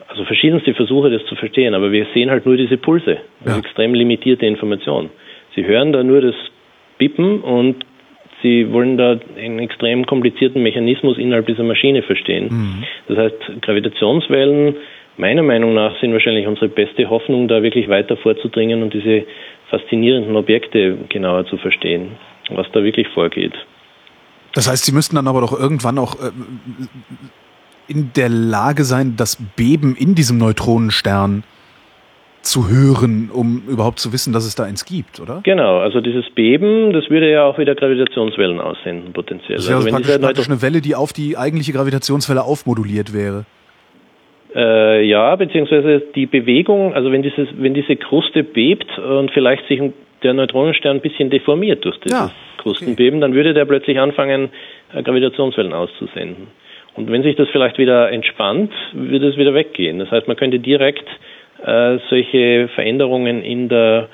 Also 0.10 0.26
verschiedenste 0.26 0.74
Versuche, 0.74 1.10
das 1.10 1.26
zu 1.28 1.36
verstehen. 1.36 1.74
Aber 1.74 1.94
wir 1.94 2.06
sehen 2.14 2.30
halt 2.32 2.46
nur 2.46 2.58
diese 2.58 2.76
Pulse. 2.76 3.20
Ja. 3.46 3.58
extrem 3.58 3.94
limitierte 3.94 4.46
Information. 4.46 5.10
Sie 5.56 5.66
hören 5.66 5.94
da 5.94 6.04
nur 6.04 6.20
das 6.20 6.36
Bippen 6.98 7.40
und 7.42 7.86
Sie 8.42 8.72
wollen 8.72 8.98
da 8.98 9.20
einen 9.38 9.60
extrem 9.60 10.06
komplizierten 10.06 10.64
Mechanismus 10.64 11.18
innerhalb 11.18 11.48
dieser 11.48 11.64
Maschine 11.64 12.02
verstehen. 12.02 12.48
Mhm. 12.50 12.84
Das 13.08 13.18
heißt, 13.18 13.62
Gravitationswellen, 13.62 14.76
meiner 15.18 15.44
Meinung 15.44 15.74
nach, 15.74 16.00
sind 16.00 16.14
wahrscheinlich 16.14 16.48
unsere 16.48 16.70
beste 16.70 17.10
Hoffnung, 17.10 17.48
da 17.48 17.62
wirklich 17.62 17.88
weiter 17.88 18.18
vorzudringen 18.18 18.82
und 18.82 18.94
diese 18.94 19.26
faszinierenden 19.70 20.36
Objekte 20.36 20.98
genauer 21.10 21.46
zu 21.46 21.58
verstehen, 21.58 22.14
was 22.50 22.68
da 22.74 22.84
wirklich 22.84 23.08
vorgeht. 23.10 23.54
Das 24.54 24.70
heißt, 24.70 24.86
Sie 24.86 24.92
müssten 24.92 25.16
dann 25.16 25.28
aber 25.28 25.42
doch 25.42 25.58
irgendwann 25.58 25.98
auch 25.98 26.16
äh, 26.16 26.32
in 27.88 28.12
der 28.16 28.30
Lage 28.30 28.84
sein, 28.84 29.16
das 29.16 29.38
Beben 29.56 29.96
in 29.98 30.16
diesem 30.16 30.38
Neutronenstern 30.38 31.44
zu 32.42 32.70
hören, 32.70 33.30
um 33.32 33.64
überhaupt 33.68 34.00
zu 34.00 34.14
wissen, 34.14 34.34
dass 34.34 34.46
es 34.46 34.56
da 34.56 34.64
eins 34.64 34.86
gibt, 34.86 35.20
oder? 35.20 35.42
Genau, 35.44 35.80
also 35.80 36.02
dieses 36.02 36.30
Beben, 36.32 36.92
das 36.92 37.10
würde 37.10 37.30
ja 37.30 37.46
auch 37.46 37.58
wieder 37.58 37.76
Gravitationswellen 37.76 38.60
aussenden, 38.60 39.14
potenziell. 39.14 39.58
Das 39.58 39.68
wäre 39.68 39.78
also, 39.78 39.88
also 39.88 39.98
praktisch, 39.98 40.20
praktisch 40.20 40.50
eine 40.50 40.62
Welle, 40.62 40.82
die 40.82 40.96
auf 40.96 41.14
die 41.14 41.38
eigentliche 41.38 41.72
Gravitationswelle 41.74 42.44
aufmoduliert 42.44 43.14
wäre. 43.14 43.46
Äh, 44.56 45.06
ja, 45.06 45.36
beziehungsweise 45.36 46.02
die 46.14 46.26
Bewegung, 46.26 46.94
also 46.94 47.12
wenn, 47.12 47.22
dieses, 47.22 47.48
wenn 47.58 47.74
diese 47.74 47.96
Kruste 47.96 48.44
bebt 48.44 48.98
und 48.98 49.32
vielleicht 49.32 49.68
sich 49.68 49.82
der 50.24 50.34
Neutronenstern 50.34 50.98
ein 50.98 51.02
bisschen 51.02 51.30
deformiert 51.30 51.86
durch 51.86 52.00
dieses 52.00 52.20
ja, 52.20 52.32
Krustenbeben, 52.58 53.20
okay. 53.20 53.22
dann 53.22 53.34
würde 53.34 53.54
der 53.54 53.66
plötzlich 53.66 54.00
anfangen, 54.00 54.50
äh, 54.94 55.04
Gravitationswellen 55.04 55.74
auszusenden. 55.74 56.48
Und 56.96 57.10
wenn 57.10 57.24
sich 57.24 57.38
das 57.38 57.48
vielleicht 57.50 57.78
wieder 57.78 58.12
entspannt, 58.12 58.72
würde 58.94 59.30
es 59.30 59.38
wieder 59.38 59.54
weggehen. 59.54 60.00
Das 60.00 60.12
heißt, 60.12 60.28
man 60.28 60.36
könnte 60.36 60.60
direkt 60.60 61.08
äh, 61.66 62.00
solche 62.10 62.70
Veränderungen 62.76 63.44
in 63.44 63.70
der 63.70 64.10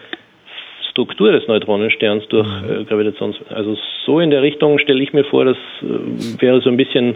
Struktur 0.91 1.31
des 1.31 1.47
Neutronensterns 1.47 2.27
durch 2.29 2.47
mhm. 2.47 2.81
äh, 2.81 2.83
Gravitations... 2.85 3.37
Also 3.49 3.77
so 4.05 4.19
in 4.19 4.31
der 4.31 4.41
Richtung 4.41 4.79
stelle 4.79 5.03
ich 5.03 5.13
mir 5.13 5.25
vor, 5.25 5.45
das 5.45 5.57
äh, 5.81 6.41
wäre 6.41 6.61
so 6.61 6.69
ein 6.69 6.77
bisschen 6.77 7.15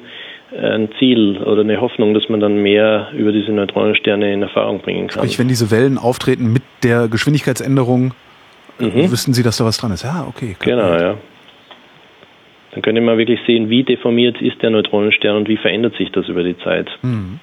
äh, 0.51 0.57
ein 0.57 0.89
Ziel 0.99 1.37
oder 1.39 1.61
eine 1.61 1.81
Hoffnung, 1.81 2.13
dass 2.13 2.29
man 2.29 2.39
dann 2.39 2.61
mehr 2.61 3.09
über 3.15 3.31
diese 3.31 3.51
Neutronensterne 3.51 4.33
in 4.33 4.41
Erfahrung 4.41 4.81
bringen 4.81 5.07
kann. 5.07 5.23
Sprich, 5.23 5.39
wenn 5.39 5.47
diese 5.47 5.71
Wellen 5.71 5.97
auftreten 5.97 6.53
mit 6.53 6.63
der 6.83 7.07
Geschwindigkeitsänderung, 7.07 8.13
mhm. 8.79 9.11
wüssten 9.11 9.33
Sie, 9.33 9.43
dass 9.43 9.57
da 9.57 9.65
was 9.65 9.77
dran 9.77 9.91
ist. 9.91 10.03
Ja, 10.03 10.25
okay. 10.27 10.55
Genau, 10.59 10.93
ja. 10.93 11.17
Dann 12.71 12.81
könnte 12.81 13.01
man 13.01 13.17
wirklich 13.17 13.39
sehen, 13.45 13.69
wie 13.69 13.83
deformiert 13.83 14.41
ist 14.41 14.61
der 14.61 14.69
Neutronenstern 14.69 15.35
und 15.35 15.49
wie 15.49 15.57
verändert 15.57 15.95
sich 15.97 16.11
das 16.11 16.27
über 16.27 16.43
die 16.43 16.57
Zeit. 16.59 16.89
Mhm. 17.01 17.39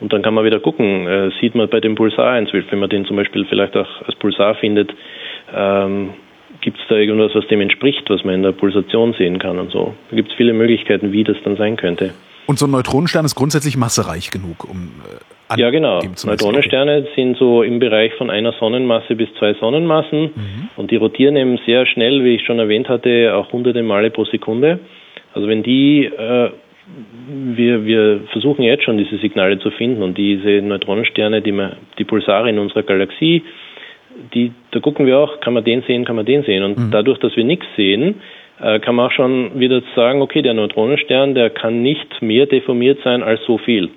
Und 0.00 0.12
dann 0.12 0.22
kann 0.22 0.34
man 0.34 0.44
wieder 0.44 0.60
gucken, 0.60 1.06
äh, 1.06 1.30
sieht 1.40 1.54
man 1.54 1.68
bei 1.68 1.80
dem 1.80 1.94
Pulsar 1.94 2.32
eins, 2.32 2.50
wenn 2.52 2.78
man 2.78 2.88
den 2.88 3.04
zum 3.04 3.16
Beispiel 3.16 3.44
vielleicht 3.44 3.76
auch 3.76 3.88
als 4.06 4.14
Pulsar 4.16 4.54
findet, 4.54 4.94
ähm, 5.54 6.10
gibt 6.60 6.78
es 6.78 6.84
da 6.88 6.96
irgendwas, 6.96 7.34
was 7.34 7.46
dem 7.48 7.60
entspricht, 7.60 8.08
was 8.08 8.24
man 8.24 8.34
in 8.34 8.42
der 8.42 8.52
Pulsation 8.52 9.14
sehen 9.14 9.38
kann 9.38 9.58
und 9.58 9.70
so. 9.70 9.94
Da 10.10 10.16
gibt 10.16 10.30
es 10.30 10.36
viele 10.36 10.52
Möglichkeiten, 10.52 11.12
wie 11.12 11.24
das 11.24 11.36
dann 11.44 11.56
sein 11.56 11.76
könnte. 11.76 12.12
Und 12.46 12.58
so 12.58 12.66
ein 12.66 12.72
Neutronenstern 12.72 13.24
ist 13.24 13.34
grundsätzlich 13.34 13.76
massereich 13.76 14.30
genug, 14.30 14.64
um 14.68 14.90
äh, 15.54 15.60
Ja, 15.60 15.70
genau. 15.70 16.00
Neutronensterne 16.24 17.06
sind 17.14 17.36
so 17.36 17.62
im 17.62 17.78
Bereich 17.78 18.12
von 18.14 18.30
einer 18.30 18.52
Sonnenmasse 18.54 19.14
bis 19.14 19.28
zwei 19.38 19.54
Sonnenmassen 19.54 20.22
mhm. 20.22 20.68
und 20.76 20.90
die 20.90 20.96
rotieren 20.96 21.36
eben 21.36 21.58
sehr 21.64 21.86
schnell, 21.86 22.24
wie 22.24 22.34
ich 22.36 22.44
schon 22.44 22.58
erwähnt 22.58 22.88
hatte, 22.88 23.34
auch 23.36 23.52
hunderte 23.52 23.82
Male 23.82 24.10
pro 24.10 24.24
Sekunde. 24.24 24.80
Also 25.32 25.46
wenn 25.46 25.62
die 25.62 26.06
äh, 26.06 26.50
wir, 27.56 27.84
wir 27.84 28.20
versuchen 28.32 28.62
jetzt 28.62 28.84
schon 28.84 28.98
diese 28.98 29.16
Signale 29.18 29.58
zu 29.58 29.70
finden 29.70 30.02
und 30.02 30.18
diese 30.18 30.62
Neutronensterne, 30.62 31.42
die, 31.42 31.52
man, 31.52 31.76
die 31.98 32.04
Pulsare 32.04 32.50
in 32.50 32.58
unserer 32.58 32.82
Galaxie, 32.82 33.42
die, 34.34 34.52
da 34.72 34.80
gucken 34.80 35.06
wir 35.06 35.18
auch, 35.18 35.40
kann 35.40 35.54
man 35.54 35.64
den 35.64 35.82
sehen, 35.82 36.04
kann 36.04 36.16
man 36.16 36.26
den 36.26 36.42
sehen. 36.42 36.62
Und 36.62 36.78
mhm. 36.78 36.90
dadurch, 36.90 37.18
dass 37.18 37.36
wir 37.36 37.44
nichts 37.44 37.66
sehen, 37.76 38.16
äh, 38.60 38.80
kann 38.80 38.94
man 38.94 39.06
auch 39.06 39.12
schon 39.12 39.58
wieder 39.58 39.82
sagen, 39.94 40.20
okay, 40.22 40.42
der 40.42 40.54
Neutronenstern, 40.54 41.34
der 41.34 41.50
kann 41.50 41.82
nicht 41.82 42.20
mehr 42.20 42.46
deformiert 42.46 42.98
sein 43.04 43.22
als 43.22 43.40
so 43.46 43.58
viel. 43.58 43.90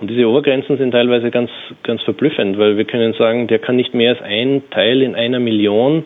Und 0.00 0.08
diese 0.08 0.26
Obergrenzen 0.26 0.78
sind 0.78 0.92
teilweise 0.92 1.30
ganz, 1.30 1.50
ganz 1.82 2.02
verblüffend, 2.02 2.58
weil 2.58 2.78
wir 2.78 2.86
können 2.86 3.12
sagen, 3.14 3.48
der 3.48 3.58
kann 3.58 3.76
nicht 3.76 3.94
mehr 3.94 4.12
als 4.12 4.22
ein 4.22 4.62
Teil 4.70 5.02
in 5.02 5.14
einer 5.14 5.40
Million 5.40 6.04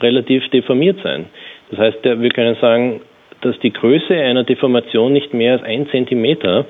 relativ 0.00 0.48
deformiert 0.50 0.98
sein. 1.02 1.26
Das 1.70 1.80
heißt, 1.80 2.04
wir 2.04 2.30
können 2.30 2.56
sagen, 2.60 3.00
dass 3.42 3.58
die 3.60 3.72
Größe 3.72 4.14
einer 4.14 4.44
Deformation 4.44 5.12
nicht 5.12 5.34
mehr 5.34 5.52
als 5.54 5.62
ein 5.62 5.88
Zentimeter 5.88 6.66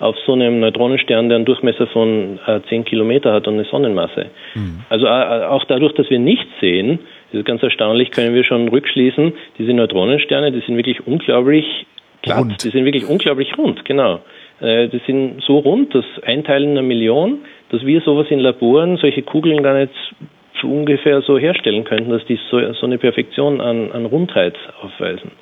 auf 0.00 0.16
so 0.26 0.32
einem 0.32 0.60
Neutronenstern, 0.60 1.28
der 1.28 1.36
einen 1.36 1.44
Durchmesser 1.44 1.86
von 1.88 2.38
äh, 2.46 2.60
10 2.68 2.84
Kilometer 2.84 3.32
hat 3.32 3.48
und 3.48 3.54
eine 3.54 3.64
Sonnenmasse. 3.64 4.26
Mhm. 4.54 4.80
Also 4.88 5.06
äh, 5.06 5.44
auch 5.46 5.64
dadurch, 5.64 5.92
dass 5.94 6.08
wir 6.08 6.18
nichts 6.18 6.48
sehen, 6.60 7.00
das 7.32 7.40
ist 7.40 7.46
ganz 7.46 7.62
erstaunlich, 7.62 8.10
können 8.10 8.34
wir 8.34 8.44
schon 8.44 8.68
rückschließen, 8.68 9.32
diese 9.58 9.72
Neutronensterne, 9.72 10.52
die 10.52 10.60
sind 10.60 10.76
wirklich 10.76 11.06
unglaublich 11.06 11.86
glatt, 12.22 12.38
rund. 12.38 12.64
die 12.64 12.70
sind 12.70 12.84
wirklich 12.84 13.08
unglaublich 13.08 13.56
rund, 13.58 13.84
genau. 13.84 14.20
Äh, 14.60 14.88
die 14.88 15.00
sind 15.06 15.42
so 15.44 15.58
rund, 15.58 15.94
dass 15.94 16.04
ein 16.24 16.44
Teil 16.44 16.62
in 16.62 16.70
einer 16.70 16.82
Million, 16.82 17.40
dass 17.70 17.84
wir 17.84 18.00
sowas 18.00 18.26
in 18.30 18.38
Laboren, 18.38 18.96
solche 18.98 19.22
Kugeln 19.22 19.62
gar 19.62 19.74
nicht 19.78 19.92
so 20.60 20.68
ungefähr 20.68 21.22
so 21.22 21.38
herstellen 21.38 21.84
könnten, 21.84 22.10
dass 22.10 22.24
die 22.26 22.38
so, 22.50 22.72
so 22.72 22.86
eine 22.86 22.98
Perfektion 22.98 23.60
an, 23.60 23.92
an 23.92 24.06
Rundheit 24.06 24.54
aufweisen. 24.82 25.32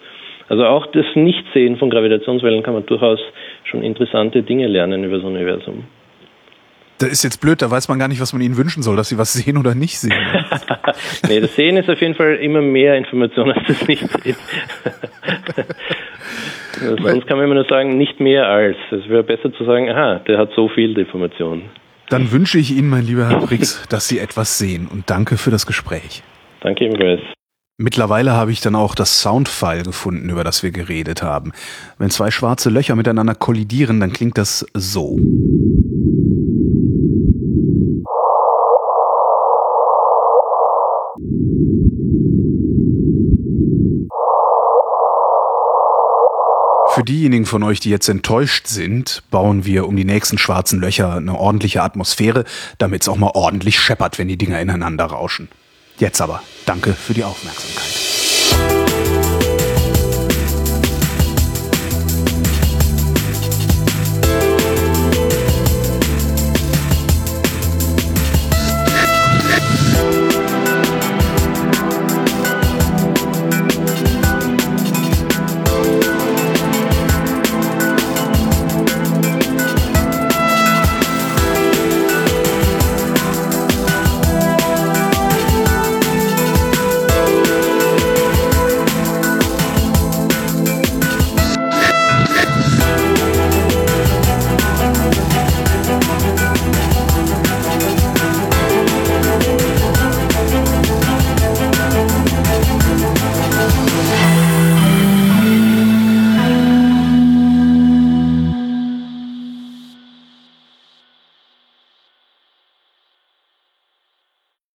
Also 0.48 0.64
auch 0.64 0.86
das 0.86 1.06
Nichtsehen 1.14 1.76
von 1.76 1.90
Gravitationswellen 1.90 2.62
kann 2.62 2.74
man 2.74 2.86
durchaus 2.86 3.18
schon 3.64 3.82
interessante 3.82 4.42
Dinge 4.42 4.68
lernen 4.68 5.04
über 5.04 5.16
das 5.16 5.24
Universum. 5.24 5.84
Das 6.98 7.10
ist 7.10 7.24
jetzt 7.24 7.40
blöd, 7.40 7.60
da 7.60 7.70
weiß 7.70 7.88
man 7.88 7.98
gar 7.98 8.08
nicht, 8.08 8.20
was 8.22 8.32
man 8.32 8.40
ihnen 8.40 8.56
wünschen 8.56 8.82
soll, 8.82 8.96
dass 8.96 9.08
sie 9.08 9.18
was 9.18 9.32
sehen 9.34 9.58
oder 9.58 9.74
nicht 9.74 9.98
sehen. 9.98 10.14
nee, 11.28 11.40
das 11.40 11.54
Sehen 11.54 11.76
ist 11.76 11.90
auf 11.90 12.00
jeden 12.00 12.14
Fall 12.14 12.36
immer 12.36 12.62
mehr 12.62 12.96
Information 12.96 13.50
als 13.52 13.66
das 13.66 13.86
Nichtsehen. 13.86 14.36
Sonst 17.02 17.26
kann 17.26 17.38
man 17.38 17.46
immer 17.46 17.54
nur 17.54 17.64
sagen, 17.64 17.96
nicht 17.96 18.20
mehr 18.20 18.46
als. 18.46 18.76
Es 18.90 19.08
wäre 19.08 19.22
besser 19.22 19.52
zu 19.52 19.64
sagen, 19.64 19.88
aha, 19.88 20.20
der 20.26 20.38
hat 20.38 20.50
so 20.54 20.68
viel 20.68 20.96
Information. 20.98 21.62
Dann 22.10 22.30
wünsche 22.30 22.58
ich 22.58 22.70
Ihnen, 22.70 22.88
mein 22.88 23.04
lieber 23.04 23.28
Herr 23.28 23.40
Brix, 23.40 23.86
dass 23.88 24.08
Sie 24.08 24.18
etwas 24.18 24.58
sehen 24.58 24.86
und 24.90 25.10
danke 25.10 25.38
für 25.38 25.50
das 25.50 25.66
Gespräch. 25.66 26.22
Danke 26.60 26.84
ebenfalls. 26.84 27.22
Mittlerweile 27.78 28.32
habe 28.32 28.52
ich 28.52 28.62
dann 28.62 28.74
auch 28.74 28.94
das 28.94 29.20
Soundfile 29.20 29.82
gefunden, 29.82 30.30
über 30.30 30.44
das 30.44 30.62
wir 30.62 30.70
geredet 30.70 31.22
haben. 31.22 31.52
Wenn 31.98 32.08
zwei 32.08 32.30
schwarze 32.30 32.70
Löcher 32.70 32.96
miteinander 32.96 33.34
kollidieren, 33.34 34.00
dann 34.00 34.14
klingt 34.14 34.38
das 34.38 34.64
so. 34.72 35.18
Für 46.94 47.04
diejenigen 47.04 47.44
von 47.44 47.62
euch, 47.62 47.80
die 47.80 47.90
jetzt 47.90 48.08
enttäuscht 48.08 48.68
sind, 48.68 49.22
bauen 49.30 49.66
wir 49.66 49.86
um 49.86 49.96
die 49.96 50.06
nächsten 50.06 50.38
schwarzen 50.38 50.80
Löcher 50.80 51.16
eine 51.16 51.38
ordentliche 51.38 51.82
Atmosphäre, 51.82 52.44
damit 52.78 53.02
es 53.02 53.08
auch 53.10 53.18
mal 53.18 53.32
ordentlich 53.34 53.78
scheppert, 53.78 54.18
wenn 54.18 54.28
die 54.28 54.38
Dinger 54.38 54.58
ineinander 54.62 55.04
rauschen. 55.04 55.50
Jetzt 55.98 56.20
aber, 56.20 56.42
danke 56.66 56.92
für 56.92 57.14
die 57.14 57.24
Aufmerksamkeit. 57.24 58.15